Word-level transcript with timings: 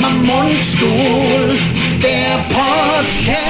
Mundstuhl, 0.00 1.58
der 2.02 2.44
Podcast. 2.48 3.42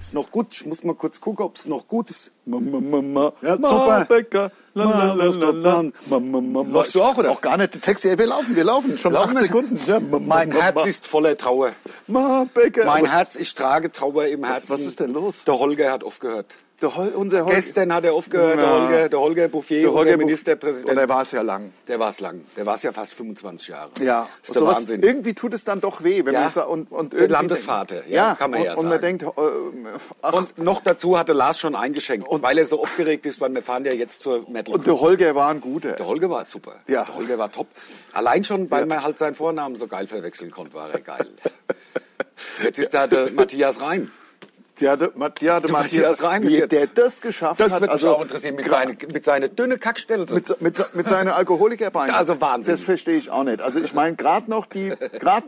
Ist 0.00 0.14
noch 0.14 0.30
gut. 0.30 0.46
Ich 0.52 0.64
muss 0.66 0.82
mal 0.84 0.94
kurz 0.94 1.20
gucken, 1.20 1.44
ob 1.44 1.56
es 1.56 1.66
noch 1.66 1.86
gut 1.88 2.10
ist. 2.10 2.32
Mama, 2.44 2.80
Mama, 2.80 3.32
Ja, 3.42 3.56
super. 3.56 4.04
Bäcker, 4.08 4.50
la, 4.74 4.84
la, 4.84 5.14
la. 5.14 5.24
Läufst 6.64 6.94
du 6.94 7.02
auch, 7.02 7.16
oder? 7.16 7.30
Auch 7.30 7.40
gar 7.40 7.56
nicht. 7.56 7.74
Die 7.74 7.78
Texte, 7.78 8.08
ja, 8.08 8.18
wir 8.18 8.26
laufen, 8.26 8.56
wir 8.56 8.64
laufen. 8.64 8.98
Schon 8.98 9.12
Laufen 9.12 9.28
acht 9.36 9.36
wir? 9.36 9.44
Sekunden. 9.44 9.78
Ja, 9.86 10.00
Mein 10.00 10.50
Herz 10.52 10.84
ist 10.86 11.06
voller 11.06 11.36
Trauer. 11.36 11.70
Ma, 12.08 12.46
Bäcker. 12.52 12.84
Mein 12.86 13.06
Herz, 13.06 13.36
ich 13.36 13.54
trage 13.54 13.92
Trauer 13.92 14.26
im 14.26 14.44
Herzen. 14.44 14.70
was 14.70 14.80
ist 14.82 14.98
denn 15.00 15.12
los? 15.12 15.44
Der 15.44 15.58
Holger 15.58 15.92
hat 15.92 16.02
aufgehört. 16.02 16.46
Der 16.82 16.96
Hol, 16.96 17.08
unser 17.10 17.44
Holger. 17.44 17.54
Gestern 17.54 17.94
hat 17.94 18.04
er 18.04 18.12
aufgehört, 18.12 18.56
der 18.58 18.66
Na. 18.66 18.80
Holger, 18.82 19.08
der 19.08 19.20
Holger 19.20 19.48
Bouffier, 19.48 19.82
der 19.82 19.92
Holger 19.92 20.16
Ministerpräsident. 20.16 20.90
Und 20.90 20.98
er 20.98 21.08
war 21.08 21.22
es 21.22 21.30
ja 21.30 21.40
lang. 21.42 21.72
der 21.86 21.98
war 22.00 22.10
es 22.10 22.18
lang. 22.18 22.44
Der 22.56 22.66
war 22.66 22.74
es 22.74 22.82
ja 22.82 22.92
fast 22.92 23.14
25 23.14 23.68
Jahre. 23.68 23.90
Ja, 24.00 24.28
Das 24.40 24.48
ist 24.48 24.54
der 24.56 24.60
sowas- 24.62 24.76
Wahnsinn. 24.78 25.02
Irgendwie 25.02 25.32
tut 25.34 25.54
es 25.54 25.62
dann 25.64 25.80
doch 25.80 26.02
weh, 26.02 26.24
wenn 26.24 26.34
Ja. 26.34 26.50
man 26.54 26.64
und, 26.66 26.90
und 26.90 27.12
Der 27.12 27.28
Landesvater, 27.28 27.94
denkt- 28.00 28.10
ja, 28.10 28.34
kann 28.34 28.50
man 28.50 28.60
und, 28.60 28.66
ja 28.66 28.72
Und 28.74 28.88
man 28.88 29.00
sagen. 29.00 29.18
denkt, 29.18 29.22
äh, 29.22 29.28
ach, 30.22 30.32
Und 30.32 30.58
noch 30.58 30.80
dazu 30.82 31.16
hatte 31.16 31.32
Lars 31.32 31.60
schon 31.60 31.76
eingeschenkt, 31.76 32.26
weil 32.28 32.58
er 32.58 32.66
so 32.66 32.82
aufgeregt 32.82 33.26
ist, 33.26 33.40
weil 33.40 33.54
wir 33.54 33.62
fahren 33.62 33.84
ja 33.84 33.92
jetzt 33.92 34.20
zur 34.20 34.50
Metal. 34.50 34.74
und 34.74 34.84
der 34.86 34.98
Holger 35.00 35.34
war 35.36 35.50
ein 35.50 35.60
guter. 35.60 35.92
Der 35.92 36.06
Holger 36.06 36.28
war 36.30 36.44
super. 36.46 36.74
Ja. 36.88 37.04
Der 37.04 37.14
Holger 37.14 37.38
war 37.38 37.52
top. 37.52 37.68
Allein 38.12 38.42
schon, 38.42 38.68
weil 38.72 38.86
man 38.86 39.04
halt 39.04 39.18
seinen 39.18 39.36
Vornamen 39.36 39.76
so 39.76 39.86
geil 39.86 40.08
verwechseln 40.08 40.50
konnte, 40.50 40.74
war 40.74 40.90
er 40.90 41.00
geil. 41.00 41.28
Jetzt 42.62 42.78
ist 42.80 42.92
da 42.92 43.06
der 43.06 43.30
Matthias 43.30 43.80
Reim. 43.80 44.10
Der, 44.82 45.10
Ma- 45.14 45.30
ja, 45.40 45.60
der 45.60 45.70
Matthias 45.70 46.22
Reim 46.22 46.42
ist 46.42 46.52
wie 46.52 46.56
jetzt- 46.58 46.72
der 46.72 46.86
das 46.86 47.20
geschafft 47.20 47.60
Das 47.60 47.74
hat. 47.74 47.80
wird 47.80 47.90
also 47.90 48.08
mich 48.08 48.16
auch 48.16 48.22
interessieren, 48.22 48.54
mit, 48.56 48.68
seine, 48.68 48.96
mit 49.12 49.24
seiner 49.24 49.48
dünne 49.48 49.78
Kackstelle. 49.78 50.26
Mit, 50.30 50.60
mit, 50.60 50.94
mit 50.94 51.08
seinen 51.08 51.28
Alkoholikerbeinen. 51.28 52.14
Also 52.14 52.40
Wahnsinn. 52.40 52.72
Das 52.72 52.82
verstehe 52.82 53.16
ich 53.16 53.30
auch 53.30 53.44
nicht. 53.44 53.60
Also 53.62 53.80
ich 53.80 53.94
meine, 53.94 54.16
gerade 54.16 54.50
noch 54.50 54.66
die, 54.66 54.92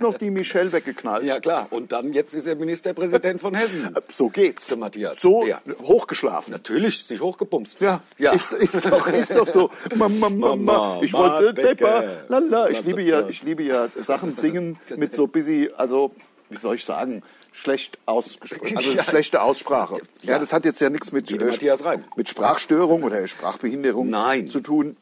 noch 0.01 0.15
die 0.19 0.31
Michelle 0.31 0.73
weggeknallt. 0.73 1.25
Ja 1.25 1.41
klar, 1.41 1.67
und 1.71 1.93
dann 1.93 2.13
jetzt 2.13 2.35
ist 2.35 2.47
er 2.47 2.55
Ministerpräsident 2.57 3.41
von 3.41 3.55
Hessen. 3.55 3.95
So 4.13 4.29
geht's. 4.29 4.69
Der 4.69 4.79
Matthias. 4.79 5.21
So 5.21 5.45
Ja. 5.47 5.59
hochgeschlafen. 5.83 6.53
Natürlich, 6.53 7.05
sich 7.05 7.21
hochgepumst. 7.21 7.81
Ja, 7.81 8.01
ja. 8.19 8.33
Ist, 8.33 8.53
ist, 8.53 8.87
doch, 8.91 9.07
ist 9.09 9.35
doch 9.35 9.47
so. 9.49 9.71
Mama, 9.95 10.29
Mama, 10.31 10.57
Mama, 10.57 10.99
ich 11.03 11.13
wollte. 11.13 11.55
Depper, 11.55 12.05
lala. 12.29 12.69
Ich 12.71 12.85
liebe 12.85 13.03
ja, 13.03 13.27
ich 13.29 13.43
liebe 13.43 13.63
ja 13.63 13.89
Sachen 14.01 14.35
singen 14.35 14.79
mit 14.97 15.13
so 15.13 15.27
busy, 15.27 15.71
also 15.77 16.13
wie 16.51 16.57
soll 16.57 16.77
ich 16.77 16.85
sagen, 16.85 17.23
schlecht 17.57 17.99
ausgesprochen, 18.05 18.77
also 18.77 18.91
Ja. 18.91 19.05
schlechte 19.05 19.41
Aussprache. 19.41 19.97
Ja. 20.23 20.33
Ja. 20.33 20.39
das 20.41 20.53
hat 20.53 20.65
jetzt 20.65 20.81
ja 20.81 20.91
nichts 20.91 21.13
mit 21.13 21.31
äh, 21.31 21.99
mit 22.17 22.29
Sprachstörung 22.29 23.05
oder 23.05 23.27
Sprachbehinderung 23.27 24.11
Nein. 24.11 24.49
zu 24.49 24.61
tun. 24.61 24.97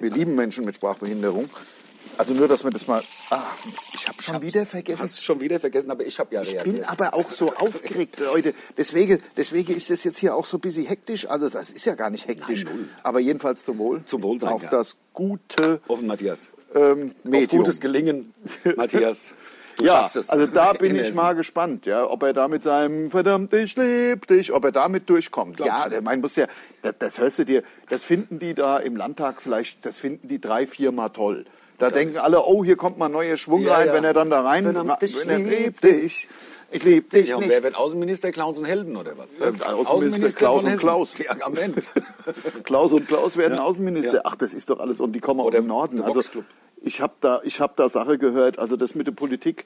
Wir 0.00 0.10
lieben 0.10 0.34
Menschen 0.34 0.64
mit 0.64 0.74
Sprachbehinderung. 0.76 1.50
Also 2.18 2.34
nur, 2.34 2.46
dass 2.48 2.62
wir 2.64 2.70
das 2.70 2.86
mal. 2.86 3.02
Ah, 3.30 3.42
ich 3.94 4.06
habe 4.08 4.22
schon 4.22 4.42
wieder 4.42 4.66
vergessen. 4.66 5.02
Hast 5.02 5.24
schon 5.24 5.40
wieder 5.40 5.60
vergessen, 5.60 5.90
aber 5.90 6.04
ich 6.04 6.18
habe 6.18 6.34
ja 6.34 6.42
Ich 6.42 6.52
reagiert. 6.54 6.76
bin 6.76 6.84
aber 6.84 7.14
auch 7.14 7.30
so 7.30 7.46
aufgeregt, 7.56 8.18
Leute. 8.20 8.54
Deswegen, 8.76 9.18
deswegen 9.36 9.72
ist 9.74 9.88
das 9.90 10.04
jetzt 10.04 10.18
hier 10.18 10.34
auch 10.34 10.44
so 10.44 10.58
ein 10.58 10.60
bisschen 10.60 10.84
hektisch. 10.86 11.26
Also 11.28 11.48
das 11.48 11.70
ist 11.70 11.84
ja 11.86 11.94
gar 11.94 12.10
nicht 12.10 12.26
hektisch. 12.28 12.64
Nein, 12.64 12.88
aber 13.02 13.20
jedenfalls 13.20 13.64
zum 13.64 13.78
Wohl. 13.78 14.04
Zum 14.04 14.22
Wohlsein, 14.22 14.50
Auf 14.50 14.62
ja. 14.62 14.70
das 14.70 14.96
gute 15.14 15.80
Offen, 15.88 16.06
Matthias. 16.06 16.48
ähm, 16.74 17.12
Auf 17.30 17.48
gutes 17.48 17.80
Gelingen, 17.80 18.32
Matthias. 18.76 19.32
Du 19.76 19.84
ja, 19.84 20.08
also 20.28 20.46
da 20.46 20.72
bin 20.78 20.94
In 20.96 21.02
ich 21.02 21.14
mal 21.14 21.34
gespannt, 21.34 21.86
ja, 21.86 22.08
ob 22.08 22.22
er 22.22 22.32
da 22.32 22.48
mit 22.48 22.62
seinem 22.62 23.10
verdammt 23.10 23.52
ich 23.54 23.76
lieb 23.76 24.26
dich, 24.26 24.52
ob 24.52 24.64
er 24.64 24.72
damit 24.72 25.08
durchkommt. 25.08 25.56
Glaub 25.56 25.68
ja, 25.68 25.88
der 25.88 26.02
mein 26.02 26.20
muss 26.20 26.36
ja, 26.36 26.46
das, 26.82 26.94
das 26.98 27.18
hörst 27.18 27.38
du 27.38 27.44
dir, 27.44 27.62
das 27.88 28.04
finden 28.04 28.38
die 28.38 28.54
da 28.54 28.78
im 28.78 28.96
Landtag 28.96 29.40
vielleicht, 29.42 29.84
das 29.86 29.98
finden 29.98 30.28
die 30.28 30.40
drei, 30.40 30.66
viermal 30.66 31.10
toll. 31.10 31.44
Da 31.78 31.90
denken 31.90 32.16
alle, 32.18 32.44
oh, 32.44 32.62
hier 32.62 32.76
kommt 32.76 32.98
mal 32.98 33.08
neuer 33.08 33.36
Schwung 33.36 33.62
Ja, 33.62 33.74
rein, 33.74 33.88
ja. 33.88 33.92
wenn 33.94 34.04
er 34.04 34.12
dann 34.12 34.30
da 34.30 34.42
rein, 34.42 34.64
Verdammt, 34.64 35.02
ich 35.02 35.24
lieb 35.24 35.48
lieb 35.48 35.80
dich, 35.80 36.28
ich 36.70 36.84
lieb 36.84 37.10
dich 37.10 37.30
Ja, 37.30 37.36
und 37.36 37.42
nicht. 37.42 37.50
wer 37.50 37.62
wird 37.64 37.74
Außenminister? 37.74 38.30
Klaus 38.30 38.56
und 38.58 38.66
Helden 38.66 38.96
oder 38.96 39.18
was? 39.18 39.36
Äh, 39.38 39.64
Außenminister 39.64 40.30
Klaus 40.38 40.62
von 40.62 40.72
und. 40.72 40.78
Klaus. 40.78 41.14
Ja, 41.18 41.34
Moment. 41.48 41.76
Klaus 42.64 42.92
und 42.92 43.08
Klaus 43.08 43.36
werden 43.36 43.56
Ja. 43.56 43.64
Außenminister. 43.64 44.14
Ja. 44.16 44.20
Ach, 44.24 44.36
das 44.36 44.54
ist 44.54 44.70
doch 44.70 44.78
alles 44.78 45.00
und 45.00 45.12
die 45.12 45.20
kommen 45.20 45.40
aus 45.40 45.48
Oder 45.48 45.58
dem 45.58 45.66
Norden. 45.66 46.00
Also. 46.02 46.22
Ich 46.82 47.00
habe 47.00 47.14
da, 47.20 47.40
ich 47.44 47.60
habe 47.60 47.72
da 47.76 47.88
Sache 47.88 48.18
gehört. 48.18 48.58
Also 48.58 48.76
das 48.76 48.94
mit 48.94 49.06
der 49.06 49.12
Politik, 49.12 49.64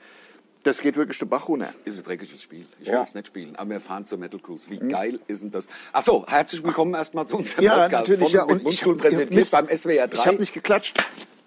das 0.62 0.80
geht 0.80 0.96
wirklich 0.96 1.18
den 1.18 1.28
Bach 1.28 1.48
runter. 1.48 1.68
Ist 1.84 1.98
ein 1.98 2.04
dreckiges 2.04 2.42
Spiel. 2.42 2.66
Ich 2.80 2.88
Ja. 2.88 2.94
will 2.94 3.00
es 3.02 3.14
nicht 3.14 3.28
spielen. 3.28 3.56
Aber 3.56 3.70
wir 3.70 3.80
fahren 3.80 4.04
zur 4.04 4.18
Metal 4.18 4.40
Cruise. 4.40 4.66
Wie 4.68 4.78
geil 4.78 5.20
ist 5.26 5.42
denn 5.42 5.50
das? 5.50 5.68
Ach 5.92 6.02
so, 6.02 6.24
herzlich 6.26 6.62
willkommen 6.64 6.94
erstmal 6.94 7.26
zu 7.26 7.36
unserem 7.38 7.64
Ja, 7.64 7.74
Podcast. 7.74 7.92
natürlich, 8.08 8.32
ja. 8.32 8.42
Und 8.44 8.66
ich 8.66 8.84
hab- 8.84 8.98
präsentiert 8.98 9.50
beim 9.50 9.68
SWR 9.68 10.08
3. 10.08 10.14
Ich 10.18 10.26
habe 10.26 10.36
nicht 10.38 10.54
geklatscht. 10.54 10.96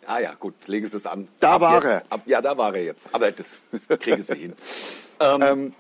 Ah 0.06 0.20
ja, 0.20 0.34
gut, 0.40 0.56
lege 0.68 0.86
es 0.88 0.92
das 0.94 1.06
an. 1.06 1.28
Da 1.40 1.54
Ab 1.56 1.62
war 1.62 1.76
jetzt, 1.76 1.86
er. 1.86 2.04
Ab, 2.10 2.22
ja, 2.26 2.42
da 2.42 2.58
war 2.58 2.74
er 2.76 2.84
jetzt. 2.84 3.08
Aber 3.12 3.32
das 3.32 3.62
kriege 4.00 4.24
sie 4.24 4.36
hin. 4.36 4.54
Ähm, 5.22 5.74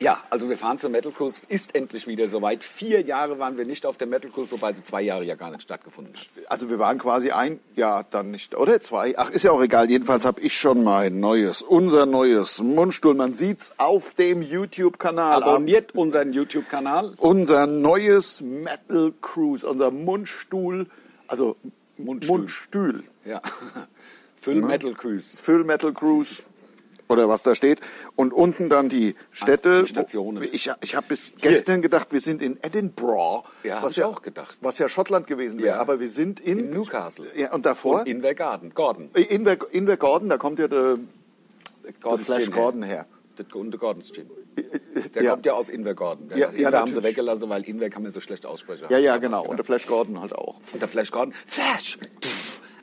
ja, 0.00 0.22
also 0.30 0.48
wir 0.48 0.56
fahren 0.56 0.78
zur 0.78 0.90
Metal 0.90 1.10
Cruise. 1.10 1.44
Ist 1.48 1.74
endlich 1.74 2.06
wieder 2.06 2.28
soweit. 2.28 2.62
Vier 2.62 3.00
Jahre 3.02 3.38
waren 3.38 3.58
wir 3.58 3.66
nicht 3.66 3.84
auf 3.84 3.96
der 3.96 4.06
Metal 4.06 4.30
Cruise, 4.30 4.52
wobei 4.52 4.72
sie 4.72 4.82
zwei 4.82 5.02
Jahre 5.02 5.24
ja 5.24 5.34
gar 5.34 5.50
nicht 5.50 5.62
stattgefunden 5.62 6.14
hat. 6.14 6.30
Also 6.48 6.70
wir 6.70 6.78
waren 6.78 6.98
quasi 6.98 7.30
ein 7.30 7.58
Jahr 7.74 8.04
dann 8.08 8.30
nicht, 8.30 8.54
oder 8.54 8.80
zwei. 8.80 9.18
Ach, 9.18 9.30
ist 9.30 9.42
ja 9.42 9.50
auch 9.50 9.62
egal. 9.62 9.90
Jedenfalls 9.90 10.24
habe 10.24 10.40
ich 10.40 10.56
schon 10.56 10.84
mein 10.84 11.18
neues, 11.20 11.62
unser 11.62 12.06
neues 12.06 12.62
Mundstuhl. 12.62 13.14
Man 13.14 13.32
sieht's 13.32 13.74
auf 13.78 14.14
dem 14.14 14.42
YouTube-Kanal. 14.42 15.42
Abonniert 15.42 15.94
unseren 15.94 16.32
YouTube-Kanal. 16.32 17.14
unser 17.16 17.66
neues 17.66 18.40
Metal 18.40 19.12
Cruise, 19.20 19.66
unser 19.66 19.90
Mundstuhl, 19.90 20.86
also 21.26 21.56
Mundstuhl. 21.96 22.38
Mundstuhl. 22.38 23.04
Ja. 23.24 23.42
Full 24.40 24.62
Metal 24.62 24.94
Cruise. 24.94 25.36
Full 25.36 25.64
Metal 25.64 25.92
Cruise 25.92 26.42
oder 27.08 27.28
was 27.28 27.42
da 27.42 27.54
steht. 27.54 27.80
Und 28.16 28.32
unten 28.32 28.68
dann 28.68 28.88
die 28.88 29.14
Städte. 29.32 29.82
Die 29.82 29.88
Stationen. 29.88 30.42
Ich, 30.42 30.70
ich 30.80 30.94
habe 30.96 31.06
bis 31.08 31.34
gestern 31.40 31.82
gedacht, 31.82 32.12
wir 32.12 32.20
sind 32.20 32.42
in 32.42 32.58
Edinburgh. 32.62 33.44
Ja, 33.64 33.82
was 33.82 33.96
ich 33.96 34.04
auch 34.04 34.22
gedacht. 34.22 34.56
Was 34.60 34.78
ja 34.78 34.88
Schottland 34.88 35.26
gewesen 35.26 35.58
wäre. 35.58 35.76
Ja. 35.76 35.80
Aber 35.80 36.00
wir 36.00 36.08
sind 36.08 36.40
in, 36.40 36.58
In 36.58 36.70
Newcastle. 36.70 37.26
Ja, 37.36 37.52
und 37.52 37.66
davor? 37.66 38.00
Und 38.00 38.08
Invergarden. 38.08 38.74
Gordon. 38.74 39.10
in, 39.14 39.24
Inver, 39.24 39.56
Invergordon, 39.72 40.28
da 40.28 40.38
kommt 40.38 40.58
ja 40.58 40.68
der, 40.68 40.98
Gordon's 42.00 42.26
Flash 42.26 42.44
Gin 42.44 42.52
Gordon 42.52 42.82
her. 42.82 43.06
Der, 43.38 43.56
und 43.56 43.70
der 43.70 43.78
Gordon's 43.78 44.12
Gin. 44.12 44.30
Der 45.14 45.22
ja. 45.22 45.30
kommt 45.30 45.46
ja 45.46 45.52
aus 45.52 45.68
Invergordon. 45.68 46.28
Der 46.28 46.38
Ja, 46.38 46.48
Inver 46.48 46.70
ja, 46.72 46.80
haben 46.80 46.92
sie 46.92 47.02
weggelassen, 47.02 47.48
weil 47.48 47.62
Inver 47.62 47.88
kann 47.88 48.02
man 48.02 48.10
so 48.10 48.20
schlecht 48.20 48.44
aussprechen. 48.44 48.86
Ja, 48.90 48.98
ja, 48.98 49.16
genau. 49.18 49.44
Und 49.44 49.56
der 49.56 49.64
Flash 49.64 49.86
Gordon 49.86 50.20
halt 50.20 50.32
auch. 50.32 50.60
Und 50.72 50.82
der 50.82 50.88
Flash 50.88 51.10
Gordon. 51.10 51.32
Flash! 51.46 51.98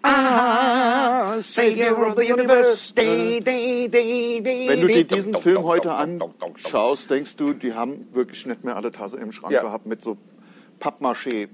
Ah, 0.08 1.38
Savior 1.42 2.08
of 2.08 2.16
the 2.16 2.32
universe. 2.32 2.94
Day, 2.94 3.40
day, 3.40 3.88
day, 3.88 4.40
day, 4.42 4.68
Wenn 4.70 4.82
du 4.82 4.88
dir 4.88 5.04
diesen 5.04 5.34
Film 5.42 5.64
heute 5.64 5.92
anschaust, 5.94 7.10
denkst 7.10 7.36
du, 7.38 7.54
die 7.54 7.74
haben 7.74 8.08
wirklich 8.14 8.46
nicht 8.46 8.64
mehr 8.64 8.76
alle 8.76 8.92
Tasse 8.92 9.18
im 9.18 9.32
Schrank 9.32 9.52
Ja. 9.52 9.62
gehabt 9.64 9.88
mit 9.88 10.04
so 10.04 10.18
Pappmaché. 10.80 11.48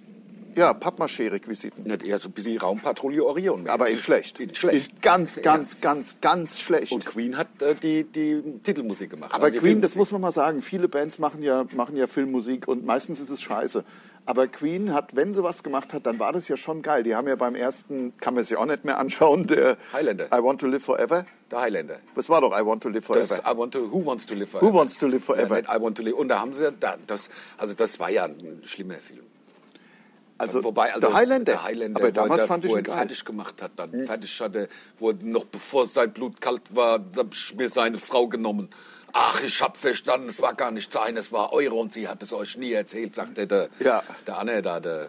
Ja, 0.56 0.74
Pappmaché-Requisiten. 0.74 1.84
Nicht 1.84 2.04
eher 2.04 2.20
so 2.20 2.28
ein 2.28 2.34
bisschen 2.34 2.58
Raumpatrouille 2.58 3.24
Orion. 3.24 3.70
Aber 3.70 3.88
in 3.88 3.98
schlecht. 3.98 4.42
In 4.42 4.54
schlecht. 4.54 4.92
In 4.92 5.02
ganz, 5.02 5.42
ganz, 5.42 5.80
ganz, 5.80 6.20
ganz 6.20 6.60
schlecht. 6.60 6.92
Und 6.92 7.06
Queen 7.06 7.38
hat 7.38 7.48
äh, 7.62 7.74
die, 7.74 8.04
die 8.04 8.42
Titelmusik 8.62 9.12
gemacht. 9.12 9.34
Aber 9.34 9.46
Also 9.46 9.60
Queen, 9.60 9.82
das 9.82 9.96
muss 9.96 10.12
man 10.12 10.20
mal 10.20 10.34
sagen, 10.34 10.62
viele 10.62 10.90
Bands 10.90 11.20
machen 11.20 11.42
ja, 11.42 11.66
machen 11.74 11.96
ja 11.96 12.06
Filmmusik 12.06 12.68
und 12.68 12.86
meistens 12.86 13.22
ist 13.22 13.30
es 13.30 13.42
scheiße. 13.42 13.86
Aber 14.26 14.48
Queen 14.48 14.94
hat, 14.94 15.16
wenn 15.16 15.34
sie 15.34 15.44
was 15.44 15.64
gemacht 15.64 15.94
hat, 15.94 16.06
dann 16.06 16.20
war 16.20 16.32
das 16.32 16.48
ja 16.48 16.56
schon 16.56 16.82
geil. 16.84 17.04
Die 17.04 17.16
haben 17.16 17.28
ja 17.28 17.36
beim 17.36 17.56
ersten, 17.56 18.14
kann 18.18 18.36
man 18.36 18.44
sich 18.44 18.56
auch 18.56 18.66
nicht 18.66 18.86
mehr 18.86 18.98
anschauen, 19.00 19.48
der 19.48 19.78
Highlander. 19.94 20.28
I 20.28 20.44
Want 20.44 20.62
to 20.62 20.68
Live 20.68 20.84
Forever. 20.84 21.26
Der 21.50 21.62
Highlander. 21.62 22.00
Das 22.16 22.30
war 22.30 22.40
doch 22.42 22.52
I 22.58 22.66
Want 22.66 22.84
to 22.84 22.90
Live 22.90 23.06
Forever. 23.06 23.28
Das 23.28 23.40
I 23.40 23.58
want 23.58 23.74
to, 23.74 23.92
who 23.92 24.06
wants 24.06 24.26
to 24.28 24.36
live 24.36 24.50
forever? 24.50 24.68
Who 24.68 24.78
Wants 24.78 24.98
to 25.00 25.08
Live 25.08 25.26
Forever? 25.26 25.64
Ja, 25.64 25.76
I 25.76 25.82
want 25.82 25.98
to 25.98 26.04
live. 26.04 26.16
Und 26.16 26.28
da 26.30 26.40
haben 26.40 26.54
sie, 26.54 26.72
da, 26.80 26.98
das, 27.08 27.30
also 27.58 27.74
das 27.74 28.00
war 28.00 28.10
ja 28.12 28.26
ein 28.26 28.62
schlimmer 28.64 28.96
Film. 28.96 29.22
also, 30.38 30.64
Wobei, 30.64 30.94
also 30.94 31.08
der 31.08 31.14
Highlander. 31.16 31.52
Der 31.54 31.64
Highlander, 31.64 32.00
Aber 32.00 32.12
damals 32.12 32.44
fand 32.44 32.64
ich 32.66 32.72
ihn 32.72 32.84
geil. 32.84 32.96
fertig 32.96 33.26
gemacht 33.26 33.62
hat, 33.62 33.72
dann 33.76 34.06
fertig 34.06 34.40
hatte, 34.40 34.70
wo 35.00 35.12
noch 35.12 35.46
bevor 35.46 35.88
sein 35.88 36.14
Blut 36.14 36.40
kalt 36.42 36.76
war, 36.76 37.00
hab 37.18 37.34
ich 37.34 37.56
mir 37.56 37.70
seine 37.70 37.98
Frau 37.98 38.28
genommen. 38.28 38.70
Ach, 39.14 39.42
ich 39.44 39.62
hab 39.62 39.78
verstanden, 39.78 40.30
es 40.30 40.42
war 40.42 40.54
gar 40.54 40.72
nicht 40.72 40.92
sein, 40.92 41.18
es 41.18 41.32
war 41.32 41.52
eure 41.54 41.76
und 41.76 41.94
sie 41.94 42.08
hat 42.08 42.22
es 42.24 42.32
euch 42.34 42.58
nie 42.58 42.72
erzählt, 42.74 43.16
sagte 43.16 43.46
der, 43.48 43.70
Ja. 43.80 44.04
der 44.28 44.38
Anne 44.38 44.62
da, 44.62 44.80
der 44.80 45.08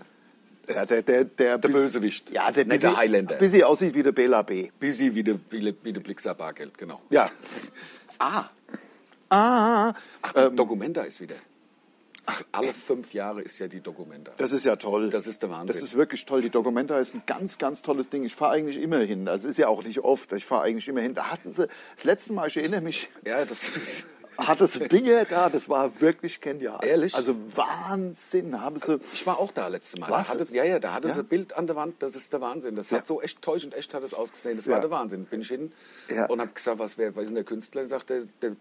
Ja, 0.68 0.86
der, 0.86 1.02
der, 1.02 1.24
der, 1.24 1.58
Der 1.58 1.68
Bösewicht. 1.68 2.30
Ja, 2.30 2.50
der, 2.52 2.64
Nicht 2.64 2.82
der 2.82 2.96
Highlander. 2.96 3.36
Busy 3.36 3.62
aussieht 3.64 3.94
wie 3.94 4.02
der 4.02 4.12
Bela 4.12 4.42
B. 4.42 4.70
Busy 4.80 5.14
wie 5.14 5.22
der, 5.24 5.38
wie 5.50 5.60
der, 5.60 5.74
wie 5.82 5.92
der 5.92 6.00
Blixer 6.00 6.34
Bargeld, 6.34 6.76
genau. 6.78 7.00
Ja. 7.10 7.28
Ah, 8.18 8.44
Ah, 9.28 9.94
ach, 10.20 10.32
die 10.34 10.54
Documenta 10.54 11.02
ist 11.02 11.20
wieder. 11.20 11.34
Ach, 12.26 12.42
alle 12.52 12.72
fünf 12.72 13.14
Jahre 13.14 13.42
ist 13.42 13.58
ja 13.58 13.66
die 13.66 13.80
Documenta. 13.80 14.32
das 14.36 14.52
ist 14.52 14.64
ja 14.64 14.76
toll. 14.76 15.10
Das 15.10 15.26
ist 15.26 15.42
der 15.42 15.50
Wahnsinn. 15.50 15.66
Das 15.74 15.82
ist 15.82 15.94
wirklich 15.96 16.24
toll. 16.24 16.40
Die 16.40 16.50
Documenta 16.50 16.98
ist 16.98 17.14
ein 17.14 17.22
ganz, 17.26 17.58
ganz 17.58 17.82
tolles 17.82 18.10
Ding. 18.10 18.22
Ich 18.24 18.34
fahre 18.34 18.52
eigentlich 18.52 18.76
immer 18.80 19.00
hin. 19.00 19.26
Also 19.28 19.48
ist 19.48 19.58
ja 19.58 19.66
auch 19.68 19.82
nicht 19.82 19.98
oft. 20.00 20.30
Ich 20.32 20.44
fahre 20.44 20.62
eigentlich 20.62 20.86
immer 20.88 21.00
hin. 21.00 21.14
Da 21.14 21.30
hatten 21.30 21.50
sie 21.52 21.66
das 21.96 22.04
letzte 22.04 22.32
Mal, 22.32 22.46
ich 22.46 22.56
erinnere 22.56 22.80
mich, 22.80 23.08
ja, 23.26 23.44
das 23.44 23.68
ist, 23.76 24.06
hatte 24.38 24.66
sie 24.68 24.86
Dinge 24.88 25.26
da, 25.28 25.48
das 25.48 25.68
war 25.68 26.00
wirklich 26.00 26.40
genial. 26.40 26.78
Ehrlich? 26.84 27.14
Also 27.16 27.34
Wahnsinn, 27.56 28.60
haben 28.60 28.78
sie. 28.78 29.00
Ich 29.12 29.26
war 29.26 29.38
auch 29.40 29.50
da 29.50 29.66
letztes 29.68 30.00
Mal. 30.00 30.08
Was? 30.10 30.30
Hatte, 30.32 30.46
ja, 30.54 30.62
ja, 30.64 30.78
da 30.78 30.92
hatte 30.94 31.08
Ja? 31.08 31.14
sie 31.14 31.20
ein 31.20 31.26
Bild 31.26 31.52
an 31.54 31.66
der 31.66 31.74
Wand, 31.76 32.02
das 32.02 32.14
ist 32.14 32.32
der 32.32 32.40
Wahnsinn. 32.40 32.76
Das 32.76 32.90
Ja. 32.90 32.98
hat 32.98 33.06
so 33.06 33.20
echt 33.20 33.42
täuschend 33.42 33.74
echt 33.74 33.92
hat 33.94 34.04
es 34.04 34.14
ausgesehen. 34.14 34.56
Das 34.56 34.66
Ja. 34.66 34.72
war 34.74 34.80
der 34.80 34.90
Wahnsinn. 34.90 35.24
Bin 35.24 35.40
ich 35.40 35.48
hin 35.48 35.72
und 36.28 36.40
habe 36.40 36.52
gesagt, 36.54 36.78
was, 36.78 36.96
wer, 36.98 37.14
was 37.16 37.24
ist 37.24 37.28
denn 37.30 37.34
der 37.34 37.44
Künstler? 37.44 37.84
Sagt 37.84 38.10
der, 38.10 38.22
der, 38.40 38.56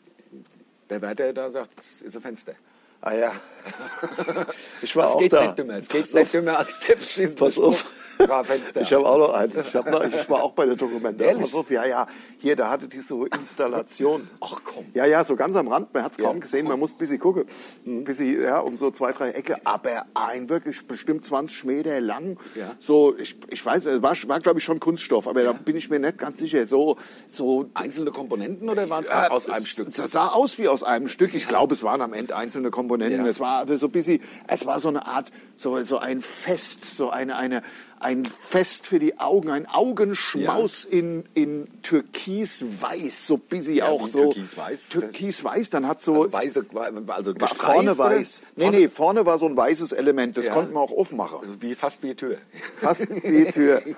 der 0.89 1.01
Wärter 1.01 1.31
da 1.31 1.51
sagt, 1.51 1.77
das 1.77 2.01
ist 2.01 2.15
ein 2.15 2.21
Fenster. 2.21 2.53
Ah 3.01 3.13
ja. 3.13 3.31
Ich 4.81 4.95
war 4.95 5.03
Das 5.05 5.13
auch 5.13 5.19
geht 5.19 5.33
da. 5.33 5.41
nicht 5.43 5.57
dümmer. 5.59 5.75
Es 5.75 5.87
geht 5.87 6.11
nicht 6.13 6.33
dümmer 6.33 6.57
als 6.57 6.79
Tippschießen. 6.79 7.35
Pass 7.35 7.59
auf. 7.59 7.85
War 8.27 8.45
Fenster. 8.45 8.81
Ich 8.81 8.93
habe 8.93 9.07
auch 9.07 9.17
noch 9.17 9.33
einen. 9.33 9.51
Ich, 9.59 9.73
noch, 9.73 10.03
ich 10.03 10.29
war 10.29 10.43
auch 10.43 10.51
bei 10.53 10.65
der 10.65 10.75
Dokumentation. 10.75 11.27
Ehrlich? 11.27 11.51
Pass 11.51 11.53
auf, 11.55 11.69
ja, 11.71 11.85
ja. 11.85 12.07
Hier, 12.39 12.55
da 12.55 12.69
hatte 12.69 12.87
die 12.87 12.99
so 12.99 13.25
Installation. 13.25 14.29
Ach 14.39 14.61
komm. 14.63 14.85
Ja, 14.93 15.05
ja, 15.05 15.23
so 15.23 15.35
ganz 15.35 15.55
am 15.55 15.67
Rand. 15.67 15.93
Man 15.93 16.03
hat 16.03 16.13
es 16.13 16.17
kaum 16.17 16.35
Ja. 16.37 16.41
gesehen. 16.41 16.67
Man 16.67 16.79
muss 16.79 16.93
ein 16.93 16.97
bisschen 16.97 17.19
gucken. 17.19 17.45
Ein 17.85 18.03
bisschen, 18.03 18.41
ja, 18.41 18.59
um 18.59 18.77
so 18.77 18.91
zwei, 18.91 19.11
drei 19.11 19.31
Ecke. 19.31 19.57
Aber 19.65 20.05
ein 20.13 20.49
wirklich 20.49 20.87
bestimmt 20.87 21.25
20 21.25 21.65
Meter 21.65 21.99
lang. 22.01 22.37
Ja. 22.55 22.75
So, 22.79 23.15
ich, 23.17 23.37
ich 23.49 23.65
weiß, 23.65 23.85
es 23.85 24.01
war, 24.01 24.15
war 24.27 24.39
glaube 24.39 24.59
ich, 24.59 24.65
schon 24.65 24.79
Kunststoff. 24.79 25.27
Aber 25.27 25.43
da 25.43 25.53
bin 25.53 25.75
ich 25.75 25.89
mir 25.89 25.99
nicht 25.99 26.17
ganz 26.17 26.39
sicher. 26.39 26.65
So, 26.67 26.97
so 27.27 27.69
Einzelne 27.73 28.11
Komponenten 28.11 28.69
oder 28.69 28.89
waren 28.89 29.03
es 29.03 29.09
ja, 29.09 29.29
aus 29.29 29.49
einem 29.49 29.65
Stück? 29.65 29.93
Das 29.95 30.11
sah 30.11 30.27
aus 30.27 30.57
wie 30.57 30.67
aus 30.67 30.83
einem 30.83 31.07
Stück. 31.07 31.33
Ich 31.33 31.47
glaube, 31.47 31.73
es 31.73 31.83
waren 31.83 32.01
am 32.01 32.13
Ende 32.13 32.35
einzelne 32.35 32.71
Komponenten. 32.71 33.23
Ja. 33.23 33.27
Es 33.29 33.39
war 33.39 33.61
aber 33.61 33.77
so 33.77 33.87
ein 33.87 33.91
bisschen, 33.91 34.21
es 34.47 34.65
war 34.65 34.79
so 34.79 34.89
eine 34.89 35.07
Art, 35.07 35.31
so, 35.55 35.81
so 35.83 35.97
ein 35.97 36.21
Fest, 36.21 36.83
so 36.83 37.09
eine, 37.09 37.35
eine, 37.35 37.63
ein 38.01 38.25
Fest 38.25 38.87
für 38.87 38.99
die 38.99 39.19
Augen, 39.19 39.49
ein 39.51 39.67
Augenschmaus 39.67 40.85
in, 40.85 41.23
in 41.33 41.65
Türkis-Weiß, 41.83 43.27
so 43.27 43.35
ein 43.35 43.39
bisschen 43.41 43.75
Ja, 43.75 43.85
auch 43.89 44.07
wie 44.07 44.11
so. 44.11 44.33
Türkis-Weiß? 44.33 44.79
Türkis-Weiß, 44.89 45.69
dann 45.69 45.87
hat 45.87 46.01
so, 46.01 46.23
Also 46.23 46.31
weiße, 46.33 46.65
also 47.07 47.33
vorne 47.55 47.91
oder? 47.91 47.97
weiß. 47.97 48.41
Nee, 48.55 48.63
Vorne- 48.65 48.77
nee, 48.79 48.89
vorne 48.89 49.25
war 49.25 49.37
so 49.37 49.45
ein 49.47 49.55
weißes 49.55 49.91
Element, 49.93 50.37
das 50.37 50.47
Ja. 50.47 50.53
konnten 50.53 50.73
wir 50.73 50.79
auch 50.81 50.91
aufmachen. 50.91 51.39
Wie, 51.59 51.75
fast 51.75 52.01
wie 52.03 52.15
Tür. 52.15 52.37
Fast 52.79 53.09
die 53.09 53.45
Tür. 53.51 53.81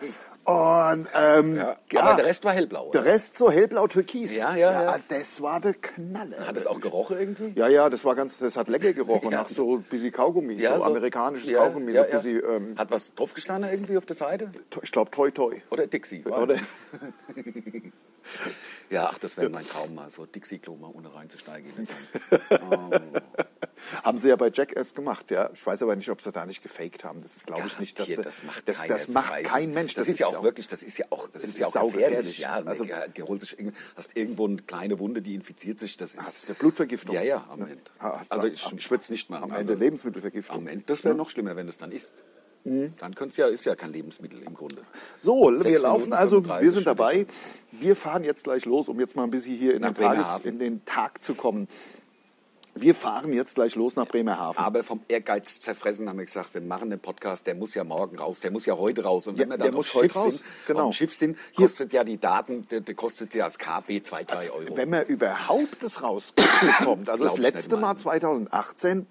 Und, 0.45 1.07
ähm, 1.15 1.55
Ja. 1.55 1.75
ja, 1.91 2.01
Aber 2.01 2.15
der 2.17 2.25
Rest 2.25 2.43
war 2.43 2.51
hellblau. 2.51 2.89
der 2.91 3.01
Oder? 3.01 3.11
Rest 3.11 3.37
so 3.37 3.49
hellblau-türkis. 3.49 4.35
Ja, 4.37 4.55
ja, 4.55 4.71
ja. 4.83 4.99
Das 5.07 5.41
war 5.41 5.61
der 5.61 5.73
Knaller. 5.73 6.45
Hat 6.47 6.57
es 6.57 6.67
auch 6.67 6.81
gerochen 6.81 7.17
irgendwie? 7.17 7.53
Ja, 7.57 7.69
ja, 7.69 7.89
das 7.89 8.03
war 8.03 8.13
ganz, 8.15 8.39
das 8.39 8.57
hat 8.57 8.67
lecker 8.67 8.91
gerochen 8.93 9.31
Ja. 9.31 9.41
nach 9.43 9.49
so 9.49 9.77
ein 9.77 9.83
bisschen 9.83 10.11
Kaugummi, 10.11 10.61
so, 10.61 10.83
amerikanisches 10.83 11.49
ja, 11.49 11.59
Kaugummi, 11.59 11.93
ja, 11.93 12.03
so 12.05 12.11
bisschen, 12.11 12.41
ja. 12.41 12.49
ähm, 12.55 12.75
Hat 12.77 12.91
was 12.91 13.15
draufgestanden 13.15 13.71
irgendwie 13.71 13.97
auf 13.97 14.05
der 14.05 14.15
Seite? 14.17 14.51
ich 14.81 14.91
glaube 14.91 15.11
Toi 15.11 15.31
Toi. 15.31 15.55
Oder 15.69 15.87
Dixie? 15.87 16.23
Oder? 16.25 16.57
Ja, 18.93 19.09
ach, 19.11 19.17
das 19.17 19.37
wäre 19.37 19.49
mein 19.49 19.67
Traum, 19.67 19.95
mal 19.95 20.11
so 20.11 20.27
Dixie-Klo 20.27 20.75
mal 20.75 20.91
ohne 20.93 21.13
reinzusteigen. 21.13 21.71
Haben 24.03 24.17
sie 24.19 24.29
ja 24.29 24.35
bei 24.35 24.51
Jackass 24.53 24.93
gemacht, 24.93 25.31
ja. 25.31 25.49
Ich 25.51 25.65
weiß 25.65 25.81
aber 25.81 25.95
nicht, 25.95 26.09
ob 26.09 26.21
sie 26.21 26.31
da 26.31 26.45
nicht 26.45 26.61
gefaked 26.61 27.03
haben. 27.03 27.23
Das 27.23 27.43
glaube 27.43 27.63
ich 27.65 27.79
nicht, 27.79 27.99
dass 27.99 28.09
das, 28.09 28.23
das 28.23 28.43
macht, 28.43 28.69
das, 28.69 28.85
das 28.85 29.07
macht 29.07 29.43
kein 29.45 29.73
Mensch. 29.73 29.95
Das, 29.95 30.07
ist 30.07 30.19
ja 30.19 30.27
auch 30.27 30.43
wirklich, 30.43 30.67
das 30.67 30.83
ist 30.83 30.99
ja 30.99 31.05
auch, 31.09 31.27
das, 31.29 31.41
das 31.41 31.51
ist 31.51 31.57
ja 31.57 31.67
ist 31.69 31.77
auch 31.77 31.91
gefährlich. 31.91 32.37
Ja, 32.37 32.61
Also- 32.63 32.83
also, 32.83 32.85
geholt 33.15 33.41
sich, 33.41 33.57
hast 33.95 34.15
irgendwo 34.15 34.45
eine 34.45 34.57
kleine 34.57 34.99
Wunde, 34.99 35.23
die 35.23 35.33
infiziert 35.33 35.79
sich. 35.79 35.97
Das 35.97 36.13
ist, 36.13 36.21
Hast 36.21 36.49
du 36.49 36.53
Blutvergiftung? 36.53 37.15
Ja, 37.15 37.23
ja, 37.23 37.47
am 37.49 37.61
Ende. 37.61 37.81
Ah, 37.97 38.21
Also 38.29 38.47
ich, 38.47 38.71
ich 38.71 38.91
würde 38.91 39.01
es 39.01 39.09
nicht 39.09 39.29
machen. 39.31 39.45
Am 39.45 39.51
also, 39.51 39.71
Ende 39.71 39.83
Lebensmittelvergiftung. 39.83 40.55
Am 40.55 40.67
Ende, 40.67 40.85
das 40.85 41.03
wäre 41.03 41.15
noch 41.15 41.31
schlimmer, 41.31 41.55
wenn 41.55 41.67
es 41.67 41.79
dann 41.79 41.91
ist. 41.91 42.13
Dann 42.65 43.13
könnte 43.15 43.41
ja, 43.41 43.47
ist 43.47 43.65
ja 43.65 43.75
kein 43.75 43.91
Lebensmittel 43.91 44.41
im 44.41 44.53
Grunde. 44.53 44.77
So, 45.19 45.51
wir 45.51 45.59
Sechs 45.59 45.81
laufen 45.81 46.03
Minuten 46.05 46.13
also, 46.13 46.35
35 46.37 46.63
wir 46.65 46.71
sind 46.71 46.87
dabei. 46.87 47.25
Wir 47.71 47.95
fahren 47.95 48.23
jetzt 48.23 48.45
gleich 48.45 48.65
los, 48.65 48.87
um 48.87 48.99
jetzt 48.99 49.15
mal 49.15 49.23
ein 49.23 49.31
bisschen 49.31 49.57
hier 49.57 49.75
in 49.75 49.81
Nach 49.81 49.89
den, 49.89 49.95
Bremerhaven. 49.95 50.51
in 50.51 50.59
den 50.59 50.85
Tag 50.85 51.23
zu 51.23 51.33
kommen. 51.33 51.67
Wir 52.75 52.95
fahren 52.95 53.31
jetzt 53.33 53.55
gleich 53.55 53.75
los 53.75 53.95
nach 53.95 54.07
Bremerhaven. 54.07 54.57
Aber 54.57 54.83
vom 54.83 55.01
Ehrgeiz 55.07 55.59
zerfressen 55.59 56.09
haben 56.09 56.17
wir 56.17 56.25
gesagt, 56.25 56.53
wir 56.55 56.61
machen 56.61 56.89
den 56.89 56.99
Podcast, 56.99 57.45
der 57.45 57.53
muss 57.53 57.75
ja 57.75 57.83
morgen 57.83 58.17
raus, 58.17 58.39
der 58.39 58.49
muss 58.49 58.65
ja 58.65 58.75
heute 58.77 59.03
raus. 59.03 59.27
Und 59.27 59.37
Ja, 59.37 59.43
wenn 59.43 59.49
wir 59.51 59.57
der 59.57 59.67
dann 59.67 59.75
auf 59.79 59.93
heute 59.93 60.05
Schiff 60.05 60.15
raus, 60.15 60.33
sind, 60.35 60.43
genau. 60.67 60.79
auf 60.79 60.89
dem 60.89 60.93
Schiff 60.93 61.13
sind, 61.13 61.37
Hier- 61.51 61.67
kostet 61.67 61.93
ja 61.93 62.03
die 62.03 62.17
Daten, 62.19 62.67
der, 62.69 62.81
der 62.81 62.95
kostet 62.95 63.33
ja 63.35 63.45
als 63.45 63.59
KB 63.59 64.01
2, 64.03 64.23
3 64.23 64.49
Euro. 64.51 64.59
Also, 64.61 64.77
Wenn 64.77 64.89
man 64.89 65.05
überhaupt 65.05 65.81
das 65.83 66.01
rausbekommt. 66.01 67.09
Also 67.09 67.25
das 67.25 67.37
letzte 67.37 67.75
Mal 67.77 67.93
mal. 67.93 67.97
2018 67.97 69.05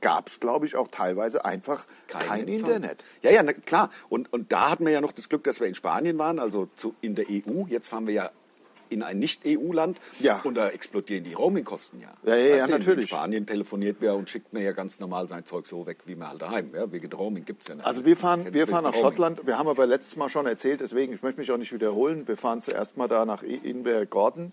gab 0.00 0.28
es, 0.28 0.38
glaube 0.40 0.66
ich, 0.66 0.76
auch 0.76 0.88
teilweise 0.88 1.44
einfach 1.44 1.86
kein, 2.08 2.22
Empfang. 2.40 2.48
Internet. 2.48 3.04
Ja, 3.22 3.30
ja, 3.30 3.42
na, 3.42 3.52
klar. 3.54 3.90
Und, 4.08 4.32
und 4.32 4.52
da 4.52 4.70
hatten 4.70 4.84
wir 4.84 4.92
ja 4.92 5.00
noch 5.00 5.12
das 5.12 5.28
Glück, 5.28 5.44
dass 5.44 5.60
wir 5.60 5.66
in 5.66 5.74
Spanien 5.74 6.18
waren, 6.18 6.38
also 6.38 6.68
zu, 6.76 6.94
in 7.00 7.14
der 7.14 7.26
EU. 7.30 7.64
Jetzt 7.68 7.88
fahren 7.88 8.06
wir 8.06 8.14
ja 8.14 8.30
in 8.88 9.02
ein 9.02 9.18
Nicht-EU-Land 9.18 9.98
Ja. 10.20 10.40
und 10.44 10.54
da 10.56 10.68
explodieren 10.68 11.24
die 11.24 11.34
Roaming-Kosten 11.34 12.00
ja. 12.00 12.08
Ja, 12.24 12.36
ja, 12.36 12.56
ja, 12.56 12.66
natürlich. 12.66 13.04
In 13.04 13.08
Spanien 13.08 13.46
telefoniert 13.46 13.96
wer 14.00 14.14
und 14.14 14.28
schickt 14.30 14.52
mir 14.52 14.62
ja 14.62 14.72
ganz 14.72 15.00
normal 15.00 15.28
sein 15.28 15.44
Zeug 15.44 15.66
so 15.66 15.86
weg, 15.86 15.98
wie 16.06 16.14
man 16.14 16.28
halt 16.30 16.42
daheim. 16.42 16.70
Ja, 16.74 16.90
wegen 16.92 17.12
Roaming 17.12 17.44
gibt 17.44 17.62
es 17.62 17.68
ja 17.68 17.74
nicht. 17.74 17.86
Also 17.86 18.04
wir 18.04 18.16
fahren, 18.16 18.52
wir 18.52 18.66
fahren 18.66 18.84
nach 18.84 18.92
Roaming. 18.94 19.04
Schottland. 19.10 19.46
Wir 19.46 19.58
haben 19.58 19.68
aber 19.68 19.86
letztes 19.86 20.16
Mal 20.16 20.28
schon 20.28 20.46
erzählt, 20.46 20.80
deswegen, 20.80 21.12
ich 21.12 21.22
möchte 21.22 21.40
mich 21.40 21.50
auch 21.52 21.56
nicht 21.58 21.72
wiederholen. 21.72 22.26
Wir 22.28 22.36
fahren 22.36 22.62
zuerst 22.62 22.96
mal 22.96 23.08
da 23.08 23.24
nach 23.24 23.42
Invergordon, 23.42 24.52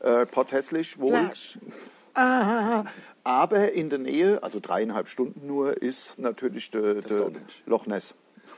äh, 0.00 0.26
Port 0.26 0.52
Hässlich 0.52 0.98
wohl. 0.98 1.12
Flash. 1.12 1.58
Ah, 2.14 2.84
aber 3.24 3.72
in 3.72 3.90
der 3.90 3.98
Nähe, 3.98 4.42
also 4.42 4.58
dreieinhalb 4.60 5.08
Stunden 5.08 5.46
nur, 5.46 5.80
ist 5.80 6.18
natürlich 6.18 6.70
der, 6.70 6.94
der 6.94 7.02
Stonehenge. 7.08 7.46
Loch 7.66 7.86
Ness. 7.86 8.14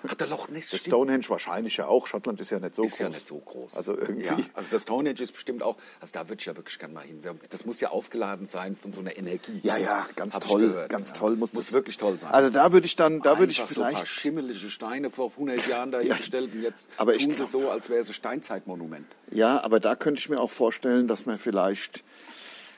Ach, 0.08 0.14
der 0.14 0.26
Loch 0.26 0.48
Ness, 0.48 0.70
Der 0.70 0.78
stimmt. 0.78 0.92
Stonehenge 0.94 1.28
wahrscheinlich 1.28 1.76
ja 1.76 1.86
auch. 1.86 2.06
Schottland 2.06 2.40
ist 2.40 2.50
ja 2.50 2.58
nicht 2.58 2.74
so 2.74 2.82
ist 2.84 2.92
groß. 2.92 2.98
ja 2.98 3.08
nicht 3.08 3.26
so 3.26 3.38
groß. 3.38 3.74
Also 3.76 3.96
irgendwie. 3.96 4.24
Ja, 4.24 4.36
also 4.54 4.68
das 4.72 4.82
Stonehenge 4.82 5.20
ist 5.20 5.32
bestimmt 5.32 5.62
auch, 5.62 5.76
also 6.00 6.12
da 6.12 6.28
würde 6.28 6.40
ich 6.40 6.46
ja 6.46 6.56
wirklich 6.56 6.78
gerne 6.78 6.94
mal 6.94 7.04
hin. 7.04 7.22
Das 7.50 7.64
muss 7.64 7.80
ja 7.80 7.90
aufgeladen 7.90 8.46
sein 8.46 8.76
von 8.76 8.92
so 8.92 9.00
einer 9.00 9.16
Energie. 9.16 9.60
Ja, 9.62 9.76
ja, 9.76 10.04
ganz 10.16 10.34
Hab 10.34 10.44
toll, 10.46 10.86
ganz 10.88 11.10
ja. 11.12 11.16
toll 11.18 11.36
muss 11.36 11.54
Muss 11.54 11.66
das- 11.66 11.72
wirklich 11.72 11.96
toll 11.98 12.18
sein. 12.20 12.30
Also 12.30 12.50
da 12.50 12.72
würde 12.72 12.86
ich 12.86 12.96
dann, 12.96 13.20
da 13.22 13.38
würde 13.38 13.52
ich 13.52 13.60
Einfach 13.60 13.74
so 13.74 13.82
ein 13.82 13.92
paar 13.92 14.00
vielleicht. 14.00 14.20
schimmelige 14.20 14.70
Steine 14.70 15.10
vor 15.10 15.30
100 15.30 15.66
Jahren 15.68 15.92
dahingestellt 15.92 16.52
und 16.54 16.62
jetzt 16.62 16.88
Aber 16.96 17.12
tun 17.16 17.30
sie 17.30 17.46
so, 17.46 17.70
als 17.70 17.88
wäre 17.88 18.00
es 18.00 18.08
ein 18.08 18.14
Steinzeitmonument. 18.14 19.06
Ja, 19.30 19.62
aber 19.62 19.78
da 19.80 19.94
könnte 19.94 20.18
ich 20.18 20.28
mir 20.28 20.40
auch 20.40 20.50
vorstellen, 20.50 21.06
dass 21.08 21.26
man 21.26 21.38
vielleicht, 21.38 22.02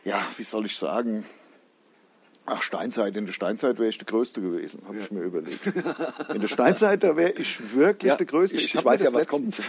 ja, 0.04 0.24
wie 0.36 0.44
soll 0.44 0.66
ich 0.66 0.76
sagen, 0.76 1.24
ach, 2.46 2.62
Steinzeit, 2.62 3.16
in 3.16 3.26
der 3.26 3.32
Steinzeit 3.32 3.78
wäre 3.78 3.88
ich 3.88 3.98
der 3.98 4.06
Größte 4.06 4.40
gewesen, 4.42 4.82
habe 4.86 4.98
ich 4.98 5.10
mir 5.10 5.22
überlegt. 5.22 5.66
In 6.34 6.40
der 6.40 6.48
Steinzeit, 6.48 7.02
da 7.02 7.16
wäre 7.16 7.32
ich 7.32 7.74
wirklich 7.74 8.10
Ja, 8.10 8.16
der 8.16 8.26
Größte. 8.26 8.56
ich- 8.56 8.64
ich 8.66 8.76
hab 8.76 8.84
weiß 8.84 9.02
ja, 9.02 9.12
was 9.12 9.26
kommt. 9.26 9.56
letztens- 9.56 9.66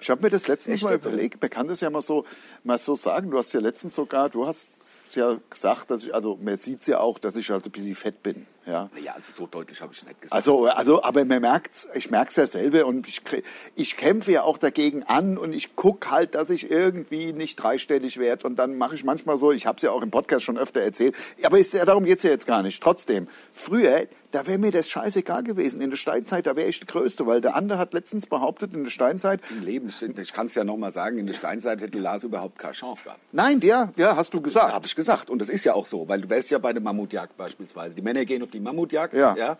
Ich 0.00 0.10
habe 0.10 0.22
mir 0.22 0.30
das 0.30 0.48
letztens 0.48 0.74
Echt 0.76 0.84
mal 0.84 0.94
überlegt, 0.96 1.40
man 1.40 1.50
kann 1.50 1.68
das 1.68 1.80
ja 1.80 1.90
mal 1.90 2.00
so, 2.02 2.24
mal 2.64 2.78
so 2.78 2.94
sagen, 2.96 3.30
du 3.30 3.38
hast 3.38 3.52
ja 3.52 3.60
letztens 3.60 3.94
sogar, 3.94 4.28
du 4.28 4.46
hast 4.46 5.00
ja 5.14 5.38
gesagt, 5.50 5.90
dass 5.90 6.04
ich, 6.04 6.14
also 6.14 6.36
man 6.40 6.56
sieht 6.56 6.80
es 6.80 6.86
ja 6.86 7.00
auch, 7.00 7.18
dass 7.18 7.36
ich 7.36 7.50
halt 7.50 7.64
ein 7.64 7.70
bisschen 7.70 7.94
fett 7.94 8.22
bin, 8.22 8.46
ja. 8.66 8.90
Naja, 8.94 9.12
also 9.14 9.32
so 9.32 9.46
deutlich 9.46 9.80
habe 9.80 9.92
ich 9.92 10.00
es 10.00 10.06
nicht 10.06 10.20
gesagt. 10.20 10.36
Also, 10.36 10.66
also, 10.66 11.02
aber 11.02 11.24
man 11.24 11.40
merkt's, 11.40 11.88
ich 11.94 12.10
merk's 12.10 12.36
ja 12.36 12.46
selber 12.46 12.86
und 12.86 13.06
ich, 13.08 13.22
ich 13.76 13.96
kämpfe 13.96 14.32
ja 14.32 14.42
auch 14.42 14.58
dagegen 14.58 15.04
an 15.04 15.38
und 15.38 15.52
ich 15.52 15.76
guck 15.76 16.10
halt, 16.10 16.34
dass 16.34 16.50
ich 16.50 16.70
irgendwie 16.70 17.32
nicht 17.32 17.56
dreistellig 17.56 18.18
werde 18.18 18.46
und 18.46 18.56
dann 18.56 18.76
mache 18.76 18.96
ich 18.96 19.04
manchmal 19.04 19.36
so, 19.36 19.52
ich 19.52 19.66
habe 19.66 19.76
es 19.76 19.82
ja 19.82 19.92
auch 19.92 20.02
im 20.02 20.10
Podcast 20.10 20.44
schon 20.44 20.58
öfter 20.58 20.80
erzählt, 20.80 21.14
aber 21.44 21.58
ist 21.58 21.72
ja, 21.74 21.84
darum 21.84 22.04
geht's 22.04 22.24
ja 22.24 22.30
jetzt 22.30 22.46
gar 22.46 22.62
nicht. 22.62 22.82
Trotzdem, 22.82 23.28
früher, 23.52 24.06
da 24.32 24.46
wäre 24.46 24.58
mir 24.58 24.70
das 24.70 24.88
scheißegal 24.88 25.42
gewesen. 25.42 25.80
In 25.80 25.90
der 25.90 25.96
Steinzeit, 25.96 26.46
da 26.46 26.56
wäre 26.56 26.68
ich 26.68 26.78
der 26.80 26.86
Größte, 26.86 27.26
weil 27.26 27.40
der 27.40 27.54
andere 27.56 27.78
hat 27.78 27.94
letztens 27.94 28.26
behauptet, 28.26 28.74
in 28.74 28.84
der 28.84 28.90
Steinzeit, 28.90 29.40
Im 29.50 29.64
Leben, 29.64 29.88
ich 29.88 30.32
kann 30.32 30.46
es 30.46 30.54
ja 30.54 30.64
noch 30.64 30.76
mal 30.76 30.90
sagen, 30.92 31.18
in 31.18 31.26
der 31.26 31.34
Steinzeit 31.34 31.80
hätte 31.80 31.98
Lars 31.98 32.24
überhaupt 32.24 32.58
keine 32.58 32.72
Chance 32.74 33.02
gehabt. 33.04 33.20
nein, 33.32 33.60
der, 33.60 33.92
ja, 33.96 34.16
hast 34.16 34.34
du 34.34 34.40
gesagt. 34.40 34.72
Habe 34.74 34.86
ich 34.86 34.94
gesagt. 34.96 35.30
Und 35.30 35.40
das 35.40 35.48
ist 35.48 35.64
ja 35.64 35.74
auch 35.74 35.86
so, 35.86 36.08
weil 36.08 36.20
du 36.20 36.28
wärst 36.30 36.50
ja 36.50 36.58
bei 36.58 36.72
der 36.72 36.82
Mammutjagd 36.82 37.36
beispielsweise. 37.36 37.94
Die 37.94 38.02
Männer 38.02 38.24
gehen 38.24 38.42
auf 38.42 38.50
die 38.50 38.60
Mammutjagd. 38.60 39.14
Ja. 39.14 39.56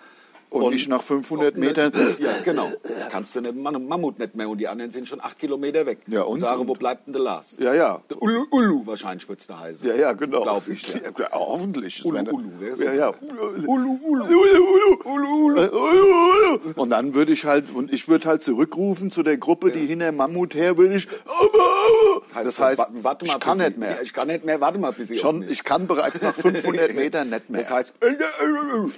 Und 0.48 0.72
ich 0.72 0.86
nach 0.88 1.02
500 1.02 1.56
Metern- 1.56 1.92
Ja, 2.18 2.30
genau. 2.44 2.68
Kannst 3.16 3.34
du 3.34 3.40
den 3.40 3.62
Mam- 3.62 3.86
Mammut 3.88 4.18
nicht 4.18 4.34
mehr 4.34 4.46
und 4.46 4.58
die 4.58 4.68
anderen 4.68 4.90
sind 4.90 5.08
schon 5.08 5.22
acht 5.22 5.38
Kilometer 5.38 5.86
weg. 5.86 6.00
Ja, 6.06 6.20
und- 6.24 6.38
sagen, 6.40 6.68
wo 6.68 6.74
bleibt 6.74 7.06
denn 7.06 7.14
der 7.14 7.22
Lars? 7.22 7.56
Ja, 7.58 7.72
ja. 7.72 8.02
Der 8.10 8.20
Ulu, 8.20 8.44
Ulu 8.50 8.86
wahrscheinlich 8.86 9.26
wird 9.26 9.40
es 9.40 9.46
da 9.46 9.58
heißen. 9.58 9.88
Ja, 9.88 9.94
ja, 9.94 10.12
genau. 10.12 10.42
Glaub 10.42 10.68
ich. 10.68 10.86
Ja. 10.92 11.00
Ja, 11.18 11.28
hoffentlich. 11.32 12.04
Ulu, 12.04 12.18
Ulu. 12.30 12.50
Ja, 12.78 12.92
ja. 12.92 13.14
Ulu, 13.66 13.98
Ulu. 14.02 14.24
Ulu, 14.26 15.00
Ulu. 15.06 15.60
Ulu. 15.62 16.60
Und 16.76 16.90
dann 16.90 17.14
würde 17.14 17.32
ich 17.32 17.46
halt, 17.46 17.74
und 17.74 17.90
ich 17.90 18.06
würde 18.06 18.28
halt 18.28 18.42
zurückrufen 18.42 19.10
zu 19.10 19.22
der 19.22 19.38
Gruppe, 19.38 19.70
die 19.72 19.86
hinter 19.86 20.12
Mammut 20.12 20.54
her, 20.54 20.76
würde 20.76 20.96
ich, 20.96 21.08
das 22.44 22.58
heißt, 22.60 22.78
wa- 22.80 22.88
warte 23.00 23.24
mal, 23.24 23.32
ich 23.32 23.40
kann 23.40 23.56
nicht 23.56 23.78
mehr. 23.78 24.02
Ich 24.02 24.12
kann 24.12 24.26
nicht 24.28 24.44
mehr, 24.44 24.60
warte 24.60 24.78
mal, 24.78 24.92
bis 24.92 25.10
ich 25.10 25.20
Schon, 25.20 25.42
ich 25.48 25.64
kann 25.64 25.86
bereits 25.86 26.20
nach 26.20 26.34
500 26.34 26.94
Metern 26.94 27.30
nicht 27.30 27.48
mehr. 27.48 27.62
Das 27.62 27.70
heißt, 27.70 27.94
Ulu, 28.02 28.90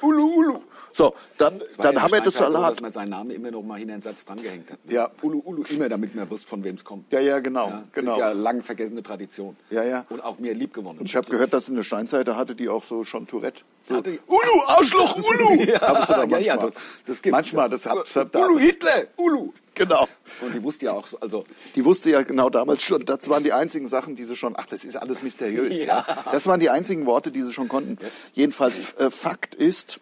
Ulu. 0.00 0.60
so, 0.98 1.14
dann, 1.38 1.60
dann 1.76 1.94
ja 1.94 2.02
haben 2.02 2.10
wir 2.12 2.20
das 2.20 2.34
Salat. 2.34 2.52
So, 2.52 2.68
dass 2.74 2.80
man 2.80 2.90
seinen 2.92 3.10
Namen 3.10 3.30
immer 3.30 3.50
noch 3.52 3.62
mal 3.62 3.78
hinter 3.78 3.94
einen 3.94 4.02
Satz 4.02 4.24
drangehängt 4.24 4.70
hat. 4.72 4.78
Ja. 4.88 5.10
Ulu, 5.22 5.40
Ulu, 5.44 5.62
immer, 5.70 5.88
damit 5.88 6.14
man 6.16 6.28
wusste, 6.28 6.48
von 6.48 6.64
wem 6.64 6.74
es 6.74 6.84
kommt. 6.84 7.12
Ja, 7.12 7.20
ja, 7.20 7.38
genau, 7.38 7.68
Das 7.70 7.80
genau. 7.92 8.12
ist 8.14 8.18
ja 8.18 8.32
lang 8.32 8.62
vergessene 8.62 9.02
Tradition. 9.02 9.56
Ja, 9.70 9.84
ja. 9.84 10.04
Und 10.08 10.24
auch 10.24 10.38
mir 10.40 10.54
lieb 10.54 10.74
gewonnen. 10.74 10.98
Und 10.98 11.06
ich 11.06 11.14
habe 11.14 11.30
gehört, 11.30 11.52
dass 11.52 11.66
der 11.66 11.82
Steinzeit, 11.84 12.26
da 12.26 12.34
hatte 12.36 12.56
die 12.56 12.68
auch 12.68 12.82
so 12.82 13.04
schon 13.04 13.26
Tourette. 13.28 13.62
So, 13.86 13.94
Hatte 13.96 14.18
Ulu, 14.26 14.62
Arschloch, 14.66 15.16
Ulu! 15.16 15.62
Ja, 15.68 15.80
Haben 15.80 16.00
sie 16.04 16.12
da 16.12 16.24
ja, 16.24 16.38
ja, 16.38 16.54
manchmal. 16.56 16.70
das, 16.72 16.82
das 17.06 17.22
gibt 17.22 17.32
Manchmal, 17.32 17.70
das 17.70 17.86
hat, 17.86 18.14
hat 18.16 18.34
da, 18.34 18.40
Ulu 18.44 18.58
Hitler, 18.58 19.04
Ulu. 19.16 19.52
Genau. 19.74 20.08
Und 20.40 20.52
die 20.54 20.62
wusste 20.64 20.86
ja 20.86 20.92
auch, 20.92 21.06
so- 21.06 21.20
also 21.20 21.44
Die 21.76 21.84
wusste 21.84 22.10
ja 22.10 22.22
genau 22.22 22.50
damals 22.50 22.82
schon, 22.82 23.04
das 23.04 23.28
waren 23.28 23.44
die 23.44 23.52
einzigen 23.52 23.86
Sachen, 23.86 24.16
die 24.16 24.24
sie 24.24 24.34
schon, 24.34 24.54
ach, 24.56 24.66
das 24.66 24.84
ist 24.84 24.96
alles 24.96 25.22
mysteriös. 25.22 25.76
Ja. 25.86 26.04
Ja. 26.08 26.24
Das 26.32 26.48
waren 26.48 26.58
die 26.58 26.68
einzigen 26.70 27.06
Worte, 27.06 27.30
die 27.30 27.42
sie 27.42 27.52
schon 27.52 27.68
konnten. 27.68 27.96
Jedenfalls, 28.34 28.94
äh, 28.94 29.10
Fakt 29.12 29.54
ist, 29.54 30.00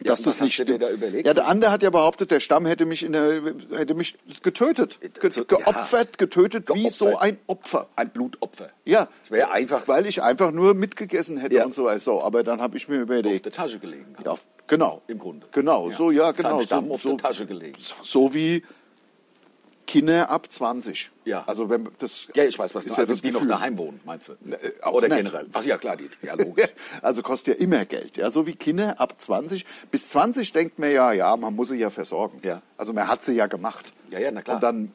dass 0.00 0.22
das 0.22 0.40
nicht 0.40 0.54
stimmt. 0.54 0.82
da? 0.82 0.88
Ja, 1.24 1.34
der 1.34 1.46
andere 1.46 1.70
hat 1.70 1.82
ja 1.82 1.90
behauptet, 1.90 2.30
der 2.30 2.40
Stamm 2.40 2.66
hätte 2.66 2.84
mich, 2.84 3.02
in 3.04 3.12
der, 3.12 3.40
hätte 3.76 3.94
mich 3.94 4.16
getötet. 4.42 4.98
Ge 5.20 5.30
So, 5.30 5.44
geopfert, 5.44 6.18
getötet, 6.18 6.68
wie 6.68 6.80
Geopfert. 6.82 6.92
so 6.92 7.16
ein 7.18 7.38
Opfer. 7.46 7.88
ein 7.96 8.10
Blutopfer. 8.10 8.70
Ja. 8.84 9.08
Es 9.22 9.30
wäre 9.30 9.50
einfach 9.50 9.86
Weil 9.88 10.06
ich 10.06 10.22
einfach 10.22 10.50
nur 10.50 10.74
mitgegessen 10.74 11.38
hätte 11.38 11.56
Ja. 11.56 11.64
und 11.64 11.74
so 11.74 11.84
weiter. 11.84 12.00
So, 12.00 12.22
aber 12.22 12.42
dann 12.42 12.60
habe 12.60 12.76
ich 12.76 12.88
mir 12.88 12.96
auf 12.96 13.02
überlegt. 13.02 13.44
der 13.46 13.52
Tasche 13.52 13.78
gelegen. 13.78 14.14
Ja, 14.24 14.34
genau. 14.66 15.02
Im 15.06 15.18
Grunde. 15.18 15.46
Genau, 15.52 15.90
so, 15.90 16.10
ja, 16.10 16.32
genau. 16.32 16.60
Stamm 16.60 16.88
so, 16.88 16.94
auf 16.94 17.02
so, 17.02 17.08
der 17.10 17.18
Tasche 17.18 17.46
gelegen. 17.46 17.76
so 18.02 18.34
wie 18.34 18.62
Kinder 19.94 20.28
ab 20.30 20.50
20. 20.50 21.10
Ja. 21.24 21.44
Also 21.46 21.70
wenn 21.70 21.88
das 21.98 22.26
Ja, 22.34 22.44
ich 22.44 22.58
weiß, 22.58 22.74
was 22.74 22.84
ist 22.84 22.96
ja 22.96 23.02
also 23.02 23.12
das 23.12 23.22
die 23.22 23.30
noch 23.30 23.46
daheim 23.46 23.78
wohnen, 23.78 24.00
meinst 24.04 24.28
du? 24.28 24.32
auch 24.82 24.92
Oder 24.94 25.08
nicht. 25.08 25.18
generell. 25.18 25.46
Ach 25.52 25.64
ja, 25.64 25.78
klar, 25.78 25.96
die, 25.96 26.10
ja, 26.22 26.34
logisch. 26.38 26.70
Also 27.00 27.22
kostet 27.22 27.58
ja 27.58 27.64
immer 27.64 27.84
Geld, 27.84 28.16
ja, 28.16 28.30
so 28.30 28.46
wie 28.46 28.54
Kinder 28.54 29.00
ab 29.00 29.14
20. 29.20 29.64
Bis 29.90 30.08
20 30.08 30.52
denkt 30.52 30.78
man 30.78 30.90
ja, 30.90 31.12
ja, 31.12 31.36
man 31.36 31.54
muss 31.54 31.68
sie 31.68 31.76
ja 31.76 31.90
versorgen. 31.90 32.40
Ja. 32.42 32.62
Also 32.76 32.92
man 32.92 33.06
hat 33.06 33.24
sie 33.24 33.34
ja 33.34 33.46
gemacht. 33.46 33.92
Ja, 34.10 34.18
ja, 34.18 34.30
na 34.32 34.42
klar. 34.42 34.56
Und 34.56 34.62
dann 34.62 34.92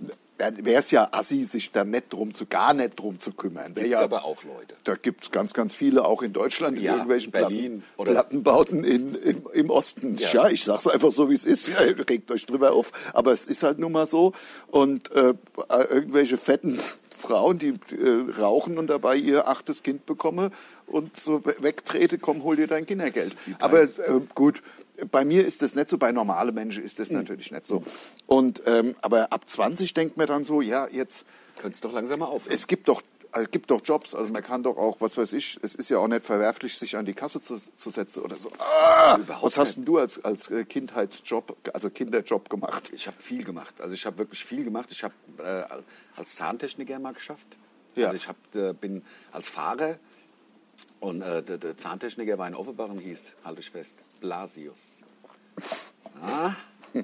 wäre 0.58 0.80
es 0.80 0.92
ja 0.92 1.10
assi, 1.12 1.44
sich 1.44 1.72
da 1.72 1.84
nicht 1.84 2.12
drum 2.14 2.34
zu, 2.34 2.46
gar 2.46 2.74
nicht 2.74 2.98
drum 3.00 3.20
zu 3.20 3.34
kümmern. 3.34 3.76
Wär 3.76 3.84
Gibt's 3.84 4.00
ja, 4.00 4.06
aber 4.06 4.24
auch 4.26 4.44
Leute. 4.44 4.76
Da 4.86 4.96
gibt 4.96 5.24
es 5.26 5.32
ganz, 5.32 5.54
ganz 5.54 5.74
viele, 5.74 6.06
auch 6.06 6.22
in 6.22 6.34
Deutschland, 6.34 6.78
in 6.78 6.84
Ja, 6.84 6.94
irgendwelchen 6.94 7.32
Berlin 7.32 7.82
Platten, 7.82 7.84
oder- 7.98 8.12
Plattenbauten 8.14 8.84
in, 8.84 9.16
im, 9.16 9.44
im 9.54 9.70
Osten. 9.70 10.18
Ja. 10.18 10.30
Ja. 10.46 10.50
ich 10.50 10.64
sag's 10.64 10.88
einfach 10.88 11.12
so, 11.12 11.30
wie 11.30 11.34
es 11.34 11.46
ist. 11.46 11.68
Ja, 11.68 11.76
regt 12.10 12.32
euch 12.32 12.46
drüber 12.46 12.72
auf. 12.72 12.92
Aber 13.14 13.32
es 13.32 13.46
ist 13.46 13.64
halt 13.64 13.80
nun 13.80 13.92
mal 13.92 14.06
so. 14.06 14.34
Und 14.68 15.12
äh, 15.12 15.34
irgendwelche 15.90 16.38
fetten 16.38 16.80
Frauen, 17.16 17.60
die 17.60 17.74
äh, 17.96 18.40
rauchen 18.40 18.78
und 18.78 18.88
dabei 18.90 19.18
ihr 19.18 19.48
achtes 19.48 19.84
Kind 19.84 20.06
bekommen 20.06 20.52
und 20.88 21.18
so 21.18 21.44
we- 21.46 21.56
wegtrete, 21.60 22.18
komm, 22.18 22.44
hol 22.44 22.56
dir 22.56 22.68
dein 22.68 22.86
Kindergeld. 22.86 23.36
Aber 23.60 23.82
äh, 23.82 23.90
gut, 24.36 24.64
bei 25.12 25.26
mir 25.26 25.46
ist 25.46 25.62
das 25.62 25.76
nicht 25.76 25.90
so, 25.90 25.98
bei 25.98 26.12
normalen 26.12 26.54
Menschen 26.54 26.84
ist 26.84 27.00
das 27.00 27.12
natürlich 27.12 27.52
nicht 27.52 27.66
so. 27.66 27.84
Und, 28.28 28.62
ähm, 28.66 28.96
aber 29.02 29.32
ab 29.32 29.48
20 29.48 29.94
denkt 29.94 30.18
man 30.18 30.28
dann 30.28 30.44
so, 30.44 30.62
ja, 30.62 30.88
jetzt 30.88 31.26
Könntest 31.58 31.84
doch 31.84 31.92
langsam 31.92 32.20
mal 32.20 32.28
auf. 32.28 32.44
es 32.50 32.68
gibt 32.68 32.88
doch 32.88 33.02
es 33.32 33.52
gibt 33.52 33.70
doch 33.70 33.82
Jobs, 33.84 34.16
also 34.16 34.34
man 34.34 34.44
kann 34.44 34.64
doch 34.64 34.78
auch, 34.78 35.02
was 35.02 35.18
weiß 35.18 35.34
ich, 35.34 35.60
es 35.62 35.76
ist 35.76 35.90
ja 35.90 36.00
auch 36.00 36.08
nicht 36.08 36.26
verwerflich, 36.26 36.78
sich 36.78 36.98
an 36.98 37.06
die 37.06 37.14
Kasse 37.14 37.42
zu, 37.42 37.58
zu 37.58 37.90
setzen 37.92 38.24
oder 38.24 38.36
so. 38.36 38.52
Ah, 38.58 39.20
was 39.42 39.58
hast 39.58 39.78
denn 39.78 39.86
du 39.86 40.00
als, 40.00 40.24
als 40.24 40.50
äh, 40.50 40.66
Kindheitsjob, 40.66 41.56
also 41.74 41.90
Kinderjob 41.90 42.50
gemacht? 42.50 42.92
Ich 42.94 43.08
habe 43.08 43.22
viel 43.22 43.44
gemacht. 43.44 43.80
Also 43.82 43.94
ich 43.94 44.06
habe 44.06 44.18
wirklich 44.18 44.44
viel 44.44 44.64
gemacht. 44.64 44.90
Ich 44.92 45.04
habe 45.04 45.14
äh, 45.38 45.64
als 46.16 46.36
Zahntechniker 46.36 46.98
mal 47.00 47.14
geschafft. 47.14 47.48
Ja. 47.96 48.08
Also 48.08 48.16
ich 48.16 48.28
hab, 48.28 48.36
äh, 48.56 48.74
bin 48.74 49.04
als 49.32 49.50
Fahrer 49.50 50.00
und 51.00 51.22
äh, 51.22 51.44
der, 51.44 51.58
der 51.58 51.78
Zahntechniker 51.78 52.38
war 52.38 52.48
in 52.48 52.56
Offenbach 52.56 52.90
und 52.90 53.00
hieß, 53.00 53.36
halte 53.44 53.60
ich 53.60 53.70
fest, 53.70 53.98
Blasius. 54.20 54.82
Ah. 56.22 56.54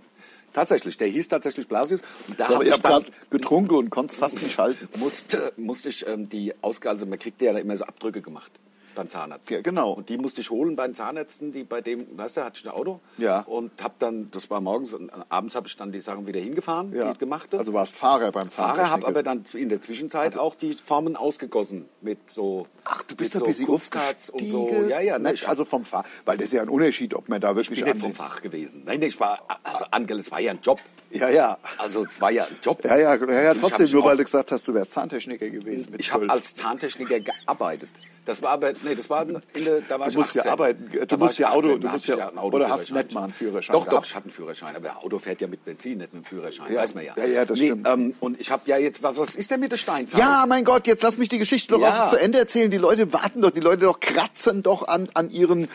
Tatsächlich, 0.53 0.95
der 0.95 1.09
hieß 1.09 1.27
tatsächlich 1.27 1.67
Blasius. 1.67 2.01
Und 2.29 2.39
da 2.39 2.45
Aber 2.45 2.55
hab 2.55 2.63
ich 2.63 2.71
habe 2.71 2.81
gerade 2.81 3.05
getrunken 3.29 3.75
und 3.75 3.89
konnte 3.89 4.13
es 4.13 4.17
fast 4.17 4.41
nicht 4.41 4.57
halten. 4.57 4.87
musste, 4.99 5.51
musste 5.57 5.89
ich 5.89 6.07
ähm, 6.07 6.29
die 6.29 6.53
Ausgabe, 6.61 6.91
also 6.93 7.05
man 7.05 7.19
kriegt 7.19 7.41
ja 7.41 7.51
da 7.51 7.59
immer 7.59 7.75
so 7.75 7.83
Abdrücke 7.83 8.21
gemacht 8.21 8.51
beim 8.95 9.09
Zahnarzt. 9.09 9.49
Ja, 9.49 9.61
genau. 9.61 9.91
Und 9.93 10.09
die 10.09 10.17
musste 10.17 10.41
ich 10.41 10.49
holen 10.49 10.75
bei 10.75 10.85
den 10.87 10.95
Zahnärzten, 10.95 11.51
die 11.51 11.63
bei 11.63 11.81
dem, 11.81 12.17
weißt 12.17 12.37
du, 12.37 12.43
hatte 12.43 12.59
ich 12.59 12.65
ein 12.65 12.71
Auto. 12.71 12.99
Ja. 13.17 13.41
Und 13.41 13.83
habe 13.83 13.93
dann, 13.99 14.31
das 14.31 14.49
war 14.49 14.61
morgens 14.61 14.93
und 14.93 15.11
abends 15.29 15.55
habe 15.55 15.67
ich 15.67 15.75
dann 15.77 15.91
die 15.91 16.01
Sachen 16.01 16.25
wieder 16.27 16.39
hingefahren, 16.39 16.93
Ja. 16.95 17.13
die 17.13 17.19
gemachte. 17.19 17.59
Also 17.59 17.73
warst 17.73 17.95
Fahrer 17.95 18.31
beim 18.31 18.49
Fahrer, 18.49 18.75
Zahntechniker. 18.75 18.91
habe 18.91 19.07
aber 19.07 19.23
dann 19.23 19.43
in 19.53 19.69
der 19.69 19.81
Zwischenzeit 19.81 20.37
auch 20.37 20.55
die 20.55 20.73
Formen 20.73 21.15
ausgegossen 21.15 21.87
mit 22.01 22.17
so. 22.29 22.67
Ach, 22.85 23.03
du 23.03 23.15
bist 23.15 23.35
ein 23.35 23.43
bisschen 23.43 23.65
Kunstharz 23.67 24.29
und 24.29 24.47
so. 24.49 24.69
Ja, 24.89 24.99
ja, 24.99 25.19
ne, 25.19 25.33
ich, 25.33 25.47
also 25.47 25.65
vom 25.65 25.85
Fach, 25.85 26.05
weil 26.25 26.37
das 26.37 26.47
ist 26.47 26.53
ja 26.53 26.61
ein 26.61 26.69
Unterschied, 26.69 27.13
ob 27.13 27.29
man 27.29 27.41
da 27.41 27.51
ich 27.51 27.57
wirklich 27.57 27.83
bin 27.83 27.93
nicht 27.93 28.01
vom 28.01 28.13
Fach 28.13 28.41
gewesen. 28.41 28.83
Nein, 28.85 28.99
nee, 28.99 29.07
ich 29.07 29.19
war, 29.19 29.39
also 29.63 29.85
Angel, 29.91 30.19
es 30.19 30.31
war 30.31 30.39
ja 30.39 30.51
ein 30.51 30.59
Job. 30.61 30.79
Ja, 31.11 31.29
ja. 31.29 31.57
Also 31.77 32.03
es 32.05 32.19
war 32.19 32.31
ja 32.31 32.43
ein 32.43 32.57
Job. 32.61 32.83
Ja, 32.83 32.97
ja, 32.97 33.15
ja, 33.15 33.41
ja 33.41 33.53
trotzdem, 33.53 33.89
nur 33.91 34.03
weil 34.05 34.17
du 34.17 34.23
gesagt 34.23 34.51
hast, 34.51 34.67
du 34.67 34.73
wärst 34.73 34.91
Zahntechniker 34.91 35.49
gewesen 35.49 35.93
Ich 35.97 36.11
habe 36.11 36.25
12. 36.25 36.31
als 36.31 36.55
Zahntechniker 36.55 37.19
gearbeitet. 37.21 37.89
Das 38.25 38.41
war 38.41 38.49
aber, 38.51 38.73
nee, 38.83 38.95
das 38.95 39.07
war 39.07 39.21
in 39.21 39.39
der, 39.65 39.81
da 39.87 39.99
war 39.99 40.07
Du 40.07 40.11
ich 40.11 40.17
musst 40.17 40.33
ja 40.33 40.41
18. 40.41 40.51
arbeiten, 40.51 40.89
du 40.91 41.05
Da 41.05 41.17
musst 41.17 41.37
ja 41.37 41.51
Auto- 41.51 41.67
18, 41.67 41.79
du 41.81 41.87
da 41.87 41.93
musst 41.93 42.07
ja- 42.07 42.27
einen 42.29 42.37
oder 42.39 42.69
hast 42.69 42.91
nicht 42.91 43.13
mal 43.13 43.23
einen 43.25 43.33
Führerschein 43.33 43.71
Doch, 43.73 43.83
doch, 43.83 43.89
gehabt? 43.91 44.07
ich 44.07 44.15
hatte 44.15 44.25
einen 44.25 44.33
Führerschein, 44.33 44.75
aber 44.75 45.03
Auto 45.03 45.19
fährt 45.19 45.41
ja 45.41 45.47
mit 45.47 45.63
Benzin, 45.63 45.99
nicht 45.99 46.11
mit 46.11 46.23
dem 46.23 46.25
Führerschein, 46.25 46.73
Ja. 46.73 46.81
weiß 46.81 46.95
man 46.95 47.05
ja. 47.05 47.13
Ja, 47.17 47.25
ja, 47.25 47.45
das 47.45 47.59
stimmt. 47.59 47.87
Ähm, 47.87 48.15
und 48.19 48.41
ich 48.41 48.49
habe 48.49 48.63
ja 48.65 48.77
jetzt, 48.79 49.03
was, 49.03 49.17
was 49.17 49.35
ist 49.35 49.51
denn 49.51 49.59
mit 49.59 49.71
der 49.71 49.77
Steinzeit? 49.77 50.19
Ja, 50.19 50.43
mein 50.49 50.63
Gott, 50.63 50.87
jetzt 50.87 51.03
lass 51.03 51.19
mich 51.19 51.29
die 51.29 51.37
Geschichte 51.37 51.73
doch 51.75 51.79
Ja. 51.81 52.05
auch 52.05 52.09
zu 52.09 52.15
Ende 52.19 52.39
erzählen. 52.39 52.71
Die 52.71 52.77
Leute 52.77 53.13
warten 53.13 53.43
doch, 53.43 53.51
die 53.51 53.59
Leute 53.59 53.85
doch 53.85 53.99
kratzen 53.99 54.63
doch 54.63 54.87
an, 54.87 55.07
an 55.13 55.29
ihren 55.29 55.67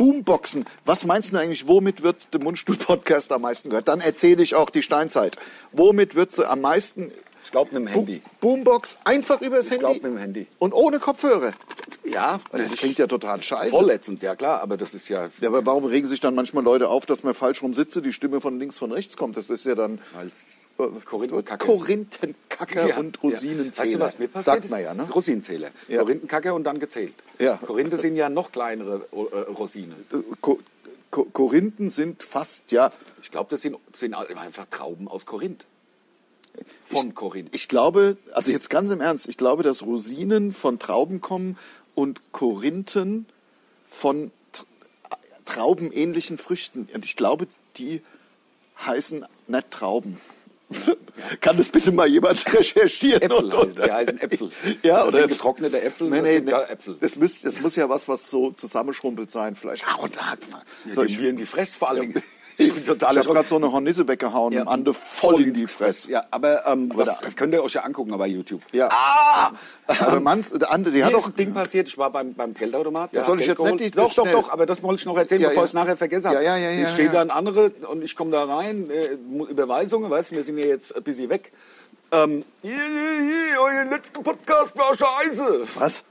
Boomboxen. 0.00 0.64
Was 0.86 1.04
meinst 1.04 1.32
du 1.32 1.36
eigentlich, 1.36 1.68
womit 1.68 2.02
wird 2.02 2.32
der 2.32 2.40
Mundstuhl-Podcast 2.42 3.30
am 3.32 3.42
meisten 3.42 3.68
gehört? 3.68 3.86
Dann 3.88 4.00
erzähle 4.00 4.42
ich 4.42 4.54
auch 4.54 4.70
die 4.70 4.82
Steinzeit. 4.82 5.36
Womit 5.72 6.14
wird 6.14 6.32
sie 6.32 6.48
am 6.48 6.62
meisten... 6.62 7.12
Ich 7.44 7.50
glaube 7.50 7.74
mit 7.74 7.84
dem 7.88 7.92
Bo 7.92 8.00
Handy. 8.00 8.22
Boombox 8.40 8.96
einfach 9.04 9.40
übers 9.42 9.66
Ich 9.66 9.72
Handy? 9.72 9.80
glaub, 9.80 9.94
mit 9.94 10.04
dem 10.04 10.16
Handy. 10.18 10.46
Und 10.58 10.72
ohne 10.72 11.00
Kopfhörer? 11.00 11.52
Ja, 12.04 12.38
Das 12.52 12.76
klingt 12.76 12.98
ja 12.98 13.06
total 13.06 13.42
scheiße. 13.42 13.70
vorletzend, 13.70 14.22
ja 14.22 14.36
klar, 14.36 14.62
aber 14.62 14.76
das 14.78 14.94
ist 14.94 15.08
ja, 15.08 15.28
Ja, 15.40 15.48
aber 15.48 15.64
warum 15.66 15.84
regen 15.84 16.06
sich 16.06 16.20
dann 16.20 16.34
manchmal 16.34 16.64
Leute 16.64 16.88
auf, 16.88 17.04
dass 17.06 17.22
man 17.22 17.34
falsch 17.34 17.62
rum 17.62 17.74
sitze, 17.74 18.00
die 18.02 18.12
Stimme 18.12 18.40
von 18.40 18.58
links 18.58 18.78
von 18.78 18.92
rechts 18.92 19.16
kommt? 19.16 19.36
Das 19.36 19.50
ist 19.50 19.66
ja 19.66 19.74
dann 19.74 19.94
äh, 20.14 20.26
Korinthenkacker. 21.04 21.66
Korinthenkacker 21.66 22.88
Ja, 22.88 22.98
und. 22.98 23.22
Rosinenzähler. 23.22 23.86
Weißt 23.86 23.94
du, 23.94 24.00
was 24.00 24.18
mir 24.18 24.28
passiert 24.28 24.62
Sagt 24.62 24.70
man 24.70 24.82
ja, 24.82 24.94
ne? 24.94 25.08
Rosinenzähler. 25.10 25.70
Ja. 25.88 26.00
Korinthenkacker 26.02 26.54
und 26.54 26.64
dann 26.64 26.78
gezählt. 26.78 27.14
Ja. 27.38 27.56
Korinthen 27.56 27.98
sind 27.98 28.16
ja 28.16 28.28
noch 28.28 28.52
kleinere 28.52 29.06
äh, 29.12 29.38
Rosinen. 29.50 30.06
Ko 30.40 30.58
Ko 31.10 31.24
Korinthen 31.24 31.90
sind 31.90 32.22
fast, 32.22 32.70
ja, 32.70 32.92
Ich 33.20 33.32
glaube, 33.32 33.50
das 33.50 33.62
sind, 33.62 33.76
sind 33.92 34.14
einfach 34.14 34.66
Trauben 34.66 35.08
aus 35.08 35.26
Korinth. 35.26 35.64
Von 36.84 37.14
Korinth. 37.14 37.54
Ich 37.54 37.68
glaube, 37.68 38.16
also 38.32 38.52
jetzt 38.52 38.70
ganz 38.70 38.90
im 38.92 39.00
Ernst, 39.00 39.28
ich 39.28 39.36
glaube, 39.36 39.62
dass 39.62 39.82
Rosinen 39.84 40.52
von 40.52 40.78
Trauben 40.78 41.20
kommen 41.20 41.56
und 41.96 42.20
Korinthen 42.32 43.26
von 43.88 44.30
Tr- 44.54 44.64
traubenähnlichen 45.44 46.38
Früchten. 46.38 46.88
Und 46.94 47.04
ich 47.04 47.16
glaube, 47.16 47.48
die 47.76 48.02
heißen 48.86 49.24
nicht 49.48 49.70
Trauben. 49.70 50.20
Kann 51.40 51.56
das 51.56 51.68
bitte 51.68 51.92
mal 51.92 52.06
jemand 52.08 52.44
recherchieren? 52.54 53.22
Äpfel 53.22 53.44
Und- 53.44 53.52
heißen, 53.52 53.84
die 53.84 53.90
heißen 53.90 54.20
Äpfel. 54.20 54.50
Ja, 54.82 54.98
das 54.98 55.08
oder 55.08 55.18
sind 55.20 55.28
getrocknete 55.32 55.80
Äpfel, 55.82 56.08
Nee, 56.10 56.16
das 56.16 56.24
nee, 56.24 56.40
nee. 56.40 56.50
da 56.50 56.64
Äpfel. 56.66 56.96
Das, 57.00 57.16
muss, 57.16 57.40
das 57.42 57.60
muss 57.60 57.76
ja 57.76 57.88
was, 57.88 58.06
was 58.08 58.30
so 58.30 58.52
zusammenschrumpelt 58.52 59.30
sein, 59.30 59.54
vielleicht. 59.56 59.84
Ah, 59.86 59.96
und 59.96 60.16
da- 60.16 60.36
So, 60.94 61.02
in 61.28 61.36
die 61.36 61.46
Fresse 61.46 61.78
vor 61.78 61.90
Dingen. 62.02 62.22
Ich, 62.60 62.72
bin 62.72 62.82
ich 62.82 62.88
total 62.88 63.16
habe 63.16 63.26
gerade 63.26 63.46
so 63.48 63.56
eine 63.56 63.72
Hornisse 63.72 64.06
weggehauen, 64.06 64.52
Ja. 64.52 64.62
dem 64.62 64.68
andere 64.68 64.94
voll 64.94 65.40
in 65.42 65.54
die 65.54 65.66
Fresse. 65.66 66.10
Ja, 66.10 66.24
aber 66.30 66.66
ähm, 66.66 66.90
Aber 66.92 67.04
das, 67.04 67.16
da- 67.18 67.24
das 67.24 67.36
könnt 67.36 67.52
ihr 67.54 67.62
euch 67.62 67.72
ja 67.74 67.82
angucken 67.82 68.16
bei 68.16 68.26
YouTube. 68.26 68.62
Ja. 68.72 68.88
Ah! 68.90 69.52
Aber 70.00 70.20
Manns, 70.20 70.50
der 70.50 70.70
andere, 70.70 70.94
die 70.94 71.02
hat 71.02 71.10
Hier 71.10 71.18
ist 71.18 71.24
doch 71.26 71.30
ein 71.32 71.36
Ding 71.36 71.52
passiert, 71.52 71.88
ich 71.88 71.98
war 71.98 72.10
beim, 72.10 72.34
beim 72.34 72.54
Geldautomat. 72.54 73.12
Ja, 73.12 73.22
soll 73.24 73.36
hat 73.36 73.40
ich 73.40 73.46
Geld 73.46 73.58
jetzt 73.58 73.64
nicht 73.66 73.78
geholt. 73.78 73.94
die- 73.94 73.96
Doch, 73.96 74.14
doch, 74.14 74.22
schnell? 74.24 74.34
doch, 74.34 74.50
aber 74.52 74.66
das 74.66 74.82
wollte 74.82 75.00
ich 75.00 75.06
noch 75.06 75.16
erzählen, 75.16 75.40
Ja, 75.42 75.48
bevor 75.48 75.62
ja. 75.62 75.64
ich 75.64 75.70
es 75.70 75.74
nachher 75.74 75.96
vergessen 75.96 76.26
habe. 76.30 76.44
Ja, 76.44 76.56
ja, 76.56 76.70
ja, 76.70 76.86
steht 76.86 77.06
ja. 77.06 77.12
da 77.12 77.20
ein 77.22 77.30
andere 77.30 77.70
und 77.90 78.02
ich 78.04 78.14
komme 78.14 78.30
da 78.30 78.44
rein, 78.44 78.88
äh, 78.90 79.14
Überweisungen, 79.50 80.10
weißt 80.10 80.30
du, 80.30 80.36
wir 80.36 80.44
sind 80.44 80.58
ja 80.58 80.66
jetzt 80.66 80.94
ein 80.94 81.02
bisschen 81.02 81.28
weg. 81.28 81.52
Ähm, 82.12 82.44
hier, 82.62 82.72
hier, 82.72 82.80
hier, 82.80 83.60
euer 83.62 83.84
letzter 83.84 84.20
Podcast 84.20 84.76
war 84.76 84.92
scheiße. 84.96 85.62
Was? 85.76 86.02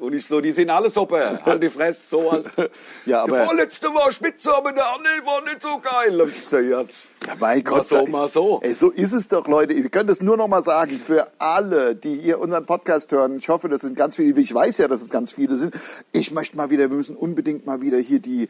Und 0.00 0.14
ich 0.14 0.26
so, 0.26 0.40
die 0.40 0.52
sind 0.52 0.70
alle 0.70 0.88
super. 0.90 1.40
Halt 1.44 1.62
die 1.62 1.68
Fresse, 1.70 2.00
so 2.08 2.32
halt. 2.32 2.46
Ja, 3.06 3.22
aber- 3.22 3.36
Der 3.36 3.46
vorletzte 3.46 3.86
war 3.88 4.10
spitze, 4.10 4.54
aber 4.54 4.72
der 4.72 4.86
andere 4.88 5.12
war 5.26 5.42
nicht 5.42 5.60
so 5.62 5.78
geil. 5.78 6.18
Hab 6.20 6.28
ich 6.28 6.40
gesagt, 6.40 6.64
ja, 6.64 6.80
Ja, 7.26 7.34
mein 7.38 7.62
Gott, 7.62 7.86
so, 7.86 7.96
da 7.96 8.02
ist, 8.02 8.12
mal 8.12 8.28
so. 8.28 8.60
Ey, 8.62 8.72
so 8.72 8.90
ist 8.90 9.12
es 9.12 9.28
doch, 9.28 9.46
Leute. 9.46 9.76
Wir 9.76 9.88
können 9.90 10.08
das 10.08 10.22
nur 10.22 10.36
noch 10.36 10.48
mal 10.48 10.62
sagen 10.62 10.92
für 10.98 11.28
alle, 11.38 11.94
die 11.94 12.16
hier 12.16 12.40
unseren 12.40 12.64
Podcast 12.66 13.12
hören. 13.12 13.36
Ich 13.38 13.48
hoffe, 13.48 13.68
das 13.68 13.82
sind 13.82 13.94
ganz 13.96 14.16
viele. 14.16 14.40
Ich 14.40 14.54
weiß 14.54 14.78
ja, 14.78 14.88
dass 14.88 15.02
es 15.02 15.10
ganz 15.10 15.32
viele 15.32 15.56
sind. 15.56 15.74
Ich 16.12 16.32
möchte 16.32 16.56
mal 16.56 16.70
wieder, 16.70 16.88
wir 16.90 16.96
müssen 16.96 17.16
unbedingt 17.16 17.66
mal 17.66 17.82
wieder 17.82 17.98
hier 17.98 18.20
die, 18.20 18.48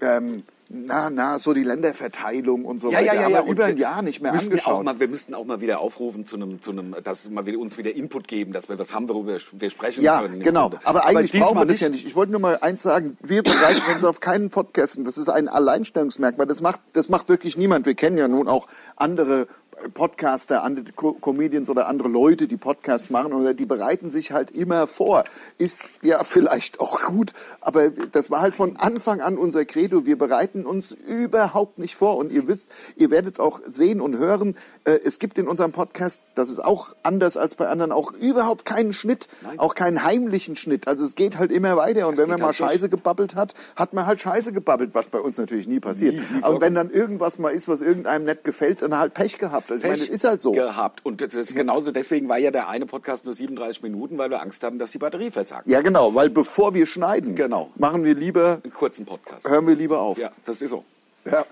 ähm, 0.00 0.42
na, 0.70 1.08
na, 1.08 1.38
so 1.38 1.54
die 1.54 1.62
Länderverteilung 1.64 2.66
und 2.66 2.78
so 2.78 2.90
Ja, 2.90 2.98
weiter. 2.98 3.06
ja, 3.14 3.14
ja, 3.22 3.28
ja. 3.28 3.42
über 3.44 3.64
ein 3.64 3.78
Jahr 3.78 4.02
nicht 4.02 4.20
mehr 4.20 4.32
müssten 4.32 4.50
angeschaut. 4.50 4.74
Auch 4.74 4.82
mal, 4.82 5.00
wir 5.00 5.08
müssten 5.08 5.32
auch 5.34 5.46
mal 5.46 5.62
wieder 5.62 5.80
aufrufen 5.80 6.26
zu 6.26 6.36
einem, 6.36 6.60
zu 6.60 6.72
einem, 6.72 6.94
dass 7.04 7.30
wieder, 7.30 7.58
uns 7.58 7.78
wieder 7.78 7.94
Input 7.96 8.28
geben, 8.28 8.52
dass 8.52 8.68
wir 8.68 8.78
was 8.78 8.92
haben, 8.92 9.08
worüber 9.08 9.38
wir 9.52 9.70
sprechen 9.70 10.02
Ja, 10.04 10.20
können. 10.20 10.34
im 10.34 10.40
genau. 10.40 10.70
Aber 10.84 11.06
eigentlich 11.06 11.32
brauchen 11.40 11.58
wir 11.58 11.64
das 11.64 11.80
ja 11.80 11.88
nicht. 11.88 12.06
Ich 12.06 12.14
wollte 12.14 12.32
nur 12.32 12.40
mal 12.42 12.58
eins 12.60 12.82
sagen. 12.82 13.16
Wir 13.22 13.42
bereiten 13.42 13.80
uns 13.94 14.04
auf 14.04 14.20
keinen 14.20 14.50
Podcast. 14.50 14.98
Und 14.98 15.04
das 15.06 15.16
ist 15.16 15.30
ein 15.30 15.48
Alleinstellungsmerkmal. 15.48 16.46
Das 16.46 16.60
macht, 16.60 16.80
das 16.92 17.08
macht 17.08 17.30
wirklich 17.30 17.56
niemand. 17.56 17.86
Wir 17.86 17.94
kennen 17.94 18.18
ja 18.18 18.28
nun 18.28 18.46
auch 18.46 18.66
andere 18.96 19.46
Podcaster, 19.94 20.62
andere 20.62 20.84
Co 20.94 21.12
Comedians 21.14 21.70
oder 21.70 21.88
andere 21.88 22.08
Leute, 22.08 22.46
die 22.46 22.56
Podcasts 22.56 23.10
machen, 23.10 23.32
oder 23.32 23.54
die 23.54 23.66
bereiten 23.66 24.10
sich 24.10 24.32
halt 24.32 24.50
immer 24.50 24.86
vor. 24.86 25.24
Ist 25.58 26.00
ja 26.02 26.24
vielleicht 26.24 26.80
auch 26.80 27.02
gut, 27.02 27.32
aber 27.60 27.90
das 27.90 28.30
war 28.30 28.40
halt 28.40 28.54
von 28.54 28.76
Anfang 28.76 29.20
an 29.20 29.38
unser 29.38 29.64
Credo. 29.64 30.06
Wir 30.06 30.18
bereiten 30.18 30.66
uns 30.66 30.92
überhaupt 30.92 31.78
nicht 31.78 31.96
vor. 31.96 32.16
Und 32.16 32.32
ihr 32.32 32.46
wisst, 32.46 32.70
ihr 32.96 33.10
werdet 33.10 33.34
es 33.34 33.40
auch 33.40 33.60
sehen 33.66 34.00
und 34.00 34.18
hören. 34.18 34.56
Äh, 34.84 34.98
es 35.04 35.18
gibt 35.18 35.38
in 35.38 35.48
unserem 35.48 35.72
Podcast, 35.72 36.22
das 36.34 36.50
ist 36.50 36.64
auch 36.64 36.94
anders 37.02 37.36
als 37.36 37.54
bei 37.54 37.68
anderen, 37.68 37.92
auch 37.92 38.12
überhaupt 38.12 38.64
keinen 38.64 38.92
Schnitt, 38.92 39.28
auch 39.56 39.74
keinen 39.74 40.04
heimlichen 40.04 40.56
Schnitt. 40.56 40.88
Also 40.88 41.04
es 41.04 41.14
geht 41.14 41.38
halt 41.38 41.52
immer 41.52 41.76
weiter. 41.76 42.08
Und 42.08 42.16
wenn 42.16 42.28
man 42.28 42.40
mal 42.40 42.46
halt. 42.46 42.56
Scheiße 42.56 42.88
gebabbelt 42.88 43.34
hat, 43.34 43.54
hat 43.76 43.92
man 43.92 44.06
halt 44.06 44.20
Scheiße 44.20 44.52
gebabbelt, 44.52 44.94
was 44.94 45.08
bei 45.08 45.20
uns 45.20 45.38
natürlich 45.38 45.68
nie 45.68 45.80
passiert. 45.80 46.14
Nie, 46.14 46.20
nie 46.20 46.26
Aber 46.38 46.40
vorkommt. 46.40 46.60
wenn 46.62 46.74
dann 46.74 46.90
irgendwas 46.90 47.38
mal 47.38 47.50
ist, 47.50 47.68
was 47.68 47.80
irgendeinem 47.80 48.24
nicht 48.24 48.44
gefällt, 48.44 48.82
dann 48.82 48.96
halt 48.98 49.14
Pech 49.14 49.38
gehabt. 49.38 49.67
Also 49.70 49.84
ich 49.84 49.90
meine, 49.90 49.94
Pech 49.98 50.06
das 50.08 50.14
ist 50.14 50.24
halt 50.24 50.40
so. 50.40 50.52
gehabt. 50.52 51.04
Und 51.04 51.20
das 51.20 51.34
ist 51.34 51.54
genauso, 51.54 51.90
deswegen 51.92 52.28
war 52.28 52.38
ja 52.38 52.50
der 52.50 52.68
eine 52.68 52.86
Podcast 52.86 53.24
nur 53.24 53.34
37 53.34 53.82
Minuten, 53.82 54.16
weil 54.18 54.30
wir 54.30 54.40
Angst 54.40 54.62
haben, 54.64 54.78
dass 54.78 54.90
die 54.92 54.98
Batterie 54.98 55.30
versagt. 55.30 55.68
Ja, 55.68 55.80
genau, 55.82 56.14
weil 56.14 56.30
bevor 56.30 56.74
wir 56.74 56.86
schneiden, 56.86 57.34
Genau. 57.34 57.70
machen 57.76 58.04
wir 58.04 58.14
lieber, 58.14 58.60
Einen 58.62 58.72
kurzen 58.72 59.04
Podcast. 59.04 59.48
hören 59.48 59.66
wir 59.66 59.74
lieber 59.74 60.00
auf. 60.00 60.18
Ja, 60.18 60.30
das 60.44 60.62
ist 60.62 60.70
so. 60.70 60.84
Ja. 61.30 61.44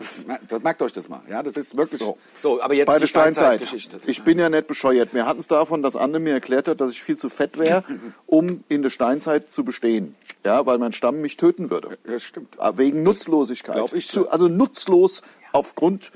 Das 0.49 0.63
merkt 0.63 0.81
euch 0.81 0.93
das 0.95 1.09
mal. 1.11 1.21
Ja, 1.29 1.43
das 1.43 1.57
ist 1.59 1.77
wirklich 1.77 2.01
So. 2.01 2.17
so. 2.41 2.63
aber 2.63 2.73
jetzt 2.73 2.87
Bei 2.87 2.95
die 2.95 3.01
der 3.01 3.07
Steinzeit. 3.09 3.57
Steinzeitgeschichte. 3.57 4.01
Ich 4.07 4.23
bin 4.23 4.39
ja 4.39 4.49
nicht 4.49 4.67
bescheuert. 4.69 5.13
Wir 5.13 5.27
hatten 5.27 5.41
es 5.41 5.49
davon, 5.49 5.83
dass 5.83 5.97
Anne 5.97 6.19
mir 6.19 6.33
erklärt 6.33 6.69
hat, 6.69 6.81
dass 6.81 6.93
ich 6.93 7.03
viel 7.03 7.19
zu 7.19 7.29
fett 7.29 7.59
wäre, 7.59 7.85
um 8.27 8.65
in 8.71 8.83
der 8.83 8.89
Steinzeit 8.91 9.51
zu 9.51 9.65
bestehen. 9.65 10.15
Ja, 10.47 10.65
weil 10.65 10.79
mein 10.79 10.93
Stamm 10.93 11.21
mich 11.21 11.37
töten 11.37 11.69
würde. 11.71 11.99
Ja, 12.09 12.19
stimmt. 12.19 12.55
Ah, 12.59 12.73
Wegen 12.77 13.03
Nutzlosigkeit. 13.03 13.75
glaub 13.75 13.93
ich, 13.93 14.09
zu, 14.09 14.31
also 14.31 14.49
nutzlos 14.49 15.21
aufgrund 15.53 16.11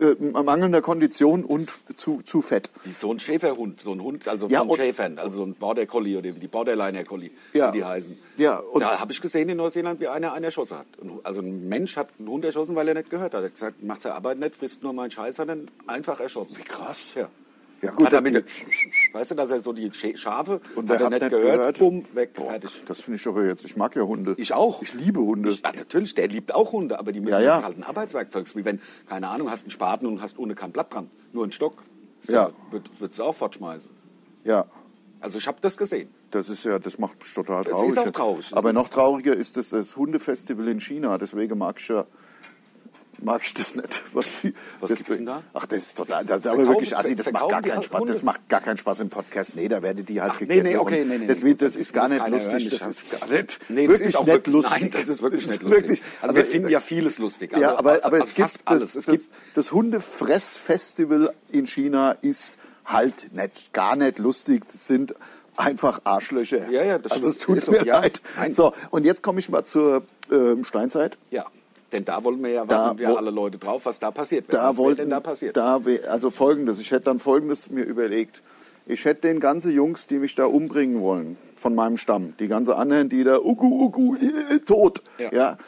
äh, 0.00 0.14
mangelnder 0.42 0.80
Kondition 0.80 1.44
und 1.44 1.70
zu, 1.98 2.22
zu 2.22 2.40
fett. 2.40 2.70
Wie 2.84 2.92
so 2.92 3.12
ein 3.12 3.18
Schäferhund, 3.20 3.80
so 3.80 3.92
ein 3.92 4.02
Hund, 4.02 4.26
also 4.28 4.48
Ja, 4.48 4.64
von 4.64 4.76
Schäfern, 4.76 5.18
also 5.18 5.38
so 5.38 5.42
ein 5.44 5.54
Border 5.54 5.86
Collie 5.86 6.16
oder 6.18 6.34
wie 6.34 6.40
die 6.40 6.48
Borderliner 6.48 7.04
Collie, 7.04 7.30
Ja. 7.52 7.72
wie 7.72 7.78
die 7.78 7.84
heißen. 7.84 8.18
Ja, 8.38 8.58
und- 8.58 8.80
da 8.80 8.98
habe 8.98 9.12
ich 9.12 9.20
gesehen 9.20 9.48
in 9.48 9.56
Neuseeland, 9.58 10.00
wie 10.00 10.08
einer 10.08 10.32
einen 10.32 10.44
erschossen 10.44 10.78
hat. 10.78 10.86
Also 11.22 11.40
ein 11.42 11.68
Mensch 11.68 11.96
hat 11.96 12.08
einen 12.18 12.28
Hund 12.28 12.44
erschossen, 12.44 12.74
weil 12.76 12.88
er 12.88 12.94
nicht 12.94 13.10
gehört 13.10 13.34
hat. 13.34 13.42
Er 13.42 13.46
hat 13.46 13.54
gesagt, 13.54 13.82
macht 13.84 14.00
seine 14.02 14.14
Arbeit 14.14 14.38
nicht, 14.38 14.54
frisst 14.56 14.82
nur 14.82 14.92
meinen 14.92 15.10
Scheiß, 15.10 15.38
hat 15.38 15.48
ihn 15.48 15.70
einfach 15.86 16.18
erschossen. 16.20 16.56
Wie 16.56 16.62
krass. 16.62 17.12
Ja. 17.14 17.28
Ja, 17.84 17.90
gut, 17.92 18.06
hat 18.06 18.12
er 18.14 18.20
mit, 18.22 18.44
weißt 19.12 19.30
du, 19.32 19.34
dass 19.34 19.50
er 19.50 19.60
so 19.60 19.72
die 19.72 19.90
Schafe 19.92 20.60
Und 20.74 20.88
hat 20.90 21.00
er 21.00 21.10
nicht 21.10 21.28
gehört, 21.30 21.78
bumm, 21.78 22.04
weg, 22.14 22.32
Boah, 22.34 22.50
fertig. 22.50 22.82
Das 22.86 23.00
finde 23.02 23.18
ich 23.18 23.26
aber 23.26 23.44
jetzt. 23.44 23.64
Ich 23.64 23.76
mag 23.76 23.94
ja 23.96 24.02
Hunde. 24.02 24.34
Ich 24.38 24.52
auch. 24.54 24.82
Ich 24.82 24.94
liebe 24.94 25.20
Hunde. 25.20 25.50
Ich, 25.50 25.60
ja, 25.62 25.72
natürlich, 25.72 26.14
der 26.14 26.28
liebt 26.28 26.54
auch 26.54 26.72
Hunde, 26.72 26.98
aber 26.98 27.12
die 27.12 27.20
müssen 27.20 27.32
Ja, 27.34 27.40
ja. 27.40 27.56
das 27.56 27.64
halt 27.64 27.78
ein 27.78 27.84
Arbeitswerkzeug. 27.84 28.46
Wie 28.56 28.64
wenn, 28.64 28.80
keine 29.08 29.28
Ahnung, 29.28 29.50
hast 29.50 29.62
einen 29.64 29.70
Spaten 29.70 30.06
und 30.06 30.20
hast 30.22 30.38
ohne 30.38 30.54
kein 30.54 30.72
Blatt 30.72 30.92
dran, 30.92 31.10
nur 31.32 31.44
einen 31.44 31.52
Stock. 31.52 31.82
So, 32.22 32.32
Ja. 32.32 32.50
Wird, 32.70 32.90
würdest 33.00 33.18
du 33.18 33.24
auch 33.24 33.34
fortschmeißen. 33.34 33.90
ja. 34.44 34.64
Also 35.20 35.38
ich 35.38 35.46
habe 35.46 35.56
das 35.62 35.78
gesehen. 35.78 36.10
Das 36.32 36.50
ist 36.50 36.64
ja, 36.64 36.78
das 36.78 36.98
macht 36.98 37.18
mich 37.18 37.32
total 37.32 37.64
Das 37.64 37.72
traurig. 37.72 37.88
ist 37.88 37.98
auch 37.98 38.10
traurig. 38.10 38.48
Das 38.50 38.58
Aber 38.58 38.74
noch 38.74 38.90
trauriger 38.90 39.34
ist 39.34 39.56
das, 39.56 39.70
das 39.70 39.96
Hundefestival 39.96 40.68
in 40.68 40.80
China. 40.82 41.16
Deswegen 41.16 41.56
mag 41.56 41.76
ich 41.80 41.88
ja, 41.88 42.04
mag 43.24 43.40
ich 43.44 43.54
das 43.54 43.74
nicht. 43.74 44.02
Was, 44.12 44.44
Was 44.80 44.90
das, 44.90 44.98
gibt's 44.98 45.16
denn 45.16 45.26
da? 45.26 45.42
Ach, 45.52 45.66
das 45.66 45.78
ist 45.78 45.96
total, 45.96 46.24
das 46.24 46.40
ist 46.40 46.46
aber 46.46 46.56
Verkaufen- 46.56 46.74
wirklich, 46.74 46.96
also 46.96 47.14
das 47.14 47.32
macht 47.32 47.48
gar 47.48 47.62
keinen 47.62 47.78
auch 47.78 47.82
Spaß. 47.82 48.00
Hunde? 48.00 48.12
Das 48.12 48.22
macht 48.22 48.48
gar 48.48 48.60
keinen 48.60 48.76
Spaß 48.76 49.00
im 49.00 49.08
Podcast. 49.10 49.56
Nee, 49.56 49.68
da 49.68 49.82
werdet 49.82 50.08
die 50.08 50.20
halt 50.20 50.32
Ach, 50.34 50.40
nee, 50.40 50.46
gegessen. 50.46 50.72
nee, 50.72 50.78
okay, 50.78 51.02
und 51.02 51.08
nee, 51.08 51.18
nee, 51.18 51.26
das, 51.26 51.40
nee. 51.40 51.48
wird, 51.48 51.62
das 51.62 51.76
ist 51.76 51.92
gar 51.92 52.08
nicht 52.08 52.26
lustig. 52.28 52.68
das 52.70 52.86
ist 52.86 53.10
gar 53.10 53.28
nicht, 53.28 53.60
Nee, 53.68 53.86
das 53.86 53.90
wirklich 53.92 54.08
ist 54.10 54.16
auch 54.16 54.26
nicht 54.26 54.46
lustig. 54.46 54.80
Nein, 54.82 54.90
das 54.92 55.08
ist 55.08 55.22
wirklich 55.22 55.46
nicht 55.48 55.62
lustig. 55.62 55.82
wirklich- 55.82 56.02
also, 56.22 56.36
wir 56.36 56.44
finden 56.44 56.68
ja 56.68 56.80
vieles 56.80 57.18
lustig. 57.18 57.52
ja, 57.52 57.68
Also, 57.68 57.78
aber, 57.78 58.04
aber 58.04 58.18
es 58.18 58.34
gibt 58.34 58.60
das, 58.66 58.82
Es 58.82 58.92
das, 58.92 59.06
gibt, 59.06 59.32
das 59.54 59.72
Hundefressfestival 59.72 61.32
in 61.50 61.66
China 61.66 62.12
ist 62.20 62.58
halt 62.84 63.32
nicht, 63.32 63.72
gar 63.72 63.96
nicht 63.96 64.18
lustig. 64.18 64.62
Das 64.70 64.86
sind 64.86 65.14
einfach 65.56 66.00
Arschlöcher. 66.04 66.68
Ja, 66.70 66.82
ja, 66.84 66.98
das 66.98 67.12
also 67.12 67.28
es 67.28 67.38
tut 67.38 67.66
mir 67.68 67.82
leid. 67.84 68.20
Nein. 68.36 68.52
So, 68.52 68.72
und 68.90 69.04
jetzt 69.06 69.22
komme 69.22 69.38
ich 69.40 69.48
mal 69.48 69.64
zur 69.64 70.02
ähm, 70.30 70.64
Steinzeit. 70.64 71.16
ja, 71.30 71.46
denn 71.94 72.04
da 72.04 72.22
wollen 72.24 72.42
wir 72.42 72.50
ja, 72.50 72.64
Da 72.66 72.76
warten 72.78 73.00
ja 73.02 73.10
wo- 73.10 73.14
alle 73.16 73.30
Leute 73.30 73.58
drauf, 73.58 73.86
was 73.86 73.98
da 74.00 74.10
passiert. 74.10 74.46
Da 74.52 74.68
was 74.70 74.76
wollten, 74.76 75.02
denn 75.02 75.10
da 75.10 75.20
passiert? 75.20 75.56
Da 75.56 75.80
also 76.10 76.30
folgendes, 76.30 76.78
ich 76.78 76.90
hätte 76.90 77.04
dann 77.04 77.18
folgendes 77.20 77.70
mir 77.70 77.84
überlegt. 77.84 78.42
Ich 78.86 79.04
hätte 79.06 79.22
den 79.28 79.40
ganzen 79.40 79.72
Jungs, 79.72 80.06
die 80.06 80.18
mich 80.18 80.34
da 80.34 80.44
umbringen 80.44 81.00
wollen, 81.00 81.38
von 81.56 81.74
meinem 81.74 81.96
Stamm, 81.96 82.34
die 82.38 82.48
ganze 82.48 82.76
anderen, 82.76 83.08
die 83.08 83.24
da, 83.24 83.38
ugu, 83.38 83.66
ugu, 83.86 84.16
äh, 84.16 84.58
tot, 84.58 85.02
Ja. 85.18 85.32
ja, 85.32 85.58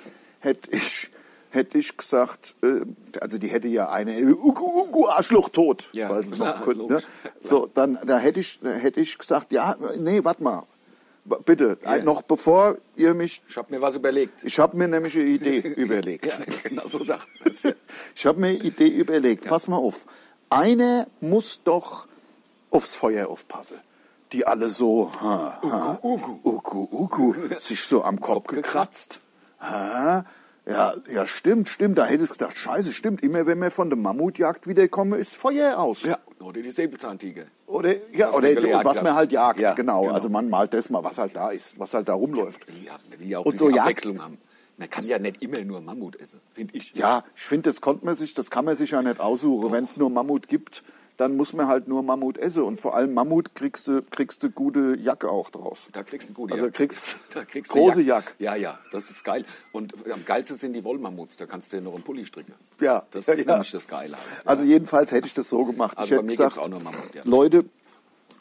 hätte 0.41 0.71
ich, 0.77 1.11
hätte 1.49 1.79
ich 1.79 1.97
gesagt, 1.97 2.55
äh, 2.63 2.81
also 3.23 3.39
die 3.39 3.49
hätte 3.49 3.69
ja 3.69 3.89
eine, 3.89 4.21
ugu, 4.35 4.83
ugu, 4.83 5.07
Arschloch 5.07 5.49
tot. 5.49 5.89
Ja, 5.95 6.09
klar, 6.21 6.57
noch 6.57 6.63
könnten, 6.65 6.87
ne? 6.93 7.01
So, 7.41 7.71
dann, 7.75 7.99
da 8.05 8.19
hätte 8.19 8.41
ich, 8.41 8.59
hätte 8.63 9.01
ich 9.01 9.17
gesagt, 9.17 9.51
ja, 9.53 9.75
nee, 9.99 10.23
warte 10.23 10.43
mal, 10.43 10.65
bitte, 11.45 11.79
Ja. 11.85 11.99
noch 11.99 12.23
bevor 12.23 12.77
ihr 12.97 13.15
mich 13.15 13.43
Ich 13.49 13.57
habe 13.57 13.75
mir 13.75 13.81
was 13.83 13.97
überlegt. 13.97 14.45
ich 14.45 14.59
habe 14.59 14.77
mir 14.77 14.89
nämlich 14.89 15.15
eine 15.17 15.25
Idee 15.25 15.59
überlegt. 15.77 16.27
Ja, 16.27 16.39
genau 16.63 16.87
so 16.89 17.03
sagt 17.03 17.27
man. 17.45 17.53
Ich 18.15 18.27
habe 18.27 18.41
mir 18.41 18.49
eine 18.49 18.59
Idee 18.59 18.89
überlegt. 18.89 19.45
Pass 19.47 19.69
mal 19.69 19.77
auf. 19.77 20.07
Einer 20.51 21.07
muss 21.21 21.63
doch 21.63 22.07
aufs 22.71 22.95
Feuer 22.95 23.29
aufpassen. 23.29 23.79
Die 24.33 24.47
alle 24.47 24.69
so, 24.69 25.13
ha, 25.21 25.59
ha, 25.63 25.99
ugu, 26.03 26.39
ugu, 26.43 26.89
ugu, 26.91 27.35
sich 27.59 27.83
so 27.85 28.03
am 28.03 28.21
Kopf 28.21 28.49
gekratzt. 28.49 29.21
Ha, 29.61 30.25
ja, 30.69 30.95
ja, 31.13 31.27
stimmt, 31.27 31.69
stimmt. 31.69 31.99
Da 31.99 32.07
hättest 32.07 32.31
du 32.33 32.39
gedacht, 32.39 32.59
scheiße, 32.59 32.93
stimmt. 32.93 33.23
Immer 33.23 33.47
wenn 33.47 33.59
wir 33.61 33.71
von 33.71 33.89
der 33.89 33.99
Mammutjagd 33.99 34.67
wiederkommen, 34.67 35.19
ist 35.19 35.37
Feuer 35.37 35.79
aus. 35.79 36.03
Ja, 36.03 36.19
oder 36.41 36.61
die 36.61 36.71
Säbelzahntiger. 36.71 37.45
Oder, 37.67 37.95
ja, 38.13 38.29
Was 38.29 38.37
oder 38.37 38.69
man 38.77 38.85
was 38.85 39.03
man 39.03 39.15
halt 39.15 39.33
jagt, 39.33 39.61
Ja, 39.61 39.75
genau. 39.75 40.03
genau. 40.03 40.15
Also 40.15 40.29
man 40.29 40.49
malt 40.49 40.75
das 40.75 40.91
mal, 40.91 41.03
was 41.05 41.19
halt 41.19 41.37
da 41.37 41.51
ist, 41.51 41.79
was 41.79 41.95
halt 41.95 42.09
da 42.09 42.15
rumläuft. 42.15 42.67
Ja, 42.85 42.99
man 43.11 43.21
will 43.21 43.29
ja 43.29 43.39
auch 43.39 43.45
Und 43.45 43.57
so 43.57 43.69
Abwechslung 43.69 44.23
haben. 44.23 44.39
Man 44.79 44.91
kann 44.91 45.05
ja 45.05 45.19
nicht 45.19 45.43
immer 45.43 45.61
nur 45.61 45.81
Mammut 45.81 46.21
essen, 46.21 46.41
finde 46.53 46.75
ich. 46.77 46.95
Ja, 46.95 47.25
ich 47.35 47.43
finde, 47.43 47.71
das 47.71 47.81
konnte 47.81 48.05
man 48.05 48.15
sich, 48.15 48.35
das 48.35 48.51
kann 48.51 48.65
man 48.65 48.77
sich 48.77 48.91
ja 48.91 49.03
nicht 49.03 49.21
aussuchen. 49.21 49.73
Wenn 49.73 49.85
es 49.85 49.97
nur 49.97 50.11
Mammut 50.11 50.49
gibt, 50.49 50.83
dann 51.17 51.37
muss 51.37 51.53
man 51.53 51.67
halt 51.67 51.89
nur 51.89 52.03
Mammut 52.03 52.39
essen. 52.39 52.63
Und 52.63 52.81
vor 52.81 52.95
allem 52.95 53.15
Mammut 53.15 53.55
kriegst 53.55 53.89
du, 53.89 54.03
kriegst 54.03 54.43
du 54.43 54.51
gute 54.51 54.97
Jacke 55.01 55.31
auch 55.31 55.51
draus. 55.51 55.89
Da 55.93 56.03
kriegst 56.03 56.29
du 56.29 56.31
eine 56.33 56.35
gute 56.37 56.55
Also 56.55 56.67
Jacke. 56.67 56.77
kriegst 56.77 57.19
da 57.35 57.45
kriegst 57.45 57.73
große 57.73 58.03
Jacke. 58.03 58.33
Ja, 58.39 58.55
ja, 58.55 58.79
das 58.93 59.11
ist 59.11 59.25
geil. 59.25 59.45
Und 59.73 59.95
am 60.13 60.25
geilsten 60.25 60.57
sind 60.59 60.73
die 60.75 60.85
Wollmammuts. 60.85 61.37
Da 61.37 61.47
kannst 61.47 61.73
du 61.73 61.79
dir 61.79 61.83
noch 61.83 61.95
einen 61.95 62.05
Pulli 62.05 62.27
stricken. 62.27 62.55
Ja, 62.81 63.05
Das 63.11 63.29
ist 63.29 63.39
ja. 63.47 63.53
nämlich 63.53 63.71
das 63.71 63.89
Geile. 63.89 64.13
Halt. 64.17 64.27
Ja. 64.45 64.51
Also 64.51 64.65
jedenfalls 64.65 65.13
hätte 65.13 65.27
ich 65.27 65.35
das 65.35 65.49
so 65.49 65.65
gemacht. 65.65 65.97
Also 65.97 66.15
ich 66.15 66.21
bei 66.21 66.27
hätte 66.33 66.43
mir 66.43 66.49
gesagt, 66.49 66.69
Mammut, 66.71 67.15
ja. 67.15 67.23
Leute, 67.25 67.65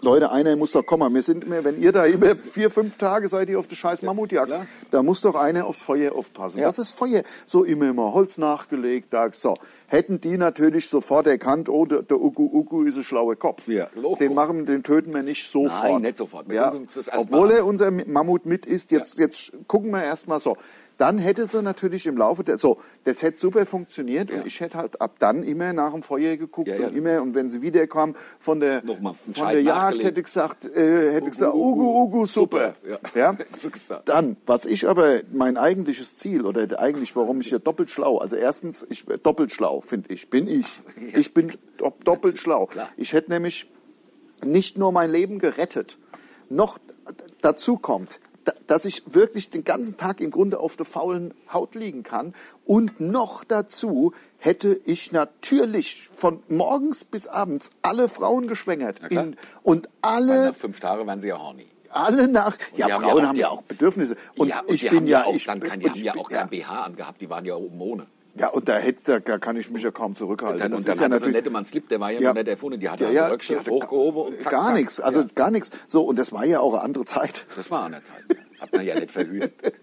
Leute, 0.02 0.32
einer 0.32 0.56
muss 0.56 0.72
doch 0.72 0.86
kommen. 0.86 1.14
Wir 1.14 1.22
sind 1.22 1.46
immer, 1.46 1.64
wenn 1.64 1.82
ihr 1.82 1.92
da 1.92 2.06
immer 2.06 2.36
vier, 2.36 2.70
fünf 2.70 2.98
Tage 2.98 3.28
seid 3.28 3.50
ihr 3.50 3.60
auf 3.60 3.68
der 3.68 3.76
scheiß 3.76 4.02
Mammutjagd, 4.02 4.48
klar. 4.48 4.66
da 4.92 5.04
muss 5.04 5.22
doch 5.22 5.36
einer 5.36 5.66
aufs 5.66 5.82
Feuer 5.84 6.14
aufpassen. 6.14 6.60
Ja. 6.60 6.66
Das 6.66 6.80
ist 6.80 6.92
Feuer. 6.92 7.24
So 7.46 7.64
immer 7.64 7.90
immer 7.90 8.14
Holz 8.14 8.38
nachgelegt, 8.38 9.14
da 9.14 9.30
so. 9.32 9.58
Hätten 9.88 10.22
die 10.22 10.38
natürlich 10.38 10.88
sofort 10.88 11.28
erkannt, 11.28 11.70
oh, 11.70 11.86
der, 11.86 12.04
der 12.04 12.20
Ugu 12.22 12.44
Ugu 12.46 12.84
ist 12.84 12.98
ein 12.98 13.04
schlauer 13.04 13.36
Kopf. 13.36 13.68
Ja. 13.68 13.88
Den 14.20 14.34
machen, 14.34 14.66
den 14.66 14.84
töten 14.84 15.14
wir 15.14 15.24
nicht 15.24 15.50
sofort. 15.50 15.84
Nein, 15.84 16.02
nicht 16.02 16.18
sofort. 16.18 16.52
Ja. 16.52 16.74
Obwohl 17.18 17.52
er 17.52 17.66
unser 17.66 17.92
Mammut 17.92 18.46
mit 18.46 18.66
ist, 18.66 18.92
jetzt, 18.92 19.18
jetzt 19.18 19.68
gucken 19.68 19.92
wir 19.92 20.04
erst 20.04 20.28
mal 20.28 20.40
so. 20.40 20.56
Dann 20.98 21.18
hätte 21.18 21.46
sie 21.46 21.62
natürlich 21.62 22.06
im 22.06 22.16
Laufe 22.18 22.44
der, 22.46 22.58
so, 22.58 22.78
das 23.04 23.22
hätte 23.22 23.38
super 23.38 23.66
funktioniert 23.66 24.30
Ja. 24.30 24.38
und 24.38 24.48
ich 24.48 24.60
hätte 24.62 24.78
halt 24.78 25.02
ab 25.02 25.16
dann 25.20 25.44
immer 25.44 25.74
nach 25.74 25.92
dem 25.92 26.04
Feuer 26.04 26.38
geguckt 26.38 26.70
Ja, 26.70 26.76
ja. 26.76 26.88
und 26.88 26.96
immer, 26.96 27.22
und 27.22 27.36
wenn 27.36 27.50
sie 27.50 27.62
wiederkam 27.62 28.16
von 28.40 28.62
der, 28.62 28.82
von 28.82 29.16
Scheit 29.36 29.56
der 29.56 29.62
Jagd, 29.64 30.04
hätte 30.04 30.20
ich 30.22 30.26
gesagt, 30.26 30.64
äh, 30.66 31.12
hätte 31.12 31.26
ich 31.26 31.32
gesagt, 31.32 31.54
Ugu, 31.54 32.04
Ugu, 32.04 32.26
super. 32.26 32.76
Ja. 33.14 33.36
Dann, 34.06 34.38
was 34.46 34.66
ich 34.66 34.88
aber, 34.88 35.20
mein 35.34 35.58
eigentliches 35.58 36.16
Ziel 36.16 36.46
oder 36.46 36.80
eigentlich, 36.80 37.16
warum 37.16 37.42
ich 37.42 37.52
ja 37.52 37.60
doppelt 37.60 37.90
schlau, 37.90 38.20
also 38.20 38.36
erstens, 38.38 38.86
ich, 38.90 39.04
doppelt 39.24 39.52
schlau, 39.52 39.82
finde 39.82 40.14
ich, 40.14 40.30
bin 40.30 40.48
ich. 40.48 40.80
Ich 41.14 41.34
bin 41.34 41.52
do- 41.78 41.94
doppelt 42.06 42.38
schlau. 42.38 42.70
Ich 42.96 43.12
hätte 43.14 43.32
nämlich 43.32 43.68
nicht 44.44 44.78
nur 44.78 44.92
mein 44.92 45.10
Leben 45.10 45.40
gerettet, 45.40 45.98
noch 46.50 46.78
dazu 47.42 47.78
kommt, 47.78 48.20
dass 48.68 48.86
ich 48.86 49.04
wirklich 49.14 49.50
den 49.50 49.64
ganzen 49.64 49.98
Tag 49.98 50.22
im 50.22 50.32
Grunde 50.32 50.60
auf 50.60 50.76
der 50.76 50.86
faulen 50.86 51.34
Haut 51.52 51.76
liegen 51.76 52.04
kann. 52.04 52.34
Und 52.66 53.00
noch 53.00 53.44
dazu 53.44 54.14
hätte 54.38 54.80
ich 54.86 55.12
natürlich 55.12 56.10
von 56.14 56.42
morgens 56.48 57.06
bis 57.06 57.28
abends 57.28 57.72
alle 57.82 58.10
Frauen 58.10 58.48
geschwängert. 58.48 59.00
In, 59.10 59.36
und 59.64 59.90
alle, 60.02 60.48
Nach 60.48 60.56
fünf 60.56 60.80
Tagen 60.80 61.08
werden 61.08 61.22
sie 61.22 61.30
ja 61.30 61.40
horny. 61.40 61.68
alle 61.90 62.28
nach, 62.28 62.58
ja, 62.58 62.66
die 62.76 62.84
haben 62.84 62.90
ja 62.90 63.10
Frauen 63.10 63.24
auch 63.24 63.28
haben 63.28 63.38
ja 63.38 63.50
auch 63.50 63.62
Bedürfnisse. 63.64 64.16
Und 64.38 64.50
ja, 64.50 64.62
und 64.62 64.72
ich 64.72 64.82
bin 64.84 65.00
haben 65.00 65.08
ja, 65.08 65.24
auch, 65.24 65.36
ich, 65.36 65.46
dann 65.46 65.60
kann, 65.60 65.80
die 65.80 65.88
und 65.88 65.96
haben 65.96 66.04
ja 66.04 66.16
auch 66.16 66.30
kein 66.30 66.50
BH 66.50 66.84
angehabt, 66.84 67.22
die 67.22 67.30
waren 67.30 67.46
ja 67.46 67.56
oben 67.56 67.80
ohne. 67.82 68.08
Ja, 68.38 68.50
und 68.50 68.68
da 68.68 68.78
hätte, 68.78 69.22
da, 69.22 69.38
kann 69.38 69.56
ich 69.56 69.70
mich 69.72 69.84
ja 69.84 69.92
kaum 69.92 70.16
zurückhalten. 70.16 70.60
Dann, 70.60 70.72
Das 70.72 70.80
und 70.80 70.88
dann 70.88 70.94
ist 70.94 71.00
ja 71.02 71.08
natürlich- 71.08 71.36
nette 71.36 71.50
Mann 71.50 71.66
Slip, 71.66 71.88
der 71.88 72.00
war 72.02 72.12
ja, 72.12 72.20
Ja. 72.20 72.30
noch 72.30 72.36
nicht 72.36 72.48
erfunden. 72.50 72.80
Die 72.80 72.90
hatte 72.90 73.06
ja, 73.06 73.10
ja, 73.12 73.30
ja, 73.30 73.38
ja, 73.38 73.66
hochgehoben 73.72 74.22
und 74.34 74.44
zack, 74.44 74.52
gar 74.52 74.74
nichts, 74.74 75.00
also 75.00 75.22
Ja, 75.22 75.28
gar 75.36 75.52
nichts. 75.52 75.70
So, 75.88 76.04
und 76.04 76.20
das 76.20 76.34
war 76.34 76.46
ja 76.46 76.60
auch 76.60 76.74
eine 76.74 76.84
andere 76.84 77.06
Zeit. 77.06 77.46
das 77.56 77.72
war 77.72 77.90
der 77.90 78.02
Zeit. 78.04 78.38
Hat 78.60 78.74
man 78.74 78.86
ja 78.86 78.96
nicht 79.00 79.12
verhütet. 79.12 79.54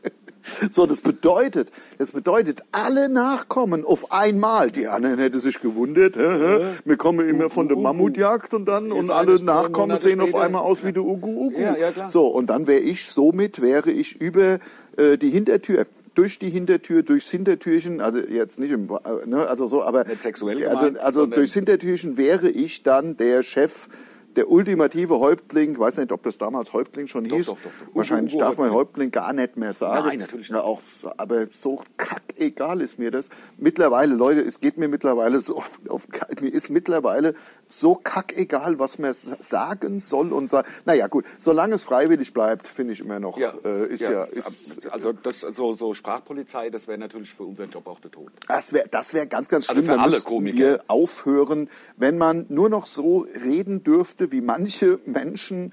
So, 0.73 0.87
das 0.87 1.01
bedeutet, 1.03 1.71
das 1.99 2.11
bedeutet, 2.11 2.65
alle 2.73 3.09
Nachkommen 3.09 3.85
auf 3.85 4.11
einmal. 4.11 4.73
Die 4.73 4.89
anderen 4.89 5.21
hätten 5.21 5.39
sich 5.39 5.61
gewundert, 5.61 6.17
hä, 6.17 6.21
hä? 6.21 6.67
wir 6.85 6.97
kommen 6.97 7.29
immer 7.29 7.49
von 7.49 7.69
der 7.69 7.77
Mammutjagd 7.77 8.53
und 8.53 8.65
dann, 8.67 8.91
und 8.91 9.09
alle 9.13 9.41
Nachkommen 9.41 9.97
sehen 9.99 10.21
auf 10.21 10.35
einmal 10.35 10.63
aus 10.63 10.83
wie 10.85 10.93
der 10.93 11.05
Ugu 11.05 11.47
Ugu. 11.47 11.61
So, 12.09 12.27
und 12.27 12.51
dann 12.51 12.67
wäre 12.67 12.81
ich, 12.81 13.07
somit 13.07 13.63
wäre 13.63 13.93
ich 13.93 14.21
über 14.21 14.59
äh, 14.97 15.17
die 15.17 15.31
Hintertür, 15.31 15.87
durch 16.15 16.39
die 16.39 16.51
Hintertür, 16.51 17.03
durchs 17.03 17.31
Hintertürchen, 17.31 18.01
also 18.01 18.19
jetzt 18.19 18.59
nicht 18.59 18.71
im, 18.71 18.87
ne, 19.27 19.47
also 19.49 19.67
so, 19.67 19.83
aber 19.83 20.05
Nicht 20.05 20.23
sexuell 20.23 20.63
also, 20.67 20.77
gemeint, 20.79 20.99
also 20.99 21.21
sondern- 21.21 21.39
durchs 21.39 21.55
Hintertürchen 21.55 22.17
wäre 22.17 22.49
ich 22.51 22.83
dann 22.83 23.17
der 23.17 23.43
Chef, 23.43 23.89
der 24.37 24.49
ultimative 24.51 25.19
Häuptling, 25.21 25.73
ich 25.73 25.79
weiß 25.79 25.99
nicht, 25.99 26.11
ob 26.11 26.23
das 26.23 26.39
damals 26.39 26.73
Häuptling 26.73 27.07
schon 27.07 27.27
hieß. 27.27 27.47
doch, 27.47 27.53
doch, 27.63 27.71
doch. 27.89 27.95
Wahrscheinlich 27.95 28.35
darf 28.39 28.57
man 28.57 28.71
Häuptling. 28.71 29.11
Gar 29.11 29.35
nicht 29.35 29.59
mehr 29.59 29.75
sagen. 29.75 30.07
Nein, 30.07 30.21
natürlich 30.21 30.49
Ja, 30.49 30.63
auch, 30.63 30.81
so- 30.81 31.13
aber 31.19 31.49
so 31.55 31.83
kackegal 31.99 32.81
ist 32.81 32.99
mir 32.99 33.11
das. 33.11 33.29
Mittlerweile, 33.59 34.15
Leute, 34.15 34.41
es 34.41 34.61
geht 34.61 34.79
mir 34.79 34.89
mittlerweile 34.89 35.39
so 35.41 35.57
auf, 35.59 35.79
auf 35.87 36.09
mir 36.41 36.49
ist 36.49 36.71
mittlerweile 36.71 37.35
so 37.73 37.95
kackegal, 37.95 38.79
was 38.79 38.99
man 38.99 39.15
sagen 39.15 39.99
soll 40.01 40.33
und 40.33 40.51
sagen. 40.51 40.69
Naja, 40.85 41.07
gut, 41.09 41.25
solange 41.39 41.75
es 41.75 41.85
freiwillig 41.85 42.33
bleibt, 42.33 42.69
finde 42.69 42.93
ich 42.93 43.01
immer 43.01 43.19
noch, 43.19 43.39
äh, 43.39 43.87
ist 43.87 44.01
ja, 44.01 44.25
ist, 44.25 44.87
also 44.91 45.13
das, 45.13 45.41
so, 45.41 45.73
so 45.73 45.95
Sprachpolizei, 45.95 46.71
das 46.71 46.87
wäre 46.87 46.99
natürlich 46.99 47.33
für 47.33 47.45
unseren 47.45 47.71
Job 47.71 47.87
auch 47.87 48.01
der 48.01 48.11
Tod. 48.11 48.31
Das 48.47 48.73
wäre 48.73 48.89
das 48.91 49.15
wär 49.15 49.27
ganz, 49.27 49.49
ganz 49.49 49.69
Also 49.69 49.81
schlimm. 49.83 49.93
für 49.93 49.97
da 49.99 50.05
alle 50.05 50.21
Komiker. 50.21 50.59
wir 50.59 50.85
aufhören, 50.89 51.69
wenn 51.97 52.19
man 52.19 52.47
nur 52.49 52.69
noch 52.69 52.87
so 52.87 53.27
reden 53.45 53.83
dürfte, 53.83 54.31
wie 54.33 54.41
manche 54.43 55.01
Menschen, 55.07 55.73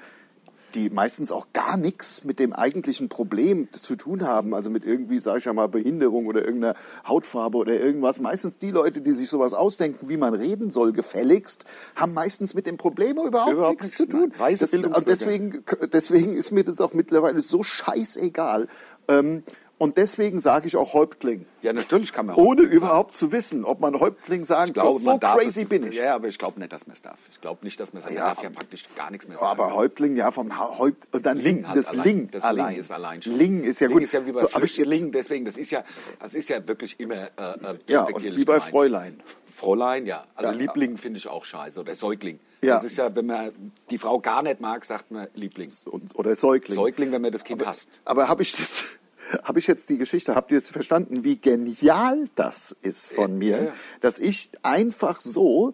die 0.76 0.90
meistens 0.90 1.32
auch 1.32 1.48
gar 1.54 1.78
nichts 1.78 2.24
mit 2.24 2.40
dem 2.40 2.54
eigentlichen 2.54 3.10
Problem 3.10 3.68
zu 3.72 3.96
tun 3.96 4.26
haben, 4.26 4.54
also 4.54 4.70
mit 4.70 4.86
irgendwie, 4.86 5.20
sage 5.20 5.40
ich 5.40 5.46
ja 5.46 5.54
mal, 5.54 5.68
Behinderung 5.68 6.28
oder 6.28 6.44
irgendeiner 6.46 6.76
Hautfarbe 7.08 7.58
oder 7.58 7.80
irgendwas. 7.80 8.20
Meistens 8.20 8.60
die 8.60 8.72
Leute, 8.72 9.02
die 9.02 9.12
sich 9.12 9.30
sowas 9.30 9.54
ausdenken, 9.54 10.10
wie 10.10 10.18
man 10.18 10.34
reden 10.34 10.72
soll, 10.72 10.92
gefälligst, 10.92 11.66
haben 11.96 12.14
meistens 12.14 12.54
mit 12.54 12.66
dem 12.66 12.78
Problem 12.78 13.18
überhaupt, 13.18 13.52
Überhaupt 13.52 13.82
nichts 13.82 14.00
nichts. 14.00 14.12
zu 14.14 14.18
tun. 14.18 14.32
Nein, 14.40 14.58
Das, 14.60 14.74
und 14.74 15.08
deswegen, 15.08 15.64
deswegen 15.92 16.34
ist 16.34 16.52
mir 16.52 16.64
das 16.64 16.82
auch 16.82 16.94
mittlerweile 16.94 17.42
so 17.42 17.64
scheißegal. 17.64 18.68
Ähm, 19.08 19.44
und 19.80 19.98
deswegen 19.98 20.40
sage 20.40 20.68
ich 20.68 20.76
auch 20.78 20.94
Häuptling. 20.94 21.46
Ja, 21.62 21.74
natürlich 21.74 22.14
kann 22.14 22.28
man 22.28 22.36
Ohne 22.36 22.62
Häuptling 22.62 22.78
überhaupt 22.78 23.16
zu 23.16 23.32
wissen, 23.32 23.66
ob 23.66 23.80
man 23.80 24.00
Häuptling 24.00 24.44
sagen 24.46 24.74
kann. 24.74 24.98
So 24.98 25.18
crazy 25.18 25.66
bin 25.66 25.88
ich. 25.88 25.96
Ja, 25.96 26.14
aber 26.16 26.28
ich 26.28 26.38
glaube 26.38 26.60
nicht, 26.60 26.72
dass 26.72 26.86
man 26.86 26.96
es 26.96 27.02
darf. 27.02 27.18
Ich 27.32 27.42
glaube 27.42 27.64
nicht, 27.64 27.80
dass 27.80 27.94
man 27.94 28.02
es 28.02 28.06
darf. 28.06 28.14
Ja, 28.16 28.26
darf 28.28 28.44
ja 28.44 28.50
praktisch 28.50 28.86
gar 28.96 29.10
nichts 29.10 29.28
mehr 29.28 29.38
sagen. 29.38 29.50
Aber 29.50 29.74
Häuptling, 29.74 30.16
ja, 30.16 30.30
vom 30.32 30.58
Häupt 30.78 31.08
und 31.16 31.26
dann 31.26 31.38
Ling 31.38 31.66
halt 31.68 31.78
das 31.78 31.92
allein. 31.92 32.04
Ling 32.06 32.30
Das 32.32 32.44
allein. 32.44 32.68
Ling 32.74 32.80
ist 32.80 32.92
allein 32.92 33.22
schon. 33.22 33.38
Ling 33.38 33.64
ist 33.64 33.80
ja 33.80 33.88
Ling 33.88 33.94
gut. 33.96 34.04
ist 34.04 34.12
ja 34.14 34.26
wie 34.26 34.32
bei 34.34 34.42
so, 34.42 34.50
aber 34.54 34.66
jetzt, 34.66 35.14
deswegen, 35.14 35.46
das 35.46 35.58
ist 35.58 35.72
ja, 35.72 35.84
das 36.20 36.34
ist 36.36 36.50
ja 36.50 36.68
wirklich 36.68 37.00
immer 37.00 37.16
äh, 37.16 37.26
äh, 37.38 37.78
ja, 37.88 38.04
und 38.04 38.22
wie 38.22 38.30
bei 38.30 38.56
gemeint. 38.56 38.64
Fräulein. 38.64 39.20
Fräulein, 39.46 40.06
ja. 40.06 40.24
Also 40.36 40.52
Ja. 40.52 40.58
Liebling 40.58 40.98
finde 40.98 41.18
ich 41.20 41.28
auch 41.28 41.44
scheiße. 41.46 41.80
Oder 41.80 41.96
Säugling. 41.96 42.40
Ja. 42.62 42.76
Das 42.76 42.84
ist 42.84 42.98
ja, 42.98 43.14
wenn 43.16 43.26
man 43.26 43.52
die 43.90 43.98
Frau 43.98 44.20
gar 44.20 44.42
nicht 44.44 44.60
mag, 44.60 44.84
sagt 44.86 45.12
man 45.12 45.28
Liebling. 45.34 45.72
Und, 45.86 46.16
oder 46.16 46.36
Säugling. 46.36 46.76
Säugling, 46.76 47.12
wenn 47.12 47.22
man 47.22 47.32
das 47.32 47.44
Kind 47.44 47.66
hasst. 47.66 47.88
Aber 48.06 48.28
habe 48.28 48.42
ich 48.42 48.58
jetzt 48.58 48.99
habe 49.44 49.60
ich 49.60 49.68
jetzt 49.68 49.90
die 49.90 49.98
Geschichte, 49.98 50.36
habt 50.36 50.52
ihr 50.52 50.58
es 50.58 50.70
verstanden, 50.70 51.24
wie 51.24 51.38
genial 51.38 52.28
das 52.36 52.76
ist 52.82 53.12
von 53.12 53.38
mir, 53.38 53.58
ja, 53.58 53.64
ja. 53.66 53.74
dass 54.02 54.20
ich 54.20 54.52
einfach 54.64 55.20
so 55.20 55.74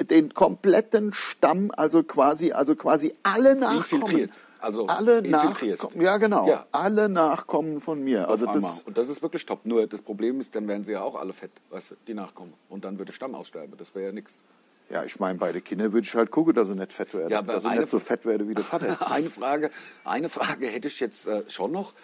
den 0.00 0.32
kompletten 0.32 1.12
Stamm, 1.12 1.70
also 1.76 2.02
quasi, 2.02 2.52
also 2.52 2.74
quasi 2.74 3.12
alle 3.22 3.56
Nachkommen, 3.56 4.02
Infiltriert. 4.02 4.30
Also 4.62 4.86
alle 4.88 5.18
infiltrierst. 5.20 5.84
Nachkommen, 5.84 6.04
ja 6.04 6.16
genau, 6.18 6.46
Ja. 6.46 6.66
alle 6.70 7.08
Nachkommen 7.08 7.80
von 7.80 8.02
mir. 8.04 8.28
Also 8.28 8.46
einmal. 8.46 8.60
das, 8.60 8.82
und 8.82 8.98
das 8.98 9.08
ist 9.08 9.22
wirklich 9.22 9.46
top. 9.46 9.64
Nur 9.64 9.86
das 9.86 10.02
Problem 10.02 10.38
ist, 10.40 10.54
dann 10.54 10.68
wären 10.68 10.84
sie 10.84 10.92
ja 10.92 11.02
auch 11.02 11.14
alle 11.14 11.32
fett, 11.32 11.50
weißt 11.70 11.92
du, 11.92 11.94
die 12.06 12.12
nachkommen. 12.14 12.52
Und 12.68 12.84
dann 12.84 12.98
würde 12.98 13.12
Stamm 13.12 13.34
aussterben. 13.34 13.74
Das 13.78 13.94
wäre 13.94 14.06
ja 14.06 14.12
nichts. 14.12 14.42
ja, 14.90 15.02
ich 15.02 15.18
meine, 15.18 15.38
bei 15.38 15.52
den 15.52 15.64
Kindern 15.64 15.92
würde 15.94 16.04
ich 16.06 16.14
halt 16.14 16.30
gucken, 16.30 16.52
dass 16.52 16.68
sie 16.68 16.74
nicht 16.74 16.92
fett 16.92 17.14
werden, 17.14 17.30
Ja, 17.30 17.38
aber 17.38 17.54
dass 17.54 17.62
sie 17.62 17.70
nicht 17.70 17.88
so 17.88 17.98
fett 18.00 18.26
werden 18.26 18.48
wie 18.50 18.54
der 18.54 18.64
Vater. 18.64 18.98
eine 19.10 19.30
Frage, 19.30 19.70
eine 20.04 20.28
Frage 20.28 20.66
hätte 20.66 20.88
ich 20.88 21.00
jetzt 21.00 21.26
äh, 21.26 21.42
schon 21.48 21.72
noch. 21.72 21.94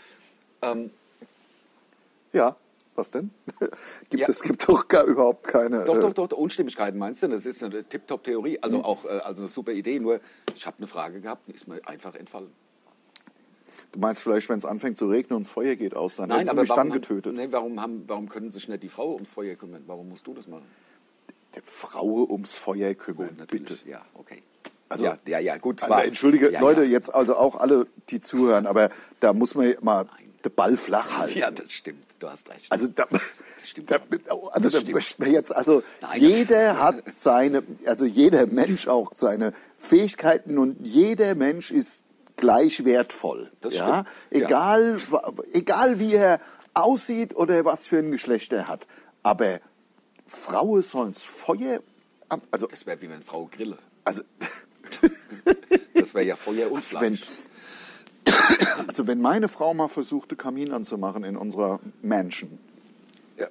Ähm, 0.62 0.90
ja, 2.32 2.56
was 2.94 3.10
denn? 3.10 3.30
gibt 4.10 4.20
Ja. 4.22 4.28
es 4.28 4.42
gibt 4.42 4.68
doch 4.68 4.88
gar 4.88 5.04
überhaupt 5.04 5.44
keine. 5.44 5.84
Doch, 5.84 5.96
äh, 5.96 6.12
doch, 6.12 6.28
doch, 6.28 6.38
Unstimmigkeiten 6.38 6.98
meinst 6.98 7.22
du? 7.22 7.28
Das 7.28 7.46
ist 7.46 7.62
eine 7.62 7.84
Tip-Top-Theorie, 7.84 8.52
Mhm. 8.52 8.58
also 8.62 8.84
auch 8.84 9.04
äh, 9.04 9.08
also 9.08 9.42
eine 9.42 9.50
super 9.50 9.72
Idee. 9.72 9.98
Nur 10.00 10.20
ich 10.54 10.66
habe 10.66 10.78
eine 10.78 10.86
Frage 10.86 11.20
gehabt, 11.20 11.48
die 11.48 11.52
ist 11.52 11.68
mir 11.68 11.80
einfach 11.86 12.14
entfallen. 12.14 12.50
Du 13.92 13.98
meinst 14.00 14.22
vielleicht, 14.22 14.48
wenn 14.48 14.58
es 14.58 14.64
anfängt 14.64 14.98
zu 14.98 15.06
regnen 15.08 15.36
und 15.36 15.44
das 15.44 15.52
Feuer 15.52 15.74
geht 15.76 15.94
aus, 15.94 16.16
dann 16.16 16.28
Nein, 16.28 16.48
aber 16.48 16.62
mich 16.62 16.70
warum, 16.70 16.90
dann 16.90 17.00
getötet. 17.00 17.34
Nee, 17.34 17.48
warum, 17.50 17.80
haben, 17.80 18.04
warum 18.06 18.28
können 18.28 18.50
sich 18.50 18.68
nicht 18.68 18.82
die 18.82 18.88
Frau 18.88 19.14
ums 19.14 19.30
Feuer 19.30 19.54
kümmern? 19.54 19.82
Warum 19.86 20.08
musst 20.08 20.26
du 20.26 20.34
das 20.34 20.48
machen? 20.48 20.64
Der 21.54 21.62
Frau 21.64 22.24
ums 22.28 22.54
Feuer 22.54 22.94
kümmern, 22.94 23.30
Natürlich, 23.38 23.68
bitte. 23.68 23.88
ja, 23.88 24.02
okay. 24.14 24.42
Also- 24.88 25.04
ja, 25.04 25.18
ja, 25.26 25.38
ja, 25.40 25.56
gut. 25.58 25.82
Also 25.82 25.94
entschuldige, 26.00 26.50
ja, 26.52 26.60
Leute, 26.60 26.84
jetzt 26.84 27.14
also 27.14 27.36
auch 27.36 27.56
alle, 27.56 27.86
die 28.10 28.20
zuhören, 28.20 28.66
aber 28.66 28.90
da 29.20 29.32
muss 29.32 29.54
man 29.54 29.74
mal 29.82 30.06
den 30.48 30.54
Ball 30.54 30.76
flach 30.76 31.18
halten. 31.18 31.38
Ja, 31.38 31.50
das 31.50 31.72
stimmt, 31.72 32.04
du 32.18 32.28
hast 32.28 32.48
recht. 32.48 32.70
Also 32.70 32.88
da, 32.88 33.06
stimmt 33.64 33.90
da, 33.90 33.98
schon. 33.98 34.20
also 34.28 34.50
Das 34.54 34.62
da 34.72 34.80
stimmt. 34.80 34.92
möchte 34.94 35.22
man 35.22 35.32
jetzt, 35.32 35.54
also 35.54 35.82
Nein. 36.00 36.20
jeder 36.20 36.80
hat 36.80 37.02
seine, 37.10 37.62
also 37.86 38.04
jeder 38.04 38.46
Mensch 38.46 38.88
auch 38.88 39.10
seine 39.14 39.52
Fähigkeiten 39.76 40.58
und 40.58 40.76
jeder 40.86 41.34
Mensch 41.34 41.70
ist 41.70 42.04
gleich 42.36 42.84
wertvoll. 42.84 43.50
Das 43.60 43.74
ja? 43.74 44.04
stimmt. 44.30 44.40
Ja. 44.42 44.46
Egal, 44.46 45.00
wa- 45.10 45.32
egal 45.52 45.98
wie 45.98 46.14
er 46.14 46.38
aussieht 46.74 47.34
oder 47.34 47.64
was 47.64 47.86
für 47.86 47.98
ein 47.98 48.10
Geschlecht 48.10 48.52
er 48.52 48.68
hat. 48.68 48.86
Aber 49.22 49.60
Frauen 50.26 50.82
sollen's 50.82 51.22
Feuer, 51.22 51.80
also, 52.50 52.66
das 52.66 52.84
wäre 52.86 53.00
wie 53.00 53.08
wenn 53.08 53.22
Frau 53.22 53.46
grille. 53.46 53.78
also, 54.04 54.22
Das 55.94 56.14
wäre 56.14 56.24
ja 56.24 56.36
Feuer 56.36 56.70
und 56.70 56.76
Also 56.82 57.00
wenn. 57.00 57.18
Also 58.86 59.06
wenn 59.06 59.20
meine 59.20 59.48
Frau 59.48 59.74
mal 59.74 59.88
versuchte, 59.88 60.36
Kamin 60.36 60.72
anzumachen 60.72 61.24
in 61.24 61.36
unserer 61.36 61.80
Mansion, 62.02 62.58
Ja. 63.38 63.46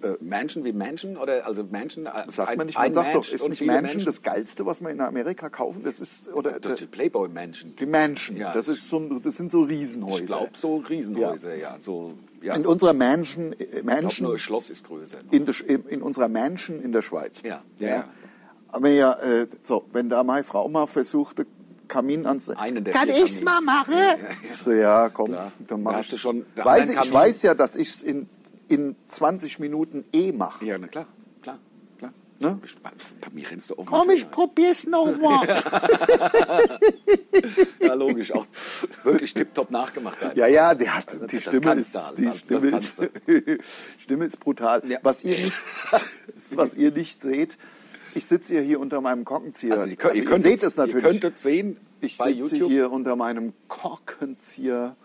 Äh, 0.00 0.16
Menschen 0.20 0.64
wie 0.64 0.72
Menschen 0.72 1.16
oder 1.16 1.44
also 1.44 1.64
Menschen 1.64 2.06
äh, 2.06 2.10
sagt 2.28 2.50
ein, 2.50 2.58
man 2.58 2.68
nicht, 2.68 2.78
man 2.78 2.94
sagt 2.94 3.08
doch, 3.08 3.14
Mensch 3.14 3.32
ist 3.32 3.42
und 3.42 3.50
nicht 3.50 3.66
Mansion 3.66 3.82
Menschen? 3.82 4.04
das 4.04 4.22
Geilste, 4.22 4.64
was 4.64 4.80
man 4.80 4.92
in 4.92 5.00
Amerika 5.00 5.48
kaufen? 5.48 5.82
Das 5.82 5.98
ist, 5.98 6.32
oder, 6.32 6.60
das 6.60 6.80
ist 6.80 6.92
Playboy-Menschen. 6.92 7.74
die 7.74 7.86
Mansion, 7.86 8.36
Ja, 8.36 8.52
das, 8.52 8.68
ist 8.68 8.88
so, 8.88 9.00
das 9.18 9.36
sind 9.36 9.50
so 9.50 9.62
Riesenhäuser. 9.62 10.20
Ich 10.20 10.26
glaube 10.26 10.50
so 10.56 10.76
Riesenhäuser, 10.76 11.56
ja. 11.56 11.76
so, 11.80 12.12
ja. 12.42 12.54
In 12.54 12.64
unserer 12.64 12.92
Mansion, 12.92 13.52
äh, 13.54 13.64
ich 13.64 13.82
Mansion 13.82 14.26
nur 14.26 14.36
ein 14.36 14.38
Schloss 14.38 14.70
ist 14.70 14.86
größer. 14.86 15.18
in, 15.32 15.46
in, 15.66 15.84
in 15.88 16.02
unserer 16.02 16.28
Mansion 16.28 16.80
in 16.80 16.92
der 16.92 17.02
Schweiz. 17.02 17.42
Ja, 17.42 17.64
ja, 17.80 17.88
ja. 17.88 18.08
Aber 18.68 18.90
ja, 18.90 19.14
äh, 19.14 19.48
so, 19.64 19.84
wenn 19.90 20.08
da 20.10 20.22
meine 20.22 20.44
Frau 20.44 20.68
mal 20.68 20.86
versuchte, 20.86 21.44
Kamin 21.88 22.26
anzumachen. 22.26 22.62
Einen 22.62 22.84
der 22.84 22.94
Kann 22.94 23.08
vier 23.08 23.24
ich's 23.24 23.40
mal 23.40 23.54
Kamine. 23.60 23.72
machen? 23.72 23.94
Ja, 23.94 24.16
ja, 24.16 24.50
Ich 24.50 24.56
so, 24.56 24.72
ja, 24.72 25.08
komm, 25.08 25.26
Klar. 25.26 25.52
dann 25.58 25.66
Da 25.68 25.76
mach 25.76 26.00
ich 26.00 26.10
du 26.10 26.16
schon 26.16 26.46
weiß 26.56 26.90
ich, 26.90 26.98
ich 26.98 27.12
weiß 27.12 27.42
ja, 27.42 27.54
dass 27.54 27.76
ich 27.76 27.88
es 27.88 28.02
in, 28.02 28.28
in 28.68 28.96
20 29.08 29.58
Minuten 29.58 30.04
eh 30.12 30.32
mache. 30.32 30.64
Ja, 30.64 30.78
na 30.78 30.88
klar. 30.88 31.06
Ne? 32.40 32.60
Ich, 32.64 32.78
bei, 32.78 32.90
mir 33.32 33.50
rennst 33.50 33.68
du 33.70 33.74
auf 33.74 33.86
Komm, 33.86 34.10
ich 34.10 34.30
probier's 34.30 34.86
nochmal. 34.86 35.48
Ja, 37.80 37.94
logisch, 37.94 38.32
auch 38.32 38.46
wirklich 39.02 39.34
tipptopp 39.34 39.70
nachgemacht. 39.70 40.22
einfach. 40.22 40.36
Ja, 40.36 40.46
ja, 40.46 40.74
der 40.74 40.96
hat 40.96 41.12
die 41.32 41.36
das 41.36 41.42
Stimme 41.44 41.74
ist 41.74 41.96
halt, 41.96 42.18
die 42.18 42.30
Stimme 42.32 42.78
ist 42.78 43.02
Stimme 43.98 44.24
ist 44.24 44.40
brutal. 44.40 44.82
Ja. 44.86 44.98
Was 45.02 45.24
ihr 45.24 45.38
nicht 45.38 45.62
was 46.50 46.74
ihr 46.74 46.92
nicht 46.92 47.20
seht, 47.22 47.56
ich 48.14 48.26
sitze 48.26 48.54
ja 48.54 48.60
hier 48.60 48.80
unter 48.80 49.00
meinem 49.00 49.24
Korkenzieher. 49.24 49.74
Also, 49.74 49.86
ihr, 49.86 49.96
könnt, 49.96 50.14
ihr, 50.16 50.24
könntet, 50.24 50.50
seht 50.50 50.62
es 50.62 50.76
natürlich. 50.76 51.04
Ihr 51.04 51.10
könntet 51.10 51.38
sehen 51.38 51.76
ich 52.00 52.16
bei 52.16 52.32
sitze 52.32 52.66
hier 52.66 52.90
unter 52.90 53.16
meinem 53.16 53.52
Korkenzieher 53.68 54.96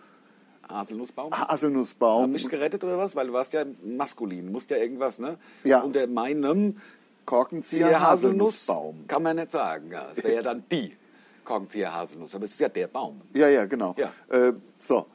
Haselnussbaum. 0.69 1.31
Haselnussbaum. 1.31 2.33
Bist 2.33 2.45
du 2.45 2.49
gerettet 2.49 2.83
oder 2.83 2.97
was? 2.97 3.15
Weil 3.15 3.27
du 3.27 3.33
warst 3.33 3.53
ja 3.53 3.65
maskulin, 3.83 4.51
musst 4.51 4.69
ja 4.71 4.77
irgendwas, 4.77 5.19
ne? 5.19 5.37
Ja. 5.63 5.81
Unter 5.81 6.07
meinem 6.07 6.77
Korkenzieher 7.25 7.87
Zieher 7.87 8.01
Haselnussbaum. 8.01 8.85
Haselnuss 8.85 9.07
kann 9.07 9.23
man 9.23 9.35
nicht 9.37 9.51
sagen. 9.51 9.91
Ja, 9.91 10.07
es 10.11 10.23
wäre 10.23 10.35
ja 10.35 10.41
dann 10.41 10.63
die 10.71 10.95
Korkenzieher 11.43 11.93
Haselnuss. 11.93 12.35
Aber 12.35 12.45
es 12.45 12.51
ist 12.51 12.59
ja 12.59 12.69
der 12.69 12.87
Baum. 12.87 13.21
Ja, 13.33 13.47
ja, 13.47 13.65
genau. 13.65 13.95
Ja. 13.97 14.11
Äh, 14.29 14.53
so. 14.77 15.05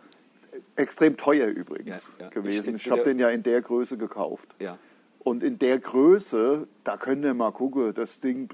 Extrem 0.76 1.16
teuer 1.16 1.48
übrigens 1.48 2.08
Ja. 2.18 2.26
Ich 2.26 2.34
gewesen. 2.34 2.72
sitz 2.72 2.86
Ich 2.86 2.90
habe 2.90 3.02
den 3.02 3.18
ja 3.18 3.28
in 3.30 3.42
der 3.42 3.60
Größe 3.60 3.96
gekauft. 3.96 4.48
Ja. 4.58 4.78
Und 5.20 5.42
in 5.42 5.58
der 5.58 5.78
Größe, 5.78 6.68
da 6.84 6.96
könnt 6.96 7.24
ihr 7.24 7.34
mal 7.34 7.52
gucken, 7.52 7.92
das 7.94 8.20
Ding, 8.20 8.48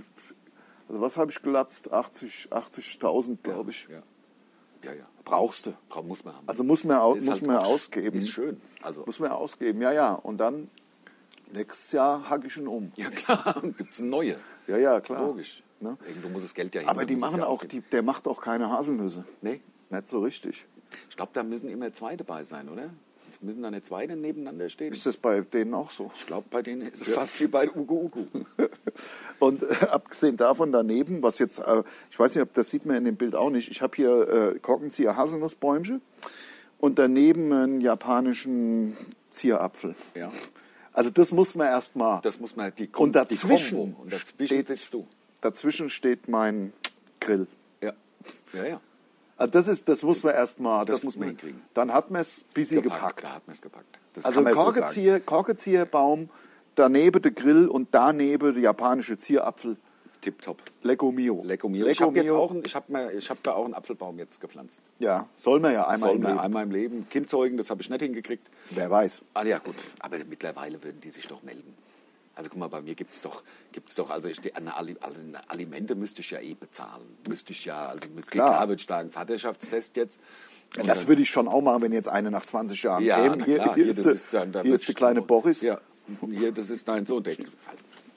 also 0.88 1.00
was 1.00 1.16
habe 1.16 1.30
ich 1.30 1.42
gelatzt? 1.42 1.92
80 1.92 2.48
80.000, 2.50 3.38
glaube 3.42 3.70
ich. 3.70 3.88
Ja. 3.90 4.02
Ja, 4.82 4.92
ja. 4.92 5.06
Brauchst 5.24 5.66
du. 5.66 5.74
Muss 6.02 6.24
man 6.24 6.34
haben. 6.36 6.48
Also 6.48 6.64
muss 6.64 6.84
man, 6.84 7.16
Ist 7.16 7.24
muss 7.24 7.34
halt 7.40 7.46
man 7.46 7.56
ausgeben. 7.56 8.18
Ist 8.18 8.28
schön. 8.28 8.60
Also, 8.82 9.04
Muss 9.06 9.18
man 9.20 9.30
ausgeben, 9.30 9.80
ja, 9.80 9.92
ja. 9.92 10.12
Und 10.12 10.38
dann 10.38 10.68
nächstes 11.52 11.92
Jahr 11.92 12.28
hacke 12.28 12.48
ich 12.48 12.56
ihn 12.56 12.68
um. 12.68 12.92
ja 12.96 13.08
klar, 13.10 13.62
gibt 13.78 13.92
es 13.92 14.00
neue. 14.00 14.36
Ja, 14.66 14.76
ja, 14.76 15.00
klar. 15.00 15.26
Logisch. 15.26 15.62
Ne? 15.80 15.96
Irgendwo 16.06 16.28
muss 16.28 16.42
das 16.42 16.54
Geld 16.54 16.74
ja 16.74 16.82
hin. 16.82 16.90
Aber 16.90 17.04
die 17.04 17.16
machen 17.16 17.38
ja 17.38 17.46
auch, 17.46 17.64
die, 17.64 17.80
der 17.80 18.02
macht 18.02 18.26
auch 18.28 18.40
keine 18.40 18.70
Haselnüsse. 18.70 19.24
Nee. 19.40 19.60
Nicht 19.90 20.08
so 20.08 20.20
richtig. 20.20 20.66
Ich 21.08 21.16
glaube, 21.16 21.30
da 21.34 21.42
müssen 21.42 21.68
immer 21.68 21.92
zwei 21.92 22.16
dabei 22.16 22.44
sein, 22.44 22.68
oder? 22.68 22.90
Müssen 23.42 23.62
da 23.62 23.70
nicht 23.70 23.86
zwei 23.86 24.06
nebeneinander 24.06 24.68
stehen? 24.68 24.92
Ist 24.92 25.06
das 25.06 25.16
bei 25.16 25.40
denen 25.40 25.74
auch 25.74 25.90
so? 25.90 26.10
Ich 26.14 26.26
glaube, 26.26 26.46
bei 26.50 26.62
denen 26.62 26.82
ist 26.82 27.00
es 27.00 27.08
fast 27.08 27.38
wie 27.40 27.46
bei 27.46 27.70
Ugu 27.70 28.06
Ugu. 28.06 28.24
Und 29.38 29.62
äh, 29.62 29.86
abgesehen 29.90 30.36
davon 30.36 30.72
daneben, 30.72 31.22
was 31.22 31.38
jetzt, 31.38 31.58
äh, 31.58 31.82
ich 32.10 32.18
weiß 32.18 32.34
nicht, 32.34 32.42
ob 32.42 32.54
das 32.54 32.70
sieht 32.70 32.86
man 32.86 32.96
in 32.96 33.04
dem 33.04 33.16
Bild 33.16 33.34
auch 33.34 33.50
nicht. 33.50 33.70
Ich 33.70 33.82
habe 33.82 33.96
hier 33.96 34.54
äh, 34.54 34.58
Korkenzieher 34.58 35.16
Haselnussbäumchen 35.16 36.00
und 36.78 36.98
daneben 36.98 37.52
einen 37.52 37.80
japanischen 37.80 38.96
Zierapfel. 39.30 39.94
Ja. 40.14 40.32
Also 40.92 41.10
das 41.10 41.32
muss 41.32 41.54
man 41.54 41.66
erstmal. 41.66 42.20
Das 42.22 42.38
muss 42.38 42.56
man, 42.56 42.72
die, 42.76 42.88
Und 42.88 43.14
die 43.14 43.18
dazwischen, 43.18 43.78
Kombo. 43.78 44.02
Und 44.02 44.12
dazwischen 44.12 44.46
steht, 44.46 44.68
sitzt 44.68 44.94
du. 44.94 45.06
dazwischen 45.40 45.90
steht 45.90 46.28
mein 46.28 46.72
Grill. 47.20 47.46
Ja. 47.80 47.92
Ja, 48.52 48.64
ja. 48.64 48.80
Also 49.36 49.50
das 49.50 49.68
ist, 49.68 49.88
das 49.88 50.02
muss 50.02 50.22
man 50.22 50.34
erstmal. 50.34 50.84
Das 50.84 51.02
muss 51.02 51.16
man 51.16 51.28
hinkriegen. 51.28 51.60
Dann 51.74 51.92
hat 51.92 52.10
man 52.10 52.20
es 52.20 52.44
busy 52.54 52.80
gepackt. 52.80 53.24
Da 53.24 53.34
hat 53.34 53.46
man 53.46 53.54
es 53.54 53.60
gepackt. 53.62 53.98
Das 54.14 54.24
Also 54.24 54.42
man 54.42 54.54
so. 54.54 54.60
Korkenzieher, 54.62 55.18
Korkenzieherbaum, 55.20 56.28
daneben 56.76 57.20
der 57.20 57.32
Grill 57.32 57.68
und 57.68 57.88
daneben 57.92 58.54
der 58.54 58.62
japanische 58.62 59.18
Zierapfel. 59.18 59.76
Tipptopp. 60.20 60.62
Lecco 60.82 61.12
mio. 61.12 61.42
Lecco 61.44 61.68
mio. 61.68 61.84
Einen- 61.84 62.62
ich 62.64 62.74
habe 62.74 62.90
mir, 62.92 63.12
ich 63.12 63.28
habe 63.28 63.40
da 63.42 63.52
auch 63.52 63.64
einen 63.66 63.74
Apfelbaum 63.74 64.18
jetzt 64.18 64.40
gepflanzt. 64.40 64.80
Ja, 64.98 65.28
soll 65.36 65.60
man 65.60 65.74
ja 65.74 65.86
einmal 65.86 66.10
Soll 66.10 66.16
im 66.16 66.22
Leben. 66.22 66.38
einmal 66.38 66.62
im 66.64 66.70
Leben. 66.70 67.08
Kind 67.10 67.28
zeugen, 67.28 67.58
das 67.58 67.68
habe 67.68 67.82
ich 67.82 67.90
nicht 67.90 68.00
hingekriegt. 68.00 68.46
Wer 68.70 68.90
weiß. 68.90 69.22
Ah 69.34 69.44
ja, 69.44 69.58
gut. 69.58 69.74
Aber 70.00 70.16
mittlerweile 70.26 70.82
würden 70.82 71.00
die 71.02 71.10
sich 71.10 71.28
doch 71.28 71.42
melden. 71.42 71.74
Also 72.36 72.50
guck 72.50 72.58
mal, 72.58 72.68
bei 72.68 72.82
mir 72.82 72.94
gibt's 72.94 73.20
doch, 73.20 73.42
gibt's 73.72 73.94
doch, 73.94 74.10
also 74.10 74.28
ich, 74.28 74.56
eine, 74.56 74.76
Ali, 74.76 74.96
also 75.00 75.20
eine 75.20 75.48
Alimente 75.50 75.94
müsste 75.94 76.20
ich 76.20 76.30
ja 76.30 76.40
eh 76.40 76.54
bezahlen. 76.54 77.16
Müsste 77.28 77.52
ich 77.52 77.64
ja, 77.64 77.86
also 77.88 78.08
mit 78.14 78.28
Klar. 78.30 78.48
klar, 78.48 78.68
würde 78.68 78.80
ich 78.80 78.86
sagen, 78.86 79.10
Vaterschaftstest 79.10 79.96
jetzt. 79.96 80.20
Und 80.76 80.88
Das 80.88 81.00
dann- 81.00 81.08
würde 81.08 81.22
ich 81.22 81.30
schon 81.30 81.46
auch 81.46 81.60
machen, 81.60 81.82
wenn 81.82 81.92
jetzt 81.92 82.08
eine 82.08 82.30
nach 82.30 82.44
20 82.44 82.82
Jahren 82.82 83.04
ja, 83.04 83.16
käme. 83.22 83.44
Hier, 83.44 83.54
klar, 83.56 83.74
hier, 83.74 83.84
hier, 83.84 83.92
ist, 83.92 84.04
der, 84.04 84.12
ist 84.12 84.34
dann, 84.34 84.50
da 84.52 84.62
hier 84.62 84.74
ist 84.74 84.82
der 84.84 84.90
ich 84.90 84.96
kleine 84.96 85.22
Boris. 85.22 85.62
Ja, 85.62 85.80
hier, 86.28 86.50
das 86.52 86.70
ist 86.70 86.88
dein 86.88 87.06
Sohn, 87.06 87.22
der 87.22 87.36
halt 87.36 87.48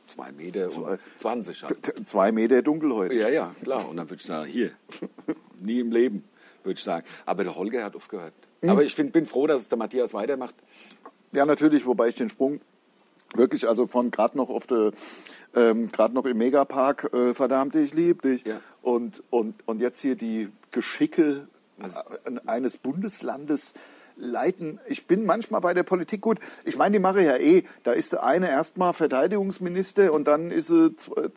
zwei 0.08 0.32
Meter 0.32 0.65
und 0.65 0.99
20 1.19 1.63
halt. 1.63 2.08
Zwei 2.08 2.32
Meter 2.32 2.62
dunkelhäutig. 2.63 3.19
Ja, 3.19 3.30
ja, 3.30 3.56
klar. 3.62 3.88
Und 3.88 3.97
dann 3.97 4.10
würde 4.10 4.19
ich 4.19 4.25
sagen, 4.25 4.49
hier, 4.49 4.71
nie 5.62 5.80
im 5.80 5.91
Leben, 5.91 6.23
würde 6.63 6.77
ich 6.77 6.84
sagen. 6.84 7.06
Aber 7.27 7.43
der 7.43 7.56
Holger 7.56 7.84
hat 7.84 7.95
aufgehört. 7.95 8.34
Hm. 8.62 8.69
Aber 8.69 8.84
ich 8.84 8.95
find, 8.95 9.13
bin 9.13 9.27
froh, 9.27 9.45
dass 9.45 9.62
es 9.62 9.69
der 9.69 9.77
Matthias 9.77 10.15
weitermacht. 10.15 10.56
Ja, 11.34 11.45
natürlich, 11.45 11.86
wobei 11.86 12.08
ich 12.08 12.15
den 12.15 12.30
Sprung 12.30 12.60
wirklich, 13.35 13.67
also 13.67 13.87
von 13.87 14.11
gerade 14.11 14.37
noch 14.37 14.49
auf 14.49 14.67
der, 14.67 14.91
ähm, 15.55 15.91
gerade 15.91 16.13
noch 16.13 16.25
im 16.25 16.37
Megapark, 16.37 17.13
äh, 17.13 17.33
verdammt, 17.33 17.75
ich 17.75 17.93
lieb 17.93 18.21
dich. 18.21 18.43
Ja. 18.45 18.61
Und, 18.81 19.23
und, 19.29 19.67
und 19.67 19.81
jetzt 19.81 20.01
hier 20.01 20.15
die 20.15 20.49
Geschicke 20.71 21.47
Also 21.79 21.99
äh, 22.25 22.39
eines 22.47 22.77
Bundeslandes 22.77 23.73
leiten. 24.15 24.79
Ich 24.87 25.05
bin 25.05 25.25
manchmal 25.25 25.61
bei 25.61 25.75
der 25.75 25.83
Politik 25.83 26.21
gut. 26.21 26.39
Ich 26.65 26.77
meine, 26.77 26.93
die 26.93 26.99
mache 26.99 27.21
ja 27.21 27.37
eh. 27.37 27.63
Da 27.83 27.91
ist 27.91 28.13
der 28.13 28.23
eine 28.23 28.49
erstmal 28.49 28.93
Verteidigungsminister 28.93 30.11
und 30.11 30.27
dann 30.27 30.49
ist 30.49 30.67
sie 30.67 30.95
zwei, 30.95 31.29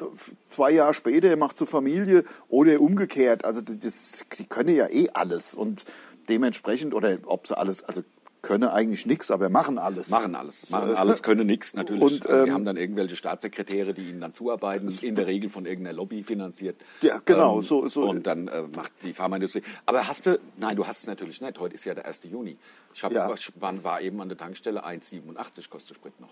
zwei 0.47 0.71
Jahre 0.71 0.95
später, 0.95 1.37
macht 1.37 1.59
sie 1.59 1.67
Familie 1.67 2.25
oder 2.49 2.81
umgekehrt. 2.81 3.45
Also 3.45 3.61
das, 3.61 4.25
die 4.39 4.47
können 4.47 4.75
ja 4.75 4.87
eh 4.89 5.11
alles 5.13 5.55
und 5.55 5.85
dementsprechend, 6.31 6.95
oder 6.95 7.19
ob 7.27 7.47
sie 7.47 7.57
alles, 7.57 7.83
also 7.83 8.03
können 8.43 8.69
eigentlich 8.69 9.07
nichts, 9.07 9.31
aber 9.31 9.49
machen 9.49 9.79
alles. 9.79 10.09
Machen 10.09 10.35
alles. 10.35 10.71
Machen 10.71 10.95
alles, 10.95 11.23
können 11.23 11.47
nichts 11.47 11.75
natürlich. 11.75 12.03
Und, 12.03 12.27
also 12.27 12.45
die 12.45 12.49
ähm, 12.51 12.55
haben 12.55 12.65
dann 12.65 12.77
irgendwelche 12.77 13.17
Staatssekretäre, 13.17 13.93
die 13.95 14.09
ihnen 14.09 14.21
dann 14.21 14.33
zuarbeiten, 14.33 14.97
in 15.03 15.15
der 15.15 15.27
Regel 15.27 15.51
von 15.51 15.67
irgendeiner 15.67 15.97
Lobby 15.97 16.23
finanziert. 16.25 16.77
Ja, 17.03 17.21
genau, 17.25 17.57
Ähm, 17.57 17.63
so- 17.63 17.87
so- 17.89 18.09
Und 18.09 18.27
dann 18.27 18.49
äh, 18.49 18.63
macht 18.75 18.93
die 19.03 19.13
Pharmaindustrie. 19.13 19.63
Aber 19.87 20.07
hast 20.09 20.27
du, 20.27 20.39
nein, 20.57 20.77
du 20.77 20.87
hast 20.87 21.01
es 21.03 21.07
natürlich 21.07 21.41
nicht. 21.41 21.59
Heute 21.59 21.75
ist 21.75 21.85
ja 21.85 21.95
der 21.95 22.07
1. 22.07 22.23
Juni. 22.25 22.57
Ich 22.95 23.03
hab, 23.05 23.13
Ja. 23.13 23.29
war 23.61 24.01
eben 24.01 24.21
an 24.21 24.29
der 24.29 24.39
Tankstelle 24.39 24.85
1,87 24.85 25.69
kostet 25.69 25.97
Sprit 25.97 26.19
noch. 26.21 26.31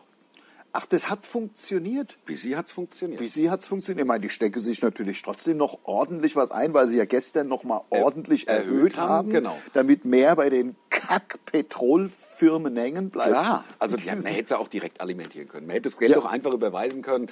Ach, 0.73 0.87
das 0.87 1.09
hat 1.09 1.25
funktioniert. 1.27 2.19
Bis 2.27 2.43
sie 2.43 2.57
hat's 2.57 2.73
funktioniert. 2.73 3.21
Wie 3.21 3.29
sie 3.29 3.51
hat's 3.51 3.67
funktioniert? 3.67 4.05
Ich 4.05 4.09
meine, 4.09 4.21
die 4.21 4.29
stecken 4.29 4.61
sich 4.61 4.83
natürlich 4.83 5.23
trotzdem 5.23 5.57
noch 5.57 5.79
ordentlich 5.85 6.37
was 6.37 6.51
ein, 6.51 6.75
weil 6.75 6.89
sie 6.89 6.99
ja 6.99 7.05
gestern 7.07 7.49
noch 7.49 7.65
mal 7.65 7.83
ordentlich 7.91 8.49
erhöht 8.49 8.69
erhöht, 8.69 8.97
haben, 8.99 9.09
haben, 9.09 9.31
genau. 9.31 9.59
damit 9.73 10.05
mehr 10.05 10.37
bei 10.37 10.51
den 10.51 10.77
Kack-Petrolfirmen 10.91 12.77
hängen 12.77 13.11
bleibt. 13.11 13.31
Klar, 13.31 13.65
also 13.79 13.97
die, 13.97 14.07
man 14.07 14.25
hätte 14.27 14.45
es 14.45 14.53
auch 14.53 14.69
direkt 14.69 15.01
alimentieren 15.01 15.49
können. 15.49 15.67
Man 15.67 15.75
hätte 15.75 15.89
das 15.89 15.99
Geld 15.99 16.11
Ja. 16.11 16.17
doch 16.17 16.27
einfach 16.27 16.53
überweisen 16.53 17.03
können. 17.03 17.29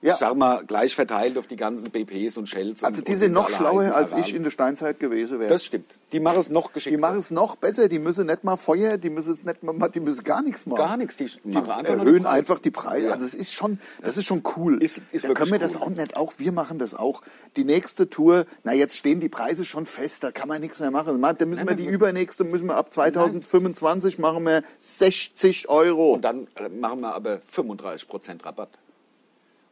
Ja. 0.00 0.12
Ich 0.12 0.18
sag 0.20 0.36
mal, 0.36 0.64
gleich 0.64 0.94
verteilt 0.94 1.36
auf 1.36 1.48
die 1.48 1.56
ganzen 1.56 1.90
BPs 1.90 2.36
und 2.36 2.48
Shells. 2.48 2.84
Also 2.84 3.00
und, 3.00 3.08
die 3.08 3.14
sind 3.16 3.32
noch 3.32 3.50
schlauer, 3.50 3.94
als 3.96 4.12
ich 4.12 4.32
in 4.32 4.44
der 4.44 4.50
Steinzeit 4.50 5.00
gewesen 5.00 5.40
wäre. 5.40 5.50
Das 5.50 5.64
stimmt. 5.64 5.86
Die 6.12 6.20
machen 6.20 6.38
es 6.38 6.50
noch 6.50 6.72
geschickter. 6.72 6.96
Die 6.96 7.00
machen 7.00 7.18
es 7.18 7.32
noch 7.32 7.56
besser, 7.56 7.88
die 7.88 7.98
müssen 7.98 8.26
nicht 8.28 8.44
mal 8.44 8.56
Feuer, 8.56 8.96
die 8.96 9.10
müssen 9.10 9.32
es 9.32 9.42
nicht 9.42 9.62
mal, 9.64 9.88
die 9.88 9.98
müssen 9.98 10.22
gar 10.22 10.40
nichts 10.42 10.66
machen. 10.66 10.78
Gar 10.78 10.96
nichts, 10.98 11.16
die 11.16 11.28
machen 11.44 11.70
einfach 11.70 11.98
erhöhen 11.98 12.22
die 12.22 12.28
einfach 12.28 12.60
die 12.60 12.70
Preise. 12.70 13.08
Ja. 13.08 13.12
Also 13.14 13.24
es 13.26 13.34
ist 13.34 13.52
schon, 13.52 13.80
das 14.00 14.16
ist 14.16 14.26
schon 14.26 14.42
cool. 14.56 14.80
Ist- 14.80 15.00
ist 15.10 15.24
da 15.24 15.34
können 15.34 15.50
wir 15.50 15.60
wirklich 15.60 15.72
das 15.72 15.76
cool. 15.76 15.82
auch 15.82 15.96
nicht 15.96 16.16
auch, 16.16 16.32
wir 16.38 16.52
machen 16.52 16.78
das 16.78 16.94
auch. 16.94 17.22
Die 17.56 17.64
nächste 17.64 18.08
Tour, 18.08 18.46
na 18.62 18.72
jetzt 18.72 18.96
stehen 18.96 19.18
die 19.18 19.28
Preise 19.28 19.64
schon 19.64 19.84
fest, 19.84 20.22
da 20.22 20.30
kann 20.30 20.46
man 20.46 20.60
nichts 20.60 20.78
mehr 20.78 20.92
machen. 20.92 21.20
Da 21.20 21.44
müssen 21.44 21.68
wir 21.68 21.74
die 21.74 21.86
übernächste, 21.86 22.44
müssen 22.44 22.66
wir 22.68 22.76
ab 22.76 22.92
2025 22.92 24.18
machen 24.18 24.44
wir 24.44 24.62
60 24.78 25.68
Euro. 25.68 26.14
Und 26.14 26.24
dann 26.24 26.46
äh, 26.54 26.68
machen 26.68 27.00
wir 27.00 27.14
aber 27.14 27.40
35% 27.52 28.44
Rabatt. 28.44 28.70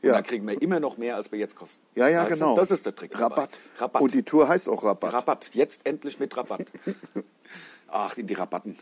Und 0.03 0.09
Ja. 0.09 0.15
dann 0.15 0.25
kriegen 0.25 0.47
wir 0.47 0.61
immer 0.61 0.79
noch 0.79 0.99
mehr, 0.99 1.17
als 1.17 1.33
wir 1.33 1.39
jetzt 1.39 1.57
kosten. 1.57 1.83
Ja, 1.95 2.09
ja, 2.09 2.23
Weißt 2.23 2.33
du, 2.33 2.35
genau. 2.37 2.57
Das 2.57 2.71
ist 2.71 2.85
der 2.87 2.95
Trick. 2.95 3.19
Rabatt. 3.19 3.59
Rabatt. 3.79 4.03
Und 4.03 4.15
die 4.15 4.23
Tour 4.23 4.47
heißt 4.49 4.69
auch 4.69 4.85
Rabatt. 4.85 5.13
Rabatt. 5.13 5.51
Jetzt 5.55 5.81
endlich 5.85 6.19
mit 6.19 6.37
Rabatt. 6.37 6.67
Ach, 7.89 8.15
die 8.15 8.35
Rabatten. 8.35 8.77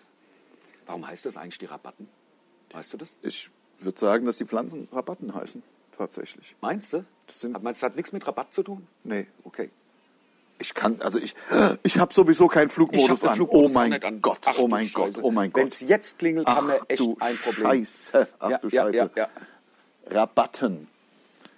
Warum 0.86 1.06
heißt 1.06 1.24
das 1.26 1.36
eigentlich 1.36 1.58
die 1.58 1.66
Rabatten? 1.66 2.08
Weißt 2.72 2.92
du 2.92 2.96
das? 2.98 3.16
Ich 3.22 3.50
würde 3.78 3.98
sagen, 3.98 4.26
dass 4.26 4.38
die 4.38 4.44
Pflanzen 4.44 4.88
Rabatten 4.92 5.34
heißen. 5.34 5.62
Tatsächlich. 5.96 6.56
Meinst 6.60 6.92
du? 6.92 7.04
Das 7.26 7.40
sind- 7.40 7.54
Hat 7.54 7.62
meinst 7.62 7.80
du, 7.80 7.86
das 7.86 7.90
hat 7.92 7.96
nichts 7.96 8.12
mit 8.12 8.26
Rabatt 8.26 8.52
zu 8.52 8.62
tun? 8.62 8.86
Nee. 9.04 9.26
Okay. 9.44 9.70
Ich 10.58 10.74
kann, 10.74 11.00
also 11.00 11.18
ich, 11.18 11.34
ich 11.84 11.98
habe 11.98 12.12
sowieso 12.12 12.48
keinen 12.48 12.68
Flugmodus 12.68 13.24
an. 13.24 13.36
Flugmodus 13.36 13.70
oh 13.70 13.72
mein 13.74 14.02
an. 14.02 14.20
Gott, 14.20 14.38
Ach 14.44 14.54
oh 14.58 14.62
du 14.62 14.68
mein 14.68 14.90
Gott, 14.92 15.18
oh 15.22 15.30
mein 15.30 15.54
Wenn 15.54 15.64
Gott. 15.64 15.72
es 15.72 15.80
jetzt 15.80 16.18
klingelt, 16.18 16.46
haben 16.48 16.66
wir 16.68 16.80
Ach 16.80 16.84
echt 16.88 17.00
du 17.00 17.16
ein 17.20 17.36
Problem. 17.36 17.66
Scheiße. 17.66 18.28
Ach 18.40 18.50
Ja, 18.50 18.58
du 18.58 18.70
Scheiße. 18.70 18.96
ja, 18.96 19.10
ja. 19.16 19.28
Rabatten. 20.10 20.88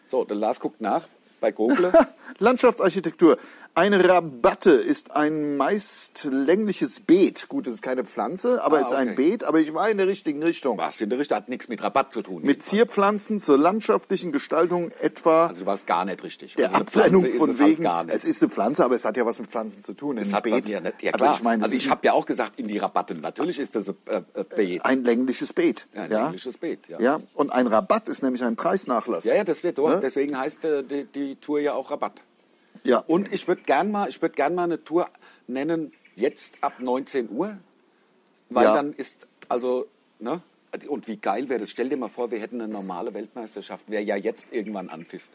So, 0.06 0.24
der 0.24 0.36
Lars 0.36 0.60
guckt 0.60 0.80
nach 0.80 1.02
bei 1.40 1.52
Google. 1.52 1.92
Landschaftsarchitektur. 2.38 3.36
Eine 3.78 4.02
Rabatte 4.08 4.70
ist 4.70 5.10
ein 5.10 5.58
meist 5.58 6.26
längliches 6.30 7.00
Beet. 7.00 7.46
Gut, 7.50 7.66
es 7.66 7.74
ist 7.74 7.82
keine 7.82 8.06
Pflanze, 8.06 8.64
aber 8.64 8.78
Ah, 8.78 8.80
es 8.80 8.86
ist 8.86 8.94
ein 8.94 9.08
okay. 9.10 9.16
Beet, 9.16 9.44
aber 9.44 9.60
ich 9.60 9.74
war 9.74 9.90
in 9.90 9.98
der 9.98 10.06
richtigen 10.06 10.42
Richtung. 10.42 10.78
Was 10.78 10.98
in 11.02 11.10
der 11.10 11.18
Richtung 11.18 11.36
hat 11.36 11.50
nichts 11.50 11.68
mit 11.68 11.82
Rabatt 11.82 12.10
zu 12.10 12.22
tun. 12.22 12.40
Mit 12.42 12.62
Zierpflanzen 12.62 13.38
zur 13.38 13.58
landschaftlichen 13.58 14.32
Gestaltung 14.32 14.90
etwa 15.02 15.48
Also 15.48 15.60
du 15.60 15.66
warst 15.66 15.86
gar 15.86 16.06
nicht 16.06 16.24
richtig. 16.24 16.54
der 16.54 16.68
also 16.68 16.78
Abtrennung 16.78 17.26
von 17.26 17.50
es 17.50 17.60
halt 17.60 17.68
wegen. 17.68 17.82
nicht. 17.82 18.14
es 18.14 18.24
ist 18.24 18.42
eine 18.42 18.50
Pflanze, 18.50 18.82
aber 18.82 18.94
es 18.94 19.04
hat 19.04 19.14
ja 19.18 19.26
was 19.26 19.40
mit 19.40 19.50
Pflanzen 19.50 19.82
zu 19.82 19.92
tun. 19.92 20.18
Ein 20.18 20.32
hat 20.32 20.44
Beet. 20.44 20.66
ja 20.68 20.80
nicht. 20.80 21.02
Ja, 21.02 21.12
also 21.12 21.24
klar. 21.26 21.34
ich 21.34 21.42
meine, 21.42 21.58
das 21.62 21.70
also 21.70 21.76
ich 21.76 21.90
habe 21.90 22.00
ja 22.06 22.14
auch 22.14 22.24
gesagt 22.24 22.58
in 22.58 22.68
die 22.68 22.78
Rabatten. 22.78 23.20
Natürlich 23.20 23.58
ist 23.58 23.76
das 23.76 23.90
ein 23.90 23.96
äh, 24.06 24.22
äh, 24.40 24.44
Beet. 24.56 24.86
ein 24.86 25.04
längliches 25.04 25.52
Beet. 25.52 25.86
Ja, 25.94 26.04
ein 26.04 26.10
ja? 26.10 26.22
längliches 26.22 26.56
Beet, 26.56 26.88
ja. 26.88 26.98
ja. 26.98 27.20
Und 27.34 27.50
ein 27.52 27.66
Rabatt 27.66 28.08
ist 28.08 28.22
nämlich 28.22 28.42
ein 28.42 28.56
Preisnachlass. 28.56 29.24
Ja, 29.24 29.34
ja, 29.34 29.44
das 29.44 29.62
wird 29.62 29.76
so. 29.76 29.86
Ne? 29.86 30.00
Deswegen 30.02 30.38
heißt 30.38 30.64
äh, 30.64 30.82
die, 30.82 31.04
die 31.04 31.36
Tour 31.36 31.60
ja 31.60 31.74
auch 31.74 31.90
Rabatt. 31.90 32.22
Ja. 32.86 32.98
Und 33.00 33.32
ich 33.32 33.46
würde 33.48 33.62
gern 33.62 33.90
mal, 33.90 34.08
ich 34.08 34.20
würde 34.22 34.34
gern 34.34 34.54
mal 34.54 34.64
eine 34.64 34.82
Tour 34.82 35.08
nennen 35.46 35.92
jetzt 36.14 36.54
ab 36.62 36.74
19 36.80 37.30
Uhr, 37.30 37.58
weil 38.50 38.64
Ja. 38.64 38.74
dann 38.74 38.92
ist 38.92 39.28
also 39.48 39.86
ne 40.18 40.40
und 40.88 41.08
wie 41.08 41.16
geil 41.16 41.48
wäre 41.48 41.60
das? 41.60 41.70
Stell 41.70 41.88
dir 41.88 41.96
mal 41.96 42.08
vor, 42.08 42.30
wir 42.30 42.38
hätten 42.38 42.60
eine 42.60 42.72
normale 42.72 43.14
Weltmeisterschaft, 43.14 43.90
wäre 43.90 44.02
ja 44.02 44.16
jetzt 44.16 44.48
irgendwann 44.52 44.88
Anpfiff. 44.90 45.28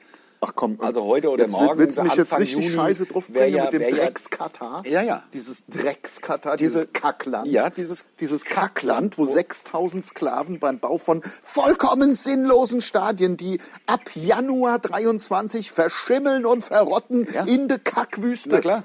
Ach 0.44 0.54
komm, 0.56 0.78
Also 0.82 1.04
heute 1.04 1.30
oder 1.30 1.44
jetzt 1.44 1.52
morgen, 1.52 1.78
Willst 1.78 1.98
du 2.00 2.02
mich 2.02 2.16
jetzt 2.16 2.36
richtig 2.38 2.56
Juni, 2.66 2.70
scheiße 2.76 3.06
drauf 3.06 3.32
wär 3.32 3.42
bringen 3.44 3.58
ja- 3.58 3.64
mit 3.66 3.74
dem 3.74 3.96
Dreckskatar? 3.96 4.82
Ja, 4.88 5.04
ja. 5.04 5.24
Dieses 5.34 5.66
Dreckskatar, 5.68 6.58
Diese- 6.58 6.80
dieses 6.80 6.94
Kackland. 6.94 7.48
Ja, 7.48 7.70
dieses 7.70 8.06
dieses 8.20 8.44
Kackland, 8.46 9.20
wo 9.20 9.26
6000 9.26 10.04
Sklaven 10.04 10.60
beim 10.60 10.80
Bau 10.80 10.98
von 10.98 11.22
vollkommen 11.44 12.16
sinnlosen 12.16 12.82
Stadien, 12.82 13.38
die 13.38 13.60
ab 13.86 14.02
Januar 14.16 14.80
23 14.80 15.72
verschimmeln 15.72 16.48
und 16.48 16.64
verrotten 16.64 17.28
Ja. 17.32 17.44
in 17.46 17.68
der 17.68 17.78
Kackwüste. 17.78 18.50
Na 18.50 18.60
klar. 18.62 18.84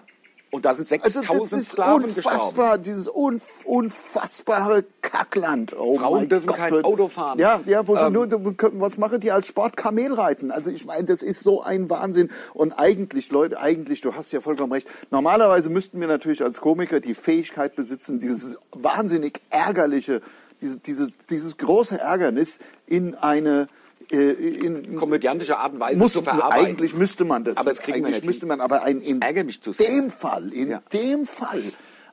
Und 0.57 0.65
da 0.65 0.75
sind 0.75 0.91
Also 1.03 1.21
6000 1.21 1.53
das 1.53 1.61
ist 1.61 1.69
Sklaven 1.73 2.03
gestorben. 2.03 2.39
unfassbar, 2.39 2.79
dieses 2.79 3.09
unf 3.09 3.67
unfassbare 3.67 4.87
Kackland. 5.03 5.77
Oh 5.79 5.99
Frauen 5.99 6.31
dürfen 6.31 6.47
Gott. 6.47 6.57
kein 6.57 6.83
Auto 6.83 7.09
fahren. 7.09 7.39
Ja, 7.39 7.61
ja, 7.67 7.87
wo 7.87 7.95
sie 7.95 8.07
Ähm, 8.07 8.15
nur, 8.15 8.27
was 8.31 8.97
machen 8.97 9.21
die 9.21 9.31
als 9.31 9.49
Sport? 9.49 9.77
Kamelreiten. 9.77 10.51
Also 10.51 10.71
ich 10.71 10.87
meine, 10.87 11.05
das 11.05 11.23
ist 11.23 11.41
so 11.43 11.63
ein 11.63 11.91
Wahnsinn. 11.91 12.31
Und 12.55 12.73
eigentlich, 12.73 13.31
Leute, 13.31 13.61
eigentlich, 13.61 14.01
du 14.01 14.15
hast 14.15 14.33
ja 14.33 14.41
vollkommen 14.41 14.73
recht. 14.73 14.89
Normalerweise 15.11 15.69
müssten 15.69 16.01
wir 16.01 16.09
natürlich 16.09 16.43
als 16.43 16.63
Komiker 16.63 17.01
die 17.01 17.13
Fähigkeit 17.13 17.77
besitzen, 17.77 18.19
dieses 18.19 18.57
wahnsinnig 18.73 19.43
ärgerliche, 19.51 20.23
dieses, 20.63 20.81
dieses, 20.81 21.13
dieses 21.29 21.59
große 21.59 22.01
Ärgernis 22.01 22.61
in 22.87 23.15
eine 23.15 23.67
in, 24.11 24.97
komödiantische 24.97 25.59
Art 25.59 25.73
und 25.73 25.81
Weise 25.81 25.99
muss, 25.99 26.13
zu 26.13 26.23
verarbeiten. 26.23 26.67
eigentlich 26.67 26.95
müsste 26.95 27.25
man 27.25 27.43
das. 27.45 27.57
Aber 27.57 27.71
das 27.71 27.81
kriegen 27.81 27.99
wir 27.99 28.05
eigentlich 28.07 28.17
nicht 28.17 28.27
müsste 28.27 28.43
hin. 28.43 28.49
man, 28.49 28.61
aber 28.61 28.83
ein, 28.85 29.01
in 29.01 29.21
dem 29.21 30.11
Fall, 30.11 30.53
in 30.53 30.71
Ja. 30.71 30.83
dem 30.93 31.27
Fall 31.27 31.63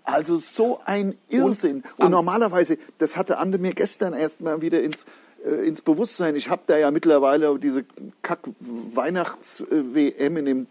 Also 0.06 0.36
so 0.38 0.80
ein 0.86 1.16
Irrsinn. 1.30 1.84
Und, 1.98 2.12
normalerweise, 2.12 2.78
das 2.98 3.16
hatte 3.16 3.38
Ande 3.38 3.58
mir 3.58 3.74
gestern 3.74 4.14
erst 4.14 4.42
mal 4.42 4.62
wieder 4.62 4.82
ins, 4.84 5.06
äh, 5.46 5.66
ins 5.66 5.82
Bewusstsein. 5.82 6.36
Ich 6.36 6.50
habe 6.50 6.64
da 6.68 6.76
ja 6.78 6.92
mittlerweile 6.92 7.58
diese 7.58 7.86
Kack-Weihnachts-WM 8.22 10.36
in 10.38 10.46
dem 10.46 10.68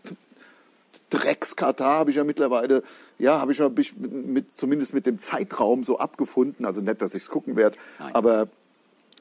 Drecks-Katar 1.11 1.95
habe 1.99 2.11
ich 2.11 2.17
ja 2.17 2.25
mittlerweile, 2.25 2.83
ja, 3.19 3.39
habe 3.41 3.53
ich 3.53 3.59
mal 3.59 3.69
mich 3.71 3.95
mit, 3.97 4.59
zumindest 4.59 4.95
mit 4.95 5.05
dem 5.07 5.19
Zeitraum 5.19 5.85
so 5.85 5.99
abgefunden. 5.99 6.65
Also 6.65 6.81
nicht, 6.81 7.03
dass 7.03 7.15
ich 7.15 7.23
es 7.25 7.29
gucken 7.29 7.55
werde, 7.57 7.77
aber 8.15 8.49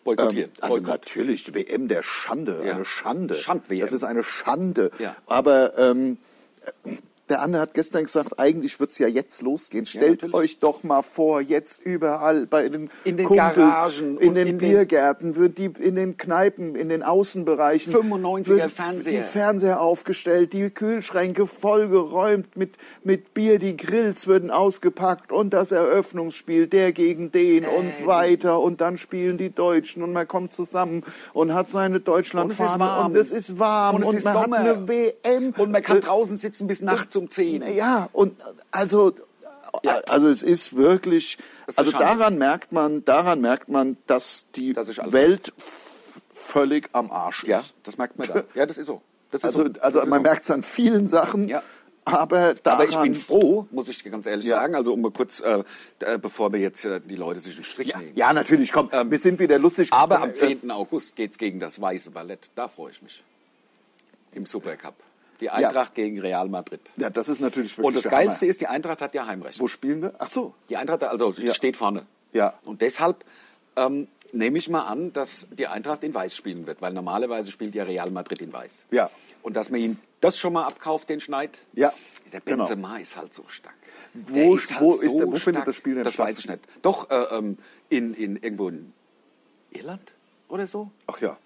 Boykottiert. 0.04 0.50
ähm, 0.58 0.64
also 0.64 0.76
Boykott. 0.76 0.88
natürlich, 0.90 1.44
die 1.44 1.54
WM 1.54 1.88
der 1.88 2.02
Schande, 2.02 2.62
Ja. 2.66 2.76
eine 2.76 2.86
Schande. 2.86 3.36
Schand-WM. 3.36 3.82
Das 3.82 3.94
ist 3.94 4.04
eine 4.04 4.24
Schande. 4.24 4.92
Ja. 5.00 5.16
Aber 5.28 5.78
ähm, 5.78 6.18
der 7.32 7.42
Anne 7.42 7.60
hat 7.60 7.74
gestern 7.74 8.04
gesagt, 8.04 8.38
eigentlich 8.40 8.80
wird's 8.80 9.00
ja 9.00 9.08
jetzt 9.08 9.42
losgehen. 9.42 9.86
Stellt 9.88 10.22
natürlich. 10.22 10.34
euch 10.36 10.60
doch 10.60 10.84
mal 10.84 11.02
vor, 11.02 11.42
jetzt 11.42 11.82
überall 11.84 12.46
bei 12.46 12.70
den, 12.70 12.92
In 13.04 13.18
den 13.18 13.26
Kumpels, 13.26 13.56
Garagen 13.56 14.18
in 14.20 14.30
und 14.30 14.36
den 14.36 14.48
in 14.48 14.58
Biergärten, 14.60 15.36
wird 15.36 15.58
die, 15.58 15.72
in 15.80 15.96
den 15.96 16.18
Kneipen, 16.18 16.76
in 16.76 16.90
den 16.90 17.02
Außenbereichen 17.02 17.94
95er 17.94 18.48
wird 18.48 18.72
Fernseher. 18.72 19.14
Die 19.18 19.24
Fernseher 19.24 19.82
aufgestellt, 19.82 20.54
die 20.54 20.70
Kühlschränke 20.70 21.48
vollgeräumt 21.48 22.56
mit, 22.58 22.76
mit 23.04 23.34
Bier, 23.34 23.58
die 23.60 23.76
Grills 23.78 24.28
würden 24.28 24.52
ausgepackt 24.52 25.32
und 25.32 25.52
das 25.54 25.72
Eröffnungsspiel, 25.72 26.68
der 26.68 26.92
gegen 26.92 27.32
den 27.32 27.66
und 27.66 28.06
weiter 28.06 28.60
und 28.60 28.82
dann 28.82 28.98
spielen 28.98 29.38
die 29.38 29.50
Deutschen 29.50 30.04
und 30.04 30.14
man 30.14 30.28
kommt 30.28 30.54
zusammen 30.54 31.04
und 31.34 31.54
hat 31.54 31.72
seine 31.72 32.00
Deutschlandfahne 32.00 32.80
warm. 32.80 33.12
und 33.14 33.18
es 33.18 33.32
ist 33.32 33.58
warm 33.58 33.96
Und 33.96 34.04
und, 34.04 34.10
es 34.16 34.20
ist 34.20 34.26
man 34.26 34.34
Sommer. 34.34 34.60
hat 34.60 34.66
eine 34.68 34.88
WM. 34.88 35.54
Und 35.58 35.72
man 35.72 35.82
kann 35.82 35.98
Äh, 35.98 36.02
draußen 36.02 36.38
sitzen 36.38 36.68
bis 36.68 36.82
nachts 36.82 37.16
um 37.22 37.30
10. 37.30 37.76
ja, 37.76 38.10
und 38.14 38.38
also, 38.72 39.14
also 40.08 40.28
es 40.30 40.44
ist 40.44 40.76
wirklich, 40.76 41.38
ist 41.68 41.78
also 41.80 41.92
Schande. 41.92 42.06
daran 42.06 42.38
merkt 42.38 42.72
man, 42.72 43.06
daran 43.06 43.42
merkt 43.42 43.70
man, 43.70 43.98
dass 44.08 44.46
die 44.56 44.74
Das 44.74 44.98
alles- 45.00 45.14
Welt 45.14 45.54
völlig 46.34 46.90
am 46.94 47.12
Arsch 47.12 47.44
ist. 47.44 47.50
Ja, 47.50 47.64
das 47.84 47.98
merkt 47.98 48.18
man 48.18 48.28
da. 48.28 48.44
Ja, 48.56 48.66
das 48.66 48.78
ist 48.78 48.88
so. 48.88 49.02
Das 49.32 49.40
ist 49.42 49.46
Also, 49.46 49.66
so. 49.74 49.80
also 49.82 50.00
man 50.06 50.20
so. 50.20 50.24
merkt 50.24 50.44
es 50.44 50.52
an 50.52 50.64
vielen 50.64 51.08
Sachen, 51.08 51.48
Ja. 51.48 51.62
aber 52.04 52.54
Aber 52.66 52.84
ich 52.86 52.98
bin 52.98 53.16
froh, 53.16 53.68
muss 53.72 53.88
ich 53.88 54.04
ganz 54.04 54.26
ehrlich 54.26 54.48
Ja. 54.48 54.58
sagen, 54.60 54.76
also 54.76 54.94
um 54.94 55.00
mal 55.02 55.12
kurz, 55.12 55.40
äh, 55.40 55.64
äh, 56.00 56.18
bevor 56.18 56.52
wir 56.52 56.60
jetzt 56.60 56.84
äh, 56.84 57.00
die 57.00 57.16
Leute 57.16 57.40
sich 57.40 57.56
einen 57.56 57.64
Strick 57.64 57.88
ja, 57.88 57.98
nehmen. 58.00 58.12
ja, 58.16 58.34
natürlich, 58.34 58.74
komm, 58.74 58.90
wir 58.92 59.20
sind 59.20 59.40
wieder 59.40 59.58
lustig. 59.60 59.88
Aber 59.94 60.22
am 60.22 60.32
Äh, 60.32 60.34
10. 60.34 60.72
August 60.72 61.16
geht's 61.16 61.38
gegen 61.38 61.60
das 61.62 61.80
Weiße 61.80 62.12
Ballett. 62.12 62.50
Da 62.56 62.68
freue 62.68 62.92
ich 62.92 63.02
mich. 63.02 63.24
Im 64.34 64.46
Supercup. 64.46 64.96
Die 65.42 65.50
Eintracht 65.50 65.96
gegen 65.96 66.20
Real 66.22 66.48
Madrid. 66.50 66.82
Ja, 66.98 67.10
das 67.10 67.28
ist 67.28 67.42
natürlich 67.42 67.72
wirklich 67.78 67.88
Und 67.88 67.96
das 67.96 68.10
Geilste 68.12 68.42
Hammer. 68.42 68.50
ist, 68.52 68.62
die 68.62 68.68
Eintracht 68.68 69.02
hat 69.02 69.14
ja 69.14 69.26
Heimrecht. 69.26 69.60
Wo 69.60 69.68
spielen 69.68 70.02
wir? 70.04 70.14
Ach 70.20 70.28
so. 70.28 70.54
Die 70.70 70.78
Eintracht, 70.78 71.04
also 71.04 71.32
Ja. 71.34 71.54
steht 71.54 71.76
vorne. 71.78 72.06
Ja. 72.32 72.54
Und 72.64 72.82
deshalb 72.82 73.26
ähm, 73.76 74.08
nehme 74.34 74.58
ich 74.58 74.70
mal 74.70 74.82
an, 74.84 75.12
dass 75.14 75.48
die 75.52 75.66
Eintracht 75.68 76.04
in 76.04 76.14
Weiß 76.14 76.36
spielen 76.36 76.68
wird, 76.68 76.82
weil 76.82 76.94
normalerweise 76.94 77.52
spielt 77.52 77.74
ja 77.76 77.84
Real 77.84 78.12
Madrid 78.12 78.42
in 78.42 78.54
Weiß. 78.54 78.86
Ja. 78.92 79.10
Und 79.42 79.56
dass 79.56 79.70
man 79.70 79.80
ihm 79.80 79.98
das 80.20 80.38
schon 80.38 80.54
mal 80.54 80.66
abkauft, 80.68 81.10
den 81.10 81.20
Schneid. 81.22 81.60
Ja, 81.74 81.92
Der 82.32 82.42
genau. 82.42 82.58
Benzema 82.68 82.98
ist 82.98 83.18
halt 83.18 83.34
so 83.34 83.44
stark. 83.48 83.74
Wo- 84.14 84.56
ist 84.56 84.72
halt 84.72 84.82
wo 84.82 84.96
ist 84.96 85.12
so 85.12 85.18
der- 85.20 85.28
wo 85.32 85.36
findet 85.38 85.68
das 85.68 85.76
Spiel 85.78 85.96
denn 85.96 86.04
Das 86.04 86.14
statt? 86.16 86.28
weiß 86.28 86.40
ich 86.40 86.48
nicht. 86.50 86.60
Doch, 86.82 87.10
äh, 87.10 87.16
ähm, 87.38 87.58
in, 87.90 88.14
in 88.14 88.36
irgendwo 88.36 88.68
in 88.70 88.92
Irland 89.72 90.14
oder 90.50 90.68
so? 90.68 90.92
Ach 91.08 91.20
ja. 91.22 91.38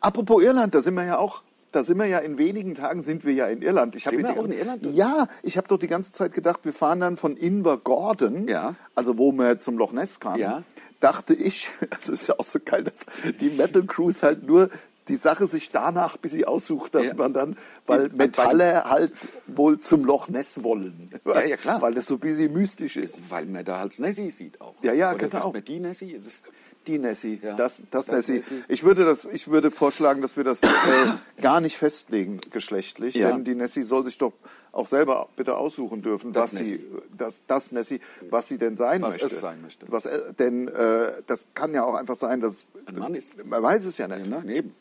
Apropos 0.00 0.42
Irland, 0.42 0.74
da 0.74 0.80
sind 0.80 0.94
wir 0.94 1.04
ja 1.04 1.18
auch. 1.18 1.42
Da 1.76 1.82
sind 1.82 1.98
wir 1.98 2.06
ja 2.06 2.20
in 2.20 2.38
wenigen 2.38 2.74
Tagen 2.74 3.02
sind 3.02 3.26
wir 3.26 3.34
ja 3.34 3.46
in 3.48 3.60
Irland. 3.60 3.94
Ich 3.96 4.04
Sind 4.04 4.22
wir 4.22 4.30
auch 4.30 4.46
in 4.46 4.52
Irland? 4.52 4.82
Ja, 4.94 5.26
ich 5.42 5.58
habe 5.58 5.68
doch 5.68 5.76
die 5.76 5.88
ganze 5.88 6.10
Zeit 6.12 6.32
gedacht, 6.32 6.60
wir 6.64 6.72
fahren 6.72 7.00
dann 7.00 7.18
von 7.18 7.36
Invergordon, 7.36 8.48
Ja. 8.48 8.74
also 8.94 9.18
wo 9.18 9.30
wir 9.32 9.58
zum 9.58 9.76
Loch 9.76 9.92
Ness 9.92 10.18
kamen. 10.18 10.40
Ja. 10.40 10.62
Dachte 11.00 11.34
ich, 11.34 11.68
es 11.90 12.08
ist 12.08 12.28
ja 12.28 12.36
auch 12.38 12.44
so 12.44 12.58
geil, 12.64 12.84
dass 12.84 13.04
die 13.40 13.50
Metal 13.50 13.84
Cruise 13.84 14.24
halt 14.24 14.44
nur 14.46 14.70
die 15.08 15.16
Sache 15.16 15.44
sich 15.44 15.70
danach 15.70 16.16
bis 16.16 16.32
sie 16.32 16.46
aussucht, 16.46 16.94
dass 16.94 17.08
Ja. 17.08 17.14
man 17.14 17.34
dann, 17.34 17.56
weil 17.86 18.08
Metalle 18.08 18.84
halt 18.90 19.12
wohl 19.46 19.78
zum 19.78 20.04
Loch 20.06 20.28
Ness 20.28 20.62
wollen. 20.64 21.10
Ja, 21.26 21.44
ja, 21.44 21.56
klar. 21.58 21.82
Weil 21.82 21.92
das 21.94 22.06
so 22.06 22.14
ein 22.14 22.20
bisschen 22.20 22.52
mystisch 22.54 22.96
ist. 22.96 23.20
Weil 23.28 23.44
man 23.44 23.64
da 23.66 23.80
halt 23.80 23.98
Nessie 24.00 24.30
sieht 24.30 24.60
auch. 24.62 24.74
Ja, 24.82 24.94
ja, 24.94 25.10
Oder 25.10 25.18
genau. 25.28 25.42
sagt 25.42 25.52
man 25.52 25.64
die 25.64 25.78
Nessie? 25.78 26.10
Ist 26.12 26.26
es 26.26 26.40
Die 26.86 26.98
Nessie, 26.98 27.40
Ja. 27.42 27.56
das, 27.56 27.82
das, 27.90 28.06
Das 28.06 28.14
Nessie. 28.28 28.32
Nessie. 28.34 28.62
Ich 28.68 28.84
würde 28.84 29.04
das, 29.04 29.24
ich 29.26 29.48
würde 29.48 29.70
vorschlagen, 29.70 30.22
dass 30.22 30.36
wir 30.36 30.44
das 30.44 30.62
äh, 30.62 30.68
gar 31.42 31.60
nicht 31.60 31.76
festlegen 31.76 32.38
geschlechtlich, 32.52 33.14
Ja. 33.14 33.32
denn 33.32 33.44
die 33.44 33.54
Nessie 33.54 33.82
soll 33.82 34.04
sich 34.04 34.18
doch 34.18 34.32
auch 34.72 34.86
selber 34.86 35.28
bitte 35.36 35.56
aussuchen 35.56 36.02
dürfen, 36.02 36.32
Das 36.32 36.44
was 36.44 36.50
sie, 36.52 36.62
Nessie. 36.74 36.84
das, 37.16 37.42
das 37.46 37.72
Nessie, 37.72 38.00
was 38.30 38.48
sie 38.48 38.58
denn 38.58 38.76
sein 38.76 39.02
Was 39.02 39.14
möchte. 39.14 39.26
es 39.26 39.40
sein 39.40 39.60
möchte. 39.62 39.86
Was, 39.88 40.06
äh, 40.06 40.32
denn 40.38 40.68
äh, 40.68 41.12
das 41.26 41.48
kann 41.54 41.74
ja 41.74 41.84
auch 41.84 41.94
einfach 41.94 42.16
sein, 42.16 42.40
dass 42.40 42.66
Ein 42.86 42.98
Mann 42.98 43.14
ist. 43.14 43.44
man 43.46 43.62
weiß 43.62 43.84
es 43.86 43.98
ja 43.98 44.06
nicht. 44.08 44.26
Ja, 44.30 44.42
eben. 44.44 44.74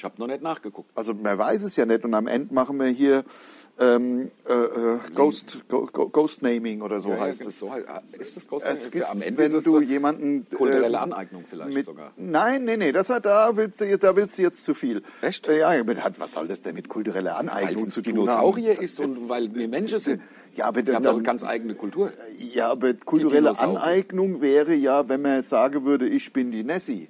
Ich 0.00 0.04
habe 0.04 0.14
noch 0.16 0.28
nicht 0.28 0.40
nachgeguckt. 0.40 0.90
Also 0.94 1.12
man 1.12 1.36
weiß 1.36 1.62
es 1.62 1.76
ja 1.76 1.84
nicht 1.84 2.06
und 2.06 2.14
am 2.14 2.26
Ende 2.26 2.54
machen 2.54 2.80
wir 2.80 2.86
hier 2.86 3.22
ähm, 3.78 4.30
äh, 4.48 4.52
äh, 4.54 4.98
Ghost, 5.14 5.58
Go, 5.68 5.90
Go, 5.92 6.08
Ghost 6.08 6.40
Naming 6.40 6.80
oder 6.80 7.00
so 7.00 7.10
Ja, 7.10 7.16
ja, 7.16 7.20
heißt 7.24 7.44
es. 7.44 7.58
So, 7.58 7.70
ist 8.18 8.34
das 8.34 8.48
groß? 8.48 8.62
Es 8.64 8.88
ist, 8.88 9.10
Am 9.10 9.20
Ende 9.20 9.36
wenn 9.36 9.54
ist 9.54 9.66
du 9.66 9.72
so 9.72 9.80
jemanden 9.82 10.48
kulturelle 10.48 10.96
ähm, 10.96 11.02
Aneignung 11.02 11.44
vielleicht 11.46 11.74
mit, 11.74 11.84
sogar. 11.84 12.12
Nein, 12.16 12.64
nee, 12.64 12.78
nee, 12.78 12.92
das 12.92 13.10
hat, 13.10 13.26
da 13.26 13.54
willst 13.58 13.82
du 13.82 13.84
jetzt, 13.84 14.02
da 14.02 14.16
willst 14.16 14.38
du 14.38 14.42
jetzt 14.42 14.64
zu 14.64 14.72
viel. 14.72 15.02
Echt? 15.20 15.46
Äh, 15.48 15.58
Ja, 15.58 15.68
hat, 15.68 16.18
was 16.18 16.32
soll 16.32 16.48
das 16.48 16.62
denn 16.62 16.76
mit 16.76 16.88
kultureller 16.88 17.32
Weil 17.32 17.40
Aneignung 17.40 17.88
es 17.88 17.92
zu 17.92 18.00
tun 18.00 18.14
Dinosaurier 18.14 18.76
haben? 18.76 18.82
ist 18.82 19.00
und 19.00 19.28
weil 19.28 19.54
wir 19.54 19.68
Menschen 19.68 20.00
sind. 20.00 20.22
Ja, 20.54 20.64
aber 20.64 20.86
Wir 20.86 20.94
haben 20.94 21.02
doch 21.02 21.12
eine 21.12 21.22
ganz 21.22 21.44
eigene 21.44 21.74
Kultur. 21.74 22.10
Ja, 22.54 22.70
aber 22.70 22.94
kulturelle. 22.94 23.58
Aneignung 23.58 24.40
wäre 24.40 24.72
ja, 24.72 25.10
wenn 25.10 25.20
man 25.20 25.42
sagen 25.42 25.84
würde, 25.84 26.08
ich 26.08 26.32
bin 26.32 26.50
die 26.52 26.64
Nessie. 26.64 27.06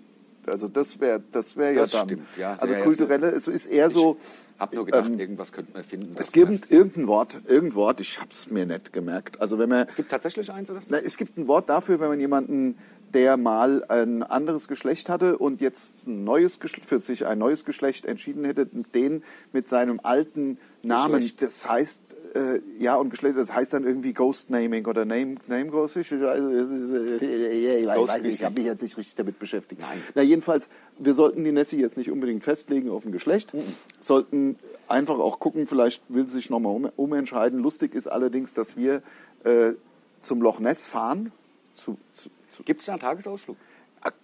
Also 0.46 0.68
das 0.68 1.00
wäre, 1.00 1.22
das 1.32 1.56
wäre 1.56 1.74
ja 1.74 1.86
dann. 1.86 2.08
stimmt, 2.08 2.26
ja. 2.36 2.56
Also 2.58 2.74
Ja, 2.74 2.78
ja, 2.80 2.84
kulturelle, 2.84 3.28
es 3.28 3.48
ist 3.48 3.66
eher 3.66 3.90
so. 3.90 4.16
Hab 4.58 4.74
nur 4.74 4.84
gedacht, 4.84 5.06
ähm, 5.08 5.18
irgendwas 5.18 5.52
könnte 5.52 5.72
man 5.72 5.84
finden. 5.84 6.14
Es 6.18 6.32
gibt 6.32 6.70
irgendein 6.70 7.06
Wort, 7.06 7.38
irgendein 7.46 7.74
Wort, 7.76 8.00
ich 8.00 8.20
hab's 8.20 8.50
mir 8.50 8.66
nicht 8.66 8.92
gemerkt. 8.92 9.40
Also 9.40 9.58
wenn 9.58 9.70
man, 9.70 9.86
Es 9.88 9.96
gibt 9.96 10.10
tatsächlich 10.10 10.52
eins 10.52 10.70
oder 10.70 10.80
so? 10.82 10.88
Na, 10.90 10.98
es 10.98 11.16
gibt 11.16 11.38
ein 11.38 11.48
Wort 11.48 11.70
dafür, 11.70 11.98
wenn 11.98 12.08
man 12.08 12.20
jemanden, 12.20 12.76
der 13.14 13.36
mal 13.36 13.82
ein 13.88 14.22
anderes 14.22 14.68
Geschlecht 14.68 15.08
hatte 15.08 15.38
und 15.38 15.60
jetzt 15.60 16.06
ein 16.06 16.24
neues 16.24 16.60
Geschlecht, 16.60 16.86
für 16.86 17.00
sich 17.00 17.26
ein 17.26 17.38
neues 17.38 17.64
Geschlecht 17.64 18.04
entschieden 18.04 18.44
hätte, 18.44 18.66
den 18.66 19.24
mit 19.52 19.68
seinem 19.68 19.98
alten 20.02 20.58
Namen, 20.82 21.20
Geschlecht. 21.20 21.42
das 21.42 21.68
heißt, 21.68 22.16
äh, 22.34 22.60
ja, 22.78 22.96
und 22.96 23.10
Geschlecht, 23.10 23.36
das 23.36 23.52
heißt 23.52 23.74
dann 23.74 23.84
irgendwie 23.84 24.12
Ghost 24.12 24.50
Naming 24.50 24.86
oder 24.86 25.04
Name, 25.04 25.36
Name 25.46 25.66
Ghost. 25.66 25.96
Ich, 25.96 26.12
also, 26.12 26.50
ist, 26.50 26.70
äh, 26.70 27.80
ich 27.80 27.86
weiß 27.86 28.22
nicht, 28.22 28.34
ich 28.34 28.44
habe 28.44 28.54
mich 28.56 28.64
jetzt 28.64 28.82
nicht 28.82 28.96
richtig 28.96 29.14
damit 29.16 29.38
beschäftigt. 29.38 29.80
Nein. 29.80 30.00
Na, 30.14 30.22
jedenfalls, 30.22 30.68
wir 30.98 31.14
sollten 31.14 31.44
die 31.44 31.52
Nessie 31.52 31.80
jetzt 31.80 31.96
nicht 31.96 32.10
unbedingt 32.10 32.44
festlegen 32.44 32.90
auf 32.90 33.04
ein 33.04 33.12
Geschlecht, 33.12 33.52
sollten 34.00 34.56
einfach 34.88 35.18
auch 35.18 35.40
gucken, 35.40 35.66
vielleicht 35.66 36.02
will 36.08 36.26
sie 36.26 36.34
sich 36.34 36.50
nochmal 36.50 36.74
um, 36.74 36.90
umentscheiden. 36.96 37.58
Lustig 37.58 37.94
ist 37.94 38.06
allerdings, 38.06 38.54
dass 38.54 38.76
wir 38.76 39.02
äh, 39.44 39.72
zum 40.20 40.42
Loch 40.42 40.60
Ness 40.60 40.86
fahren. 40.86 41.32
Zu, 41.74 41.96
zu, 42.12 42.30
zu, 42.48 42.62
Gibt 42.62 42.80
es 42.80 42.86
da 42.86 42.92
einen 42.92 43.00
Tagesausflug? 43.00 43.56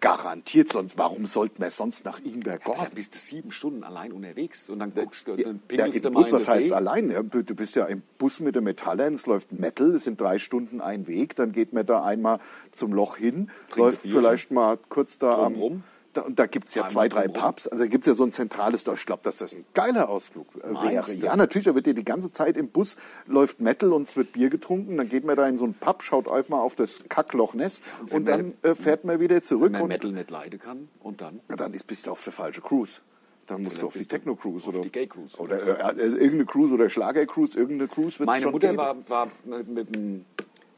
Garantiert, 0.01 0.73
sonst 0.73 0.97
warum 0.97 1.27
sollten 1.27 1.61
wir 1.63 1.71
sonst 1.71 2.05
nach 2.05 2.21
Da 2.21 2.31
Invergordon? 2.31 2.87
bist 2.95 3.15
du 3.15 3.19
sieben 3.19 3.51
Stunden 3.53 3.85
allein 3.85 4.13
unterwegs 4.13 4.69
und 4.71 4.79
dann 4.79 4.95
guckst 4.95 5.27
du, 5.27 5.33
Ja, 5.35 5.45
dann 5.45 5.57
ja, 5.71 5.85
pinkelst 5.85 6.05
du 6.05 6.11
mal 6.11 6.27
in 6.29 6.33
was 6.33 6.49
heißt 6.49 6.69
See. 6.69 6.73
allein? 6.73 7.11
Ja, 7.11 7.23
du 7.23 7.43
bist 7.55 7.77
ja 7.77 7.85
im 7.85 8.03
Bus 8.17 8.41
mit 8.41 8.55
den 8.57 8.65
Metallern, 8.65 9.13
es 9.15 9.27
läuft 9.27 9.53
Metal, 9.53 9.95
es 9.95 10.05
sind 10.05 10.19
drei 10.21 10.39
Stunden 10.39 10.81
ein 10.81 11.07
Weg, 11.07 11.37
dann 11.37 11.53
geht 11.53 11.73
man 11.75 11.85
da 11.85 12.03
einmal 12.05 12.39
zum 12.71 12.93
Loch 12.93 13.17
hin, 13.19 13.51
läuft 13.75 14.03
Bierchen. 14.03 14.21
vielleicht 14.21 14.51
mal 14.51 14.79
kurz 14.89 15.19
da 15.19 15.45
am... 15.45 15.83
Da, 16.17 16.23
und 16.23 16.39
da 16.39 16.47
gibt's 16.47 16.75
ja 16.75 16.85
Einmal 16.85 17.09
zwei, 17.11 17.27
drei. 17.27 17.29
Pubs. 17.29 17.69
Also 17.69 17.85
da 17.85 17.89
gibt's 17.89 18.07
ja 18.07 18.15
so 18.15 18.25
ein 18.25 18.33
zentrales 18.33 18.85
Dorf. 18.85 18.99
Ich 19.01 19.07
glaube, 19.07 19.23
dass 19.23 19.39
das 19.39 19.55
ein 19.55 19.65
geiler 19.75 20.09
Ausflug 20.09 20.47
äh, 20.63 20.69
wäre. 20.91 21.05
du? 21.05 21.13
Ja, 21.27 21.37
natürlich. 21.37 21.67
Da 21.67 21.75
wird 21.75 21.87
dir 21.87 21.95
die 21.95 22.05
ganze 22.05 22.31
Zeit 22.33 22.57
im 22.57 22.69
Bus 22.69 22.97
läuft 23.27 23.61
Metal 23.61 23.93
und 23.93 24.09
es 24.09 24.17
wird 24.17 24.33
Bier 24.33 24.49
getrunken. 24.49 24.97
Dann 24.97 25.09
geht 25.09 25.25
man 25.25 25.37
da 25.37 25.47
in 25.47 25.57
so 25.59 25.65
einen 25.65 25.75
Pub, 25.75 26.03
schaut 26.03 26.29
einfach 26.31 26.49
mal 26.49 26.61
auf 26.61 26.75
das 26.75 27.03
Kackloch 27.09 27.55
Ness 27.55 27.83
wenn 28.07 28.17
und 28.19 28.25
dann 28.27 28.55
man- 28.63 28.73
äh, 28.73 28.75
fährt 28.75 29.05
man 29.05 29.21
wieder 29.21 29.43
zurück. 29.43 29.65
Wenn 29.67 29.73
man 29.73 29.83
und 29.83 29.89
Metal 29.89 30.13
nicht 30.13 30.31
leiden 30.31 30.59
kann 30.59 30.89
und 31.01 31.21
dann 31.21 31.41
ja, 31.51 31.57
dann 31.57 31.75
ist, 31.75 31.87
bist 31.87 32.07
du 32.07 32.13
auf 32.13 32.25
der 32.25 32.33
falschen 32.33 32.63
Cruise. 32.63 33.01
Dann 33.47 33.63
musst 33.63 33.81
du 33.83 33.87
auf 33.87 33.93
die 33.93 34.07
Techno-Cruise 34.07 34.67
oder 34.69 34.81
die 34.81 34.91
Gay-Cruise 34.91 35.37
Oder 35.39 35.57
äh, 35.57 35.93
äh, 36.01 36.07
irgendeine 36.07 36.47
Cruise 36.47 36.75
oder 36.75 36.89
Schlager-Cruise, 36.89 37.57
irgendeine 37.57 37.89
Cruise 37.89 38.21
Meine 38.25 38.43
schon 38.43 38.53
Mutter 38.53 38.69
geben. 38.69 38.79
war, 38.79 38.97
war 39.09 39.29
mit, 39.45 39.69
mit 39.69 39.95
dem, 39.95 40.25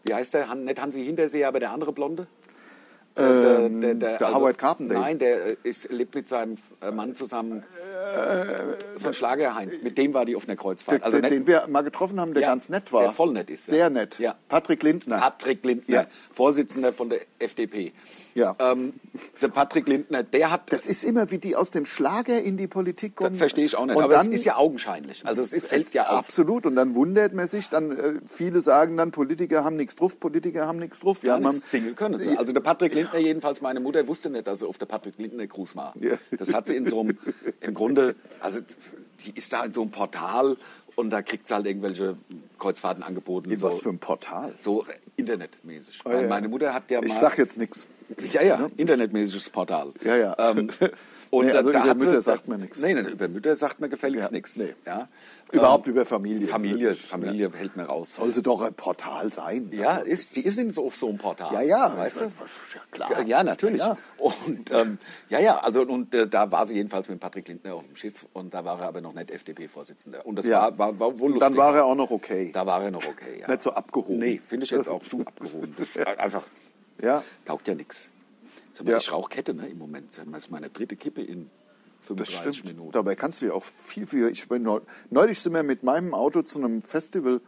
wie 0.05 0.13
heißt 0.13 0.35
der, 0.35 0.49
Han, 0.51 0.65
nicht 0.65 0.79
Hansi 0.79 1.03
Hintersee, 1.05 1.45
aber 1.45 1.61
der 1.61 1.71
andere 1.71 1.93
Blonde. 1.95 2.27
Ähm, 3.19 3.99
der 4.01 4.19
Howard 4.35 4.59
Carpendale. 4.59 5.01
Nein, 5.01 5.19
der 5.19 5.47
äh, 5.47 5.57
ist, 5.65 5.91
lebt 5.91 6.15
mit 6.15 6.29
seinem 6.29 6.57
äh, 6.81 6.91
Mann 6.91 7.15
zusammen. 7.15 7.63
so 8.97 9.09
ein 9.09 9.15
Schlager-Heinz, 9.15 9.83
mit 9.83 9.99
dem 9.99 10.15
war 10.15 10.25
die 10.25 10.37
auf 10.37 10.49
einer 10.49 10.57
Kreuzfahrt. 10.57 10.99
Der, 10.99 11.05
Also 11.07 11.21
der, 11.21 11.31
den 11.31 11.47
wir 11.47 11.67
mal 11.69 11.83
getroffen 11.83 12.21
haben, 12.21 12.35
der 12.35 12.43
Ja, 12.43 12.49
ganz 12.51 12.69
nett 12.69 12.93
war. 12.93 13.03
der 13.03 13.13
voll 13.13 13.33
nett 13.33 13.51
ist, 13.51 13.69
ja. 13.69 13.75
Sehr 13.75 13.91
nett. 13.91 14.19
Ja. 14.19 14.35
Patrick 14.49 14.83
Lindner. 14.83 15.19
Patrick 15.19 15.65
Lindner. 15.65 16.07
Vorsitzender 16.33 16.93
von 16.93 17.11
der 17.11 17.21
FDP. 17.39 17.93
Ja. 18.35 18.55
Ähm, 18.61 18.93
der 19.43 19.49
Patrick 19.49 19.89
Lindner, 19.89 20.23
der 20.23 20.53
hat, 20.53 20.73
das 20.73 20.87
ist 20.87 21.03
immer, 21.03 21.31
wie 21.33 21.39
die 21.39 21.57
aus 21.57 21.71
dem 21.73 21.85
Schlager 21.85 22.41
in 22.41 22.57
die 22.57 22.69
Politik 22.69 23.17
kommen. 23.17 23.31
das 23.31 23.39
verstehe 23.39 23.65
ich 23.65 23.77
auch 23.77 23.85
nicht, 23.87 23.97
Und 23.97 24.05
aber 24.05 24.15
dann, 24.15 24.29
es 24.29 24.35
ist 24.41 24.45
ja 24.45 24.57
augenscheinlich. 24.57 25.27
Also 25.27 25.43
es 25.43 25.53
ist, 25.53 25.67
fällt 25.67 25.93
ja 25.93 26.05
auf. 26.09 26.19
Absolut. 26.21 26.65
Und 26.67 26.77
dann 26.77 26.95
wundert 26.95 27.33
man 27.35 27.49
sich, 27.49 27.69
dann 27.69 27.91
äh, 27.91 28.15
viele 28.29 28.61
sagen 28.61 28.97
dann, 28.97 29.11
Politiker 29.11 29.65
haben 29.65 29.77
nichts 29.77 29.97
drauf, 29.97 30.21
Politiker 30.21 30.67
haben 30.69 30.79
nichts 30.79 31.01
drauf. 31.01 31.23
Ja, 31.25 31.41
man- 31.41 31.55
Single 31.61 31.95
können. 31.95 32.37
Also 32.39 32.53
der 32.53 32.61
Patrick 32.61 32.95
Lindner 32.95 33.08
jedenfalls, 33.17 33.61
meine 33.61 33.81
Mutter 33.81 34.07
wusste 34.07 34.31
nicht, 34.31 34.47
dass 34.47 34.61
sie 34.61 34.67
auf 34.67 34.79
der 34.79 34.87
Patrick 34.87 35.15
Lindner 35.19 35.47
Gruß 35.47 35.77
war. 35.77 35.95
Ja. 36.01 36.19
Das 36.39 36.53
hat 36.53 36.69
sie 36.69 36.77
in 36.77 36.87
so 36.87 37.01
einem, 37.01 37.19
im 37.61 37.75
Grunde, 37.75 38.17
also 38.41 38.61
die 39.25 39.33
ist 39.37 39.53
da 39.53 39.65
in 39.65 39.73
so 39.73 39.83
einem 39.83 39.91
Portal 39.91 40.57
und 40.97 41.11
da 41.11 41.23
kriegt 41.23 41.47
sie 41.49 41.55
halt 41.55 41.67
irgendwelche 41.67 42.17
Kreuzfahrten 42.59 43.03
angeboten. 43.03 43.51
In 43.51 43.59
so, 43.59 43.69
was 43.69 43.79
für 43.79 43.91
ein 43.91 43.99
Portal? 43.99 44.55
so 44.59 44.85
internetmäßig. 45.17 46.01
Ah, 46.05 46.11
Weil 46.11 46.23
ja. 46.23 46.29
meine 46.29 46.49
Mutter 46.49 46.75
hat 46.75 46.91
ja 46.91 47.01
mal... 47.01 47.07
Ich 47.07 47.15
sag 47.15 47.39
jetzt 47.39 47.59
nichts. 47.59 47.87
Ja, 48.33 48.43
ja, 48.43 48.67
internetmäßiges 48.77 49.51
Portal. 49.51 49.93
Ja, 50.03 50.17
ja. 50.17 50.37
Ähm, 50.39 50.71
und 51.31 51.47
Nee, 51.47 51.53
also 51.53 51.71
da 51.71 51.81
über 51.81 51.91
hat 51.91 52.01
sie- 52.01 52.07
Mütter 52.07 52.21
sagt 52.23 52.49
man 52.49 52.61
nichts. 52.61 52.81
Nee, 52.81 52.95
nee, 52.95 53.01
über 53.03 53.29
Mütter 53.29 53.55
sagt 53.55 53.81
man 53.81 53.91
gefälligst 53.91 54.27
Ja, 54.29 54.33
nichts. 54.33 54.57
nee. 54.57 54.75
Ja. 54.87 55.09
Überhaupt 55.53 55.87
Ähm, 55.87 55.93
über 55.95 56.05
Familie. 56.07 56.47
Familie, 56.47 56.95
Familie 56.95 57.51
hält 57.55 57.77
mir 57.77 57.85
raus. 57.85 58.15
Soll 58.17 58.31
sie 58.33 58.43
doch 58.43 58.61
ein 58.63 58.75
Portal 58.75 59.31
sein. 59.33 59.71
Ja, 59.73 59.97
Also, 59.97 60.05
ist, 60.11 60.37
die 60.37 60.41
ist 60.45 60.59
in 60.59 60.71
so, 60.73 60.87
auf 60.87 60.97
so 60.97 61.09
einem 61.09 61.19
Portal. 61.19 61.53
Ja, 61.55 61.63
ja. 61.63 61.97
Weißt 61.97 62.21
du? 62.21 62.25
Ja, 62.25 62.31
klar. 62.91 63.11
Ja, 63.13 63.23
ja 63.23 63.43
natürlich. 63.43 63.79
Ja, 63.81 63.97
Und 64.19 64.71
ähm, 64.73 64.99
ja, 65.31 65.41
ja, 65.41 65.59
also 65.61 65.83
und 65.83 66.15
äh, 66.15 66.27
da 66.29 66.51
war 66.51 66.67
sie 66.67 66.75
jedenfalls 66.75 67.09
mit 67.09 67.19
Patrick 67.21 67.49
Lindner 67.49 67.75
auf 67.75 67.87
dem 67.87 67.97
Schiff 67.97 68.27
und 68.33 68.53
da 68.55 68.65
war 68.65 68.81
er 68.81 68.89
aber 68.89 69.01
noch 69.01 69.15
nicht 69.15 69.31
FDP-Vorsitzender. 69.31 70.25
Und 70.27 70.37
das 70.37 70.45
Ja. 70.47 70.63
war, 70.63 70.79
war, 70.79 71.01
war 71.01 71.19
wohl 71.19 71.31
lustig. 71.33 71.41
dann 71.41 71.57
war 71.57 71.75
er 71.77 71.85
auch 71.87 71.95
noch 71.95 72.11
okay. 72.11 72.51
da 72.53 72.67
war 72.67 72.83
er 72.83 72.91
noch 72.91 73.07
okay. 73.07 73.41
Ja. 73.41 73.49
Nicht 73.49 73.63
so 73.63 73.73
abgehoben. 73.73 74.19
Nee, 74.19 74.41
finde 74.47 74.65
ich 74.65 74.71
jetzt 74.71 74.89
auch 74.89 75.03
zu 75.03 75.21
abgehoben. 75.21 75.75
Das 75.79 75.97
ist 75.97 76.07
einfach 76.19 76.43
Ja, 77.03 77.23
taugt 77.45 77.69
ja 77.69 77.75
nichts. 77.75 78.11
Ja. 78.85 78.99
Ich 78.99 79.13
rauche 79.13 79.31
Kette, 79.31 79.55
ne, 79.55 79.69
im 79.69 79.79
Moment. 79.79 80.17
Das 80.17 80.45
ist 80.45 80.51
meine 80.51 80.71
dritte 80.71 80.97
Kippe 80.97 81.23
in 81.23 81.51
das 82.01 82.07
35 82.07 82.59
stimmt. 82.59 82.77
Minuten. 82.77 82.93
Dabei 82.93 83.17
kannst 83.17 83.43
du 83.43 83.47
ja 83.47 83.53
auch 83.53 83.65
viel, 83.65 84.07
viel. 84.07 84.29
Ich 84.29 84.49
bin 84.49 84.63
neu, 84.63 84.81
neulich 85.11 85.41
sind 85.41 85.53
wir 85.53 85.63
mit 85.63 85.83
meinem 85.83 86.15
Auto 86.15 86.43
zu 86.43 86.59
einem 86.59 86.83
Festival 86.83 87.41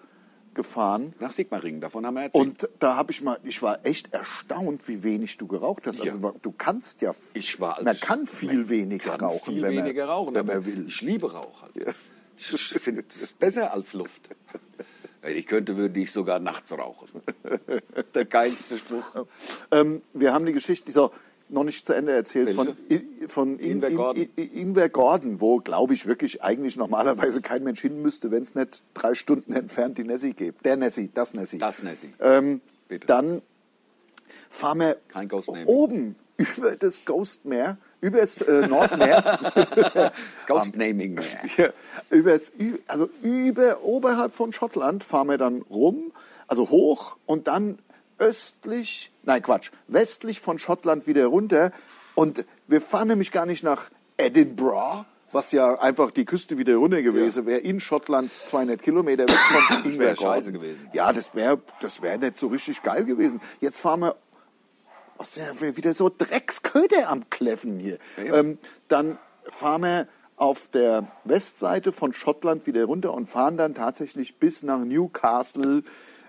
gefahren. 0.55 1.15
Nach 1.21 1.31
Sigmaringen, 1.31 1.81
davon 1.81 2.05
haben 2.05 2.15
wir 2.15 2.25
erzählt. 2.25 2.45
Und 2.45 2.69
da 2.81 2.97
habe 2.97 3.13
ich 3.13 3.23
mal, 3.23 3.39
ich 3.45 3.63
war 3.63 3.85
echt 3.87 4.13
erstaunt, 4.13 4.89
wie 4.89 5.03
wenig 5.03 5.37
du 5.37 5.47
geraucht 5.47 5.87
hast. 5.87 5.99
Ja. 6.05 6.13
Also 6.13 6.35
du 6.43 6.53
kannst 6.53 7.03
ja, 7.03 7.15
ich 7.35 7.61
war, 7.61 7.75
also 7.75 7.85
man 7.85 8.01
kann 8.01 8.27
viel 8.27 8.69
weniger 8.69 9.13
kann 9.13 9.21
rauchen, 9.21 9.55
viel 9.55 9.63
wenn 9.63 9.75
man, 9.75 9.85
weniger 9.85 10.07
rauchen, 10.07 10.35
wenn 10.35 10.47
man 10.47 10.67
will. 10.67 10.87
ich 10.89 11.01
liebe 11.03 11.33
Rauch. 11.33 11.63
Halt. 11.63 11.95
Ich, 12.37 12.47
finde 12.47 13.05
es 13.07 13.33
besser 13.33 13.73
als 13.73 13.93
Luft. 13.93 14.31
Wenn 15.23 15.37
ich 15.37 15.47
könnte, 15.47 15.77
würde 15.77 16.01
ich 16.01 16.12
sogar 16.12 16.39
nachts 16.39 16.73
rauchen. 16.73 17.09
Der 18.14 18.25
geilste 18.25 18.79
Spruch. 18.79 19.27
Ähm, 19.71 20.01
wir 20.14 20.33
haben 20.33 20.47
die 20.47 20.53
Geschichte, 20.53 20.99
auch 21.01 21.12
noch 21.51 21.64
nicht 21.64 21.85
zu 21.85 21.93
Ende 21.95 22.12
erzählt, 22.12 22.51
von, 22.55 22.68
Welche? 22.89 23.05
I- 23.25 23.29
von 23.29 23.59
In- 23.59 23.71
Inver 23.73 23.89
In- 23.89 23.97
Gordon. 23.97 24.23
I- 24.23 24.31
I- 24.41 24.61
Inver 24.62 24.89
Gordon, 24.89 25.41
wo, 25.41 25.59
glaube 25.59 25.95
ich, 25.95 26.07
wirklich 26.07 26.43
eigentlich 26.43 26.77
normalerweise 26.77 27.43
kein 27.43 27.64
Mensch 27.64 27.81
hin 27.81 28.01
müsste, 28.01 28.31
wenn 28.31 28.43
es 28.43 28.55
nicht 28.55 28.83
drei 28.95 29.14
Stunden 29.14 29.53
entfernt 29.53 29.99
die 29.99 30.05
Nessie 30.05 30.33
gibt. 30.33 30.64
Der 30.64 30.77
Nessie, 30.77 31.11
das 31.12 31.35
Nessie. 31.35 31.59
Das 31.59 31.83
Nessie. 31.83 32.14
Ähm, 32.21 32.61
dann 33.07 33.43
fahren 34.49 34.79
wir 34.79 34.97
oben 35.66 36.16
über 36.41 36.70
das 36.72 37.05
Ghostmeer, 37.05 37.76
über 38.01 38.20
das 38.20 38.41
äh, 38.41 38.66
Nordmeer, 38.66 39.22
Das 39.55 40.47
Ghost 40.47 40.76
Naming 40.76 41.14
mehr. 41.14 41.41
ja, 41.57 41.68
übers, 42.09 42.53
also 42.86 43.11
über, 43.22 43.82
oberhalb 43.82 44.32
von 44.32 44.53
Schottland 44.53 45.05
fahren 45.05 45.28
wir 45.28 45.38
dann 45.38 45.62
rum, 45.62 46.12
also 46.49 46.70
hoch 46.70 47.16
und 47.26 47.47
dann 47.47 47.78
östlich, 48.18 49.12
nein 49.22 49.43
Quatsch, 49.43 49.70
westlich 49.86 50.41
von 50.41 50.59
Schottland 50.59 51.07
wieder 51.07 51.26
runter 51.26 51.72
und 52.14 52.45
wir 52.66 52.80
fahren 52.80 53.09
nämlich 53.09 53.32
gar 53.32 53.45
nicht 53.45 53.62
nach 53.62 53.91
Edinburgh, 54.16 55.05
was 55.32 55.53
ja 55.53 55.78
einfach 55.78 56.11
die 56.11 56.24
Küste 56.24 56.57
wieder 56.57 56.76
runter 56.76 57.03
gewesen 57.03 57.45
wäre, 57.45 57.61
in 57.61 57.80
Schottland 57.80 58.30
200 58.47 58.82
Kilometer 58.82 59.24
weg 59.24 59.38
von 59.38 59.84
Das 59.84 59.99
wäre 59.99 60.16
scheiße 60.16 60.53
gewesen. 60.53 60.88
Ja, 60.95 61.12
das 61.12 61.34
wäre 61.34 61.61
das 61.82 62.01
wär 62.01 62.16
nicht 62.18 62.36
so 62.36 62.49
richtig 62.49 62.82
geil 62.82 63.05
gewesen. 63.05 63.41
Jetzt 63.61 63.78
fahren 63.80 64.01
wir 64.01 64.16
was 65.21 65.37
ja 65.37 65.77
wieder 65.77 65.93
so 65.93 66.09
Drecksköder 66.09 67.11
am 67.11 67.29
Kläffen 67.29 67.79
hier. 67.79 67.99
Ja. 68.16 68.37
Ähm, 68.37 68.59
dann 68.89 69.18
fahren 69.45 69.83
wir 69.83 70.09
auf 70.37 70.68
der 70.68 71.12
Westseite 71.25 71.93
von 71.93 72.14
Schottland 72.14 72.66
wieder 72.66 72.85
runter 72.87 73.12
und 73.12 73.29
fahren 73.29 73.59
dann 73.59 73.75
tatsächlich 73.75 74.39
bis 74.39 74.62
nach 74.62 74.79
Newcastle 74.79 75.83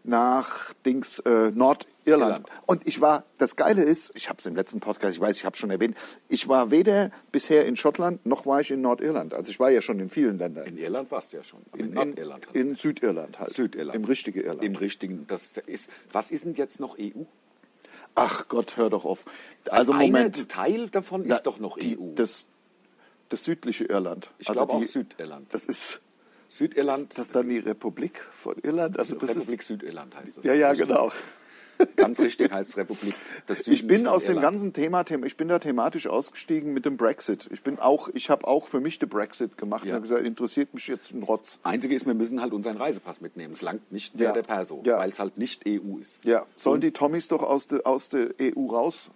nach 0.04 0.74
Dings 0.86 1.20
äh, 1.20 1.52
Nordirland. 1.52 1.88
Irland. 2.04 2.48
Und 2.66 2.88
ich 2.88 3.00
war, 3.00 3.24
das 3.38 3.56
Geile 3.56 3.84
ist, 3.84 4.12
ich 4.16 4.28
habe 4.28 4.40
es 4.40 4.46
im 4.48 4.56
letzten 4.56 4.80
Podcast, 4.80 5.14
ich 5.14 5.22
weiß, 5.22 5.38
ich 5.38 5.46
habe 5.46 5.56
schon 5.56 5.70
erwähnt, 5.70 5.96
ich 6.30 6.48
war 6.48 6.72
weder 6.72 7.12
bisher 7.32 7.66
in 7.68 7.76
Schottland 7.76 8.26
noch 8.26 8.48
war 8.48 8.60
ich 8.60 8.72
in 8.72 8.82
Nordirland. 8.82 9.36
Also 9.36 9.52
ich 9.52 9.60
war 9.60 9.70
ja 9.70 9.84
schon 9.84 10.00
in 10.00 10.10
vielen 10.10 10.40
Ländern. 10.40 10.66
In 10.66 10.78
Irland 10.78 11.12
warst 11.12 11.32
du 11.32 11.38
ja 11.38 11.44
schon. 11.44 11.60
In, 11.76 11.86
in, 11.86 11.94
Nordirland. 11.94 12.48
halt. 12.48 12.56
in 12.56 12.76
Südirland 12.76 13.40
halt. 13.40 13.54
Südirland. 13.54 13.96
Im 13.96 14.06
richtigen 14.06 14.40
Irland. 14.40 14.64
Im 14.64 14.76
richtigen. 14.76 15.28
Das 15.28 15.58
ist, 15.68 15.90
was 16.12 16.32
ist 16.32 16.44
denn 16.46 16.56
jetzt 16.56 16.80
noch 16.80 16.98
EU? 17.00 17.24
Ach 18.16 18.48
Gott, 18.48 18.78
hör 18.78 18.90
doch 18.90 19.06
auf. 19.06 19.26
Also 19.70 19.94
Einer- 19.94 20.06
Moment. 20.06 20.38
Ein 20.38 20.48
Teil 20.48 20.90
davon 20.90 21.26
ist 21.26 21.44
doch 21.44 21.60
noch 21.60 21.78
die, 21.78 21.98
EU. 21.98 22.14
Das, 22.16 22.48
das 23.30 23.44
südliche 23.44 23.86
Irland. 23.86 24.32
Ich 24.38 24.50
Also 24.50 24.66
glaube 24.66 24.74
auch 24.74 24.84
Südirland. 24.84 25.54
Das 25.54 25.66
ist, 25.66 26.02
Südirland, 26.48 27.10
ist 27.10 27.18
das 27.20 27.32
dann 27.32 27.48
die 27.48 27.60
Republik 27.60 28.22
von 28.34 28.58
Irland? 28.58 29.00
Also 29.00 29.16
Republik 29.16 29.64
Südirland 29.64 30.16
heißt 30.16 30.38
das. 30.38 30.44
ja, 30.44 30.54
ja, 30.54 30.74
genau. 30.74 31.12
Ganz 31.96 32.20
richtig 32.20 32.52
heißt 32.52 32.70
es 32.72 32.78
Republik 32.78 33.16
Ich 33.68 33.88
bin 33.88 34.08
aus 34.08 34.26
dem 34.26 34.42
ganzen 34.42 34.74
Thema, 34.74 35.04
ich 35.26 35.38
bin 35.38 35.48
da 35.48 35.60
thematisch 35.60 36.08
ausgestiegen 36.08 36.74
mit 36.74 36.86
dem 36.86 36.98
Brexit. 36.98 37.48
Ich 37.52 37.62
bin 37.64 37.80
auch, 37.80 38.10
ich 38.14 38.30
habe 38.30 38.48
auch 38.48 38.68
für 38.68 38.80
mich 38.80 39.00
den 39.00 39.10
Brexit 39.10 39.58
gemacht 39.58 39.84
Ja. 39.86 39.92
und 39.92 39.96
habe 39.96 40.08
gesagt, 40.08 40.26
interessiert 40.26 40.74
mich 40.74 40.88
jetzt 40.88 41.12
ein 41.12 41.24
Rotz. 41.24 41.60
Einzige 41.64 41.96
ist, 41.96 42.06
wir 42.06 42.14
müssen 42.14 42.42
halt 42.42 42.54
unseren 42.54 42.78
Reisepass 42.78 43.22
mitnehmen. 43.22 43.54
Es 43.54 43.62
langt 43.62 43.92
nicht 43.92 44.16
mehr 44.16 44.30
Ja. 44.30 44.34
der 44.34 44.44
Perso, 44.44 44.82
Ja. 44.86 44.98
weil 44.98 45.12
es 45.12 45.20
halt 45.20 45.38
nicht 45.38 45.64
EU 45.68 45.98
ist. 46.00 46.24
Ja, 46.26 46.46
sollen 46.58 46.82
die 46.82 46.92
Tommys 46.92 47.28
doch 47.28 47.44
aus 47.44 47.68
der 47.68 47.86
aus 47.86 48.10
der 48.10 48.30
EU 48.42 48.68
raus? 48.68 49.10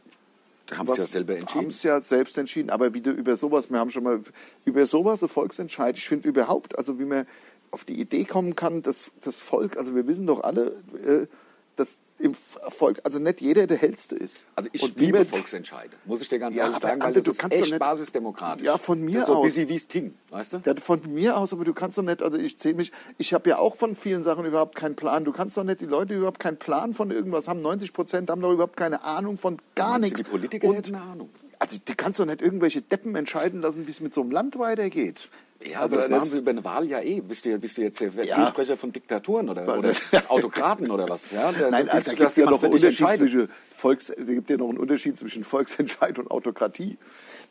Da 0.68 0.78
haben 0.78 0.90
sie 0.90 0.98
ja 0.98 1.06
selber 1.06 1.38
entschieden. 1.38 1.66
Haben 1.66 1.70
es 1.70 1.84
ja 1.84 2.00
selbst 2.00 2.38
entschieden, 2.40 2.72
aber 2.72 2.94
wieder 2.96 3.12
über 3.12 3.36
sowas, 3.36 3.70
wir 3.70 3.78
haben 3.78 3.92
schon 3.92 4.04
mal 4.04 4.22
über 4.66 4.86
sowas 4.88 5.22
ein 5.22 5.30
Volksentscheid. 5.30 5.96
Ich 5.98 6.08
finde 6.08 6.28
überhaupt, 6.28 6.76
also 6.78 6.98
wie 6.98 7.06
man 7.06 7.28
auf 7.70 7.84
die 7.86 8.00
Idee 8.00 8.24
kommen 8.24 8.56
kann, 8.56 8.82
dass 8.82 9.12
das 9.22 9.40
Volk, 9.40 9.78
also 9.78 9.96
wir 9.96 10.08
wissen 10.08 10.26
doch 10.26 10.42
alle, 10.44 10.72
äh, 11.06 11.28
dass 11.76 12.00
im 12.18 12.34
Volk, 12.34 13.02
also 13.04 13.20
nicht 13.20 13.42
jeder 13.42 13.68
der 13.68 13.78
hellste 13.78 14.16
ist. 14.16 14.44
Also 14.56 14.70
ich 14.72 14.82
Und 14.84 15.00
liebe 15.00 15.26
Volksentscheide, 15.26 15.96
muss 16.06 16.22
ich 16.22 16.30
dir 16.30 16.40
ganz 16.40 16.56
Ja, 16.56 16.64
ehrlich 16.64 16.78
aber 16.78 16.88
sagen, 16.88 17.02
weil 17.02 17.08
Ante, 17.08 17.20
das 17.20 17.24
du 17.26 17.32
ist 17.32 17.38
kannst 17.40 17.58
doch 17.58 17.62
echt 17.62 17.72
nicht- 17.72 17.80
basisdemokratisch. 17.80 18.66
Ja, 18.66 18.78
von 18.78 19.02
mir 19.02 19.14
das 19.20 19.22
ist 19.24 19.28
so 19.28 19.36
aus. 19.36 19.44
bisschen 19.46 19.70
wie 19.70 19.76
es 19.76 19.88
Ting, 19.88 20.14
weißt 20.30 20.54
du? 20.54 20.62
Ja, 20.66 20.76
von 20.78 21.02
mir 21.14 21.38
aus, 21.38 21.52
aber 21.52 21.66
du 21.66 21.74
kannst 21.74 21.98
doch 21.98 22.04
nicht, 22.04 22.22
also 22.24 22.38
ich 22.38 22.58
zähle 22.58 22.76
mich, 22.76 22.92
ich 23.18 23.34
habe 23.34 23.50
ja 23.50 23.58
auch 23.58 23.76
von 23.76 23.96
vielen 23.96 24.24
Sachen 24.24 24.46
überhaupt 24.46 24.76
keinen 24.76 24.96
Plan. 24.96 25.26
Du 25.26 25.34
kannst 25.34 25.58
doch 25.58 25.64
nicht, 25.66 25.82
die 25.82 25.86
Leute 25.86 26.08
die 26.08 26.14
überhaupt 26.16 26.40
keinen 26.40 26.58
Plan 26.58 26.94
von 26.94 27.12
irgendwas 27.12 27.48
haben. 27.50 27.62
90 27.62 27.92
Prozent 27.92 28.30
haben 28.30 28.42
doch 28.42 28.54
überhaupt 28.54 28.78
keine 28.78 29.04
Ahnung 29.04 29.38
von 29.38 29.58
gar 29.76 30.00
nichts. 30.00 30.18
Die 30.18 30.24
Politiker 30.24 30.68
Und- 30.70 30.76
hätten 30.76 30.96
eine 30.96 31.04
Ahnung. 31.04 31.30
Also 31.60 31.78
die 31.86 31.96
kannst 31.96 32.20
doch 32.20 32.26
nicht 32.26 32.42
irgendwelche 32.42 32.82
Deppen 32.82 33.16
entscheiden 33.16 33.62
lassen, 33.62 33.88
wie 33.88 33.92
es 33.92 34.00
mit 34.02 34.14
so 34.14 34.22
einem 34.22 34.32
Land 34.32 34.58
weitergeht. 34.60 35.30
Ja, 35.64 35.80
also 35.82 35.96
aber 35.96 35.96
das, 35.98 36.10
machen 36.10 36.30
sie 36.30 36.38
über 36.40 36.52
eine 36.52 36.64
Wahl 36.64 36.86
ja 36.88 37.00
eh. 37.02 37.22
Bist 37.22 37.46
du, 37.46 37.58
bist 37.58 37.78
du 37.78 37.82
jetzt 37.82 38.00
der 38.00 38.10
Ja. 38.24 38.36
Fürsprecher 38.36 38.78
von 38.78 38.92
Diktaturen 38.92 39.50
oder, 39.50 39.78
oder 39.78 39.94
Autokraten 40.28 40.92
oder 40.92 41.08
was? 41.10 41.32
Ja, 41.32 41.52
da, 41.52 41.70
Nein, 41.72 41.90
also 41.90 42.12
da 42.12 42.18
gibt 42.18 42.30
es 42.30 42.36
ja 42.36 42.46
noch 42.46 42.62
einen 42.64 42.74
Unterschied 42.74 43.08
zwischen 43.18 43.50
Volks, 43.74 44.08
da 44.16 44.24
gibt 44.24 44.50
ja 44.50 44.58
noch 44.58 44.70
einen 44.70 44.78
Unterschied 44.78 45.18
zwischen 45.18 45.44
Volksentscheid 45.44 46.20
und 46.20 46.30
Autokratie. 46.30 46.98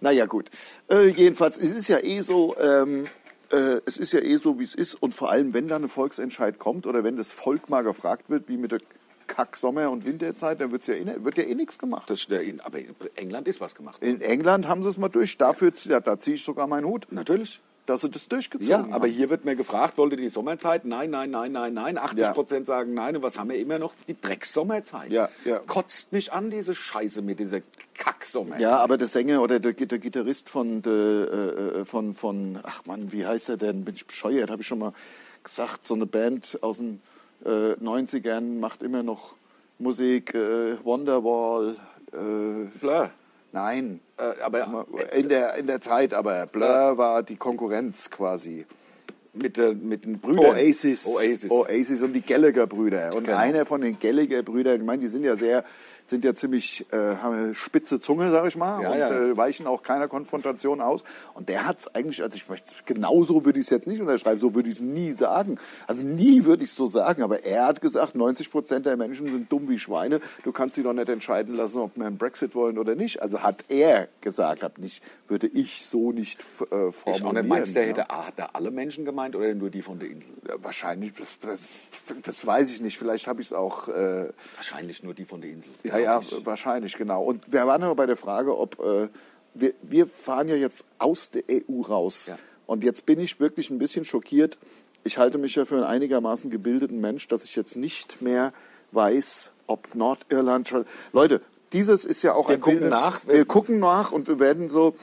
Naja, 0.01 0.27
gut. 0.27 0.51
Äh, 0.91 1.09
jedenfalls, 1.09 1.57
es 1.57 1.73
ist 1.73 1.89
ja 1.89 1.99
eh 2.03 2.21
so, 2.21 2.55
ähm, 2.61 3.07
äh, 3.51 3.81
es 3.87 3.97
ist 3.97 4.13
ja 4.13 4.21
eh 4.21 4.37
so, 4.37 4.59
wie 4.59 4.65
es 4.65 4.75
ist. 4.75 4.95
Und 4.95 5.15
vor 5.15 5.31
allem, 5.31 5.55
wenn 5.55 5.67
dann 5.69 5.85
ein 5.85 5.89
Volksentscheid 5.89 6.59
kommt 6.59 6.87
oder 6.87 7.05
wenn 7.05 7.17
das 7.17 7.33
Volk 7.33 7.71
mal 7.71 7.83
gefragt 7.83 8.29
wird, 8.29 8.49
wie 8.49 8.57
mit 8.59 8.73
der 8.73 8.81
Kack-Sommer- 9.29 9.91
und 9.91 10.05
Winterzeit, 10.05 10.61
dann 10.61 10.71
wird's 10.73 10.87
ja 10.89 10.95
eh, 10.95 11.05
ne- 11.05 11.25
wird 11.25 11.39
ja 11.39 11.45
eh 11.45 11.55
nichts 11.55 11.79
gemacht. 11.79 12.11
Das, 12.11 12.25
in- 12.27 12.61
aber 12.61 12.79
in 12.79 12.95
England 13.15 13.49
ist 13.49 13.61
was 13.63 13.75
gemacht. 13.75 14.03
In 14.03 14.21
England 14.21 14.69
haben 14.69 14.83
sie 14.83 14.91
es 14.91 14.99
mal 14.99 15.09
durch. 15.09 15.39
Dafür, 15.39 15.73
ja, 15.85 16.01
da 16.01 16.19
ziehe 16.19 16.37
ich 16.37 16.45
sogar 16.45 16.67
meinen 16.67 16.85
Hut, 16.87 17.07
Natürlich. 17.11 17.61
Dass 17.87 18.01
sie 18.01 18.11
das 18.11 18.29
durchgezogen 18.29 18.69
Ja, 18.71 18.79
haben. 18.79 18.93
aber 18.93 19.07
hier 19.07 19.29
wird 19.31 19.45
mir 19.45 19.57
gefragt, 19.57 19.99
wollte 19.99 20.17
die 20.17 20.29
Sommerzeit? 20.29 20.85
Nein, 20.87 21.11
nein, 21.11 21.31
nein, 21.31 21.53
nein, 21.53 21.75
nein. 21.75 21.99
80 21.99 22.33
Prozent 22.33 22.67
sagen 22.67 22.95
nein. 22.95 23.17
Und 23.17 23.23
was 23.23 23.39
haben 23.39 23.51
wir 23.51 23.59
immer 23.59 23.79
noch? 23.79 23.93
Die 24.09 24.19
Drecksommerzeit. 24.19 25.11
Ja, 25.11 25.29
ja. 25.45 25.59
Kotzt 25.59 26.13
mich 26.13 26.33
an, 26.33 26.51
diese 26.51 26.75
Scheiße 26.75 27.21
mit 27.23 27.39
dieser 27.41 27.61
Kacksommerzeit. 27.95 28.63
Ja, 28.63 28.79
aber 28.79 28.97
der 28.97 29.07
Sänger 29.09 29.43
oder 29.43 29.61
der, 29.61 29.73
der 29.73 29.99
Gitarrist 29.99 30.49
von, 30.49 30.81
der, 30.83 30.93
äh, 30.93 31.81
äh, 31.81 31.85
von, 31.85 32.15
von, 32.15 32.59
ach 32.63 32.85
Mann, 32.87 33.13
wie 33.13 33.27
heißt 33.27 33.51
er 33.51 33.57
denn? 33.57 33.85
Bin 33.85 33.95
ich 33.95 34.07
bescheuert, 34.07 34.51
habe 34.51 34.63
ich 34.63 34.69
schon 34.69 34.79
mal 34.79 34.93
gesagt. 35.43 35.87
So 35.87 35.95
eine 35.95 36.07
Band 36.07 36.59
aus 36.63 36.79
den 36.79 37.03
äh, 37.45 37.73
90ern 37.75 38.59
macht 38.59 38.83
immer 38.83 39.03
noch 39.03 39.35
Musik, 39.79 40.35
äh, 40.35 40.83
Wonderwall, 40.85 41.77
äh, 42.13 42.67
Blur. 42.81 43.11
Nein. 43.55 44.01
Äh, 44.19 44.43
aber 44.43 44.87
In 45.17 45.29
der, 45.29 45.55
in 45.55 45.69
der 45.69 45.81
Zeit, 45.81 46.13
aber 46.13 46.47
Blur 46.47 46.99
war 46.99 47.23
die 47.23 47.37
Konkurrenz 47.37 48.11
quasi. 48.11 48.67
mit, 49.33 49.59
äh, 49.59 49.75
mit 49.75 50.05
den 50.05 50.19
Brüdern. 50.21 50.45
Oasis. 50.47 51.07
Oasis. 51.07 51.51
Oasis 51.51 52.03
und 52.03 52.13
die 52.13 52.21
Gallagher-Brüder. 52.21 53.11
Und 53.17 53.25
Genau. 53.25 53.37
einer 53.39 53.65
von 53.67 53.81
den 53.81 53.99
Gallagher-Brüdern, 53.99 54.81
ich 54.81 54.87
meine, 54.87 55.03
die 55.03 55.09
sind 55.09 55.25
ja 55.25 55.35
sehr, 55.37 55.65
sind 56.05 56.25
ja 56.25 56.35
ziemlich, 56.35 56.85
äh, 56.93 56.97
haben 56.97 57.35
eine 57.35 57.55
spitze 57.55 58.01
Zunge, 58.01 58.31
sag 58.31 58.47
ich 58.47 58.57
mal, 58.57 58.83
Ja, 58.83 58.93
und 58.93 58.99
ja. 58.99 59.11
Äh, 59.11 59.37
weichen 59.37 59.67
auch 59.67 59.83
keiner 59.83 60.09
Konfrontation 60.09 60.81
aus. 60.81 61.03
Und 61.35 61.49
der 61.49 61.67
hat 61.67 61.81
es 61.81 61.95
eigentlich, 61.95 62.23
also 62.23 62.37
ich 62.37 62.49
möchte, 62.49 62.75
genauso 62.85 63.45
würde 63.45 63.59
ich 63.59 63.67
es 63.67 63.71
jetzt 63.71 63.87
nicht 63.87 64.01
unterschreiben, 64.01 64.41
so 64.41 64.55
würde 64.55 64.69
ich 64.69 64.77
es 64.77 64.83
nie 64.83 65.13
sagen. 65.13 65.59
Also 65.87 66.03
nie 66.03 66.45
würde 66.45 66.65
ich 66.65 66.71
es 66.71 66.77
so 66.77 66.87
sagen, 66.87 67.23
aber 67.23 67.45
er 67.45 67.67
hat 67.67 67.81
gesagt, 67.81 68.15
90 68.15 68.51
Prozent 68.51 68.87
der 68.87 68.97
Menschen 68.97 69.29
sind 69.29 69.51
dumm 69.51 69.69
wie 69.69 69.79
Schweine. 69.79 70.21
Du 70.43 70.53
kannst 70.53 70.77
sie 70.77 70.83
doch 70.83 70.93
nicht 70.93 71.09
entscheiden 71.09 71.55
lassen, 71.55 71.79
ob 71.79 71.97
wir 71.97 72.07
einen 72.07 72.19
Brexit 72.19 72.55
wollen 72.55 72.79
oder 72.79 72.95
nicht. 72.95 73.23
Also 73.23 73.43
hat 73.43 73.65
er 73.69 74.09
gesagt, 74.21 74.63
hat 74.63 74.79
nicht, 74.79 75.03
würde 75.29 75.47
ich 75.47 75.85
so 75.87 76.13
nicht 76.13 76.41
äh, 76.41 76.93
formulieren. 76.93 76.93
Ich 77.15 77.25
auch 77.25 77.33
nicht. 77.33 77.49
Meinst 77.49 77.77
der 77.77 77.83
ja. 77.83 77.89
hätte, 77.89 78.11
ah, 78.11 78.27
hat 78.27 78.39
er 78.39 78.55
alle 78.55 78.71
Menschen 78.71 79.05
gemeint 79.05 79.35
oder 79.37 79.53
nur 79.55 79.71
die 79.71 79.83
von 79.83 79.99
der 79.99 80.11
Insel? 80.11 80.35
Ja, 80.47 80.55
wahrscheinlich, 80.63 81.13
das, 81.15 81.39
das, 81.41 81.73
das 82.23 82.47
weiß 82.47 82.71
ich 82.71 82.81
nicht. 82.81 82.99
Vielleicht 82.99 83.27
habe 83.27 83.41
ich 83.41 83.49
es 83.49 83.53
auch. 83.53 83.89
Äh, 83.89 84.29
Wahrscheinlich 84.57 85.03
nur 85.03 85.15
die 85.15 85.25
von 85.25 85.41
der 85.41 85.51
Insel. 85.51 85.73
ja, 85.83 85.94
ja, 85.99 86.21
ich. 86.21 86.45
wahrscheinlich, 86.47 86.95
genau. 86.97 87.23
Und 87.25 87.53
wir 87.53 87.67
waren 87.67 87.83
aber 87.83 87.95
bei 87.95 88.07
der 88.07 88.17
Frage, 88.17 88.57
ob. 88.59 88.79
Äh, 88.81 89.09
wir, 89.57 89.73
wir 89.83 90.07
fahren 90.09 90.49
ja 90.49 90.57
jetzt 90.57 90.85
aus 90.99 91.29
der 91.31 91.45
EU 91.49 91.83
raus. 91.83 92.27
Ja. 92.27 92.37
Und 92.67 92.83
jetzt 92.83 93.07
bin 93.07 93.21
ich 93.21 93.39
wirklich 93.39 93.71
ein 93.71 93.79
bisschen 93.79 94.05
schockiert. 94.05 94.59
Ich 95.05 95.19
halte 95.19 95.39
mich 95.39 95.55
ja 95.55 95.65
für 95.65 95.77
einen 95.77 95.85
einigermaßen 95.85 96.51
gebildeten 96.51 97.01
Mensch, 97.01 97.29
dass 97.29 97.45
ich 97.45 97.55
jetzt 97.55 97.77
nicht 97.77 98.21
mehr 98.21 98.53
weiß, 98.93 99.53
ob 99.69 99.95
Nordirland. 99.95 100.75
Leute, 101.13 101.41
dieses 101.73 102.05
ist 102.05 102.23
ja 102.23 102.33
auch 102.35 102.49
Wir 102.49 102.57
ein 102.57 102.61
gucken 102.61 102.81
Bildes- 102.81 102.91
nach. 102.91 103.21
Wir 103.29 103.45
gucken 103.45 103.79
nach 103.79 104.11
und 104.13 104.27
wir 104.27 104.41
werden 104.41 104.69
so. 104.69 104.97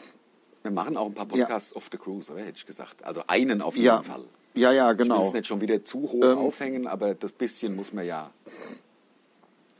Wir 0.63 0.71
machen 0.71 0.97
auch 0.97 1.05
ein 1.05 1.13
paar 1.13 1.27
Podcasts 1.27 1.73
off 1.75 1.87
the 1.91 1.97
cruise, 1.97 2.31
oder? 2.31 2.41
Hätte 2.41 2.57
ich 2.57 2.65
gesagt. 2.65 3.03
Also 3.05 3.21
einen 3.27 3.61
auf 3.61 3.75
jeden 3.75 3.85
Ja, 3.85 4.03
Fall. 4.03 4.25
ja, 4.53 4.71
ja, 4.73 4.91
Ich 4.91 4.97
will 4.97 5.05
genau. 5.07 5.25
es 5.25 5.33
nicht 5.33 5.47
schon 5.47 5.61
wieder 5.61 5.81
zu 5.83 6.01
hoch 6.01 6.23
Ähm, 6.23 6.37
aufhängen, 6.37 6.87
aber 6.87 7.13
das 7.15 7.31
bisschen 7.31 7.75
muss 7.75 7.93
man 7.93 8.05
ja. 8.05 8.29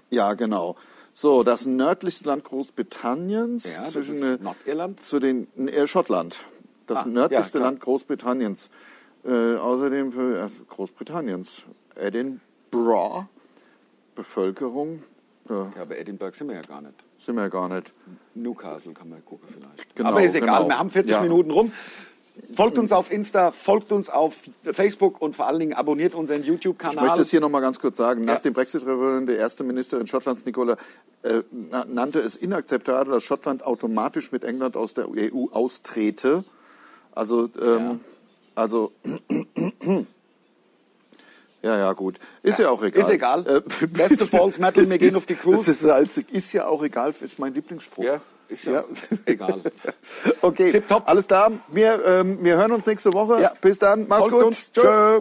Ja, 0.10 0.34
genau. 0.34 0.76
So, 1.14 1.44
das 1.44 1.66
nördlichste 1.66 2.28
Land 2.30 2.44
Großbritanniens 2.46 3.66
Ja, 3.66 3.88
zwischen 3.90 4.22
äh, 4.24 4.38
Nordirland. 4.42 5.02
zu 5.04 5.20
den 5.20 5.48
äh, 5.68 5.86
Schottland. 5.88 6.46
Das 6.88 7.00
Ah, 7.00 7.06
nördlichste 7.06 7.60
ja. 7.60 7.66
Land 7.66 7.80
Großbritanniens. 7.82 8.70
Äh, 9.26 9.56
außerdem 9.58 10.12
für 10.14 10.46
äh, 10.46 10.48
Großbritanniens. 10.70 11.64
Edinburgh. 11.96 13.28
Bevölkerung. 14.16 15.04
Ja, 15.50 15.72
aber 15.82 15.98
Edinburgh 15.98 16.36
sind 16.38 16.48
wir 16.48 16.56
ja 16.56 16.62
gar 16.62 16.82
nicht. 16.82 16.94
sind 17.18 17.36
wir 17.36 17.50
gar 17.50 17.68
nicht. 17.68 17.94
Newcastle 18.36 18.94
kann 18.94 19.10
man 19.10 19.24
gucken 19.26 19.48
vielleicht. 19.50 19.96
Genau, 19.96 20.10
aber 20.10 20.24
ist 20.24 20.36
egal, 20.36 20.60
genau. 20.60 20.70
wir 20.70 20.80
haben 20.80 20.90
40 20.92 21.16
Ja. 21.16 21.22
Minuten 21.22 21.52
rum. 21.52 21.72
Folgt 22.56 22.78
uns 22.78 22.92
auf 22.92 23.12
Insta, 23.12 23.52
folgt 23.52 23.92
uns 23.92 24.10
auf 24.10 24.40
Facebook 24.64 25.22
und 25.22 25.36
vor 25.36 25.48
allen 25.48 25.60
Dingen 25.60 25.74
abonniert 25.74 26.16
unseren 26.16 26.42
Ich 26.42 26.48
YouTube-Kanal. 26.48 27.04
möchte 27.06 27.22
es 27.22 27.30
hier 27.32 27.42
noch 27.42 27.50
mal 27.50 27.60
ganz 27.60 27.80
kurz 27.80 27.98
sagen. 27.98 28.24
Nach 28.26 28.36
Ja. 28.36 28.40
dem 28.40 28.54
Brexit-Referendum, 28.54 29.28
der 29.28 29.38
erste 29.38 29.64
Ministerin 29.64 30.08
Schottlands, 30.08 30.46
Nicola, 30.46 30.78
äh, 31.24 31.42
na- 31.52 31.86
nannte 31.86 32.20
es 32.20 32.36
inakzeptabel, 32.36 33.14
dass 33.14 33.24
Schottland 33.24 33.66
automatisch 33.66 34.32
mit 34.32 34.44
England 34.44 34.78
aus 34.78 34.94
der 34.94 35.08
EU 35.10 35.48
austrete. 35.52 36.44
Also, 37.14 37.50
ähm, 37.62 38.00
also, 38.56 38.92
ja, 41.64 41.78
ja, 41.78 41.94
gut. 41.94 42.16
Ist 42.42 42.60
ja, 42.60 42.70
auch 42.70 42.82
egal. 42.84 43.02
Ist 43.02 43.10
egal. 43.10 43.48
Äh, 43.48 43.62
Beste 43.88 44.26
False 44.26 44.60
Metal, 44.60 44.90
wir 44.90 44.98
gehen 44.98 45.08
ist- 45.10 45.16
auf 45.16 45.26
die 45.26 45.36
Cruise. 45.36 45.58
Das 45.58 45.68
ist, 45.68 45.86
als, 45.86 46.18
ist 46.18 46.54
ja 46.54 46.66
auch 46.68 46.82
egal, 46.84 47.14
ist 47.20 47.40
mein 47.40 47.54
Lieblingsspruch. 47.54 48.04
Ja, 48.04 48.20
ist 48.50 48.64
ja, 48.66 48.84
egal. 49.26 49.62
Okay, 50.42 50.72
Tipptopp. 50.72 51.08
alles 51.08 51.28
da. 51.28 51.52
Wir, 51.72 52.04
ähm, 52.06 52.40
wir 52.44 52.58
hören 52.58 52.72
uns 52.72 52.86
nächste 52.88 53.14
Woche. 53.14 53.42
Ja. 53.42 53.54
Bis 53.62 53.78
dann. 53.80 54.08
Macht's 54.08 54.22
Folgt 54.30 54.36
gut. 54.36 54.46
uns. 54.46 54.72
Tschö. 54.72 54.82
Tschö. 54.82 55.20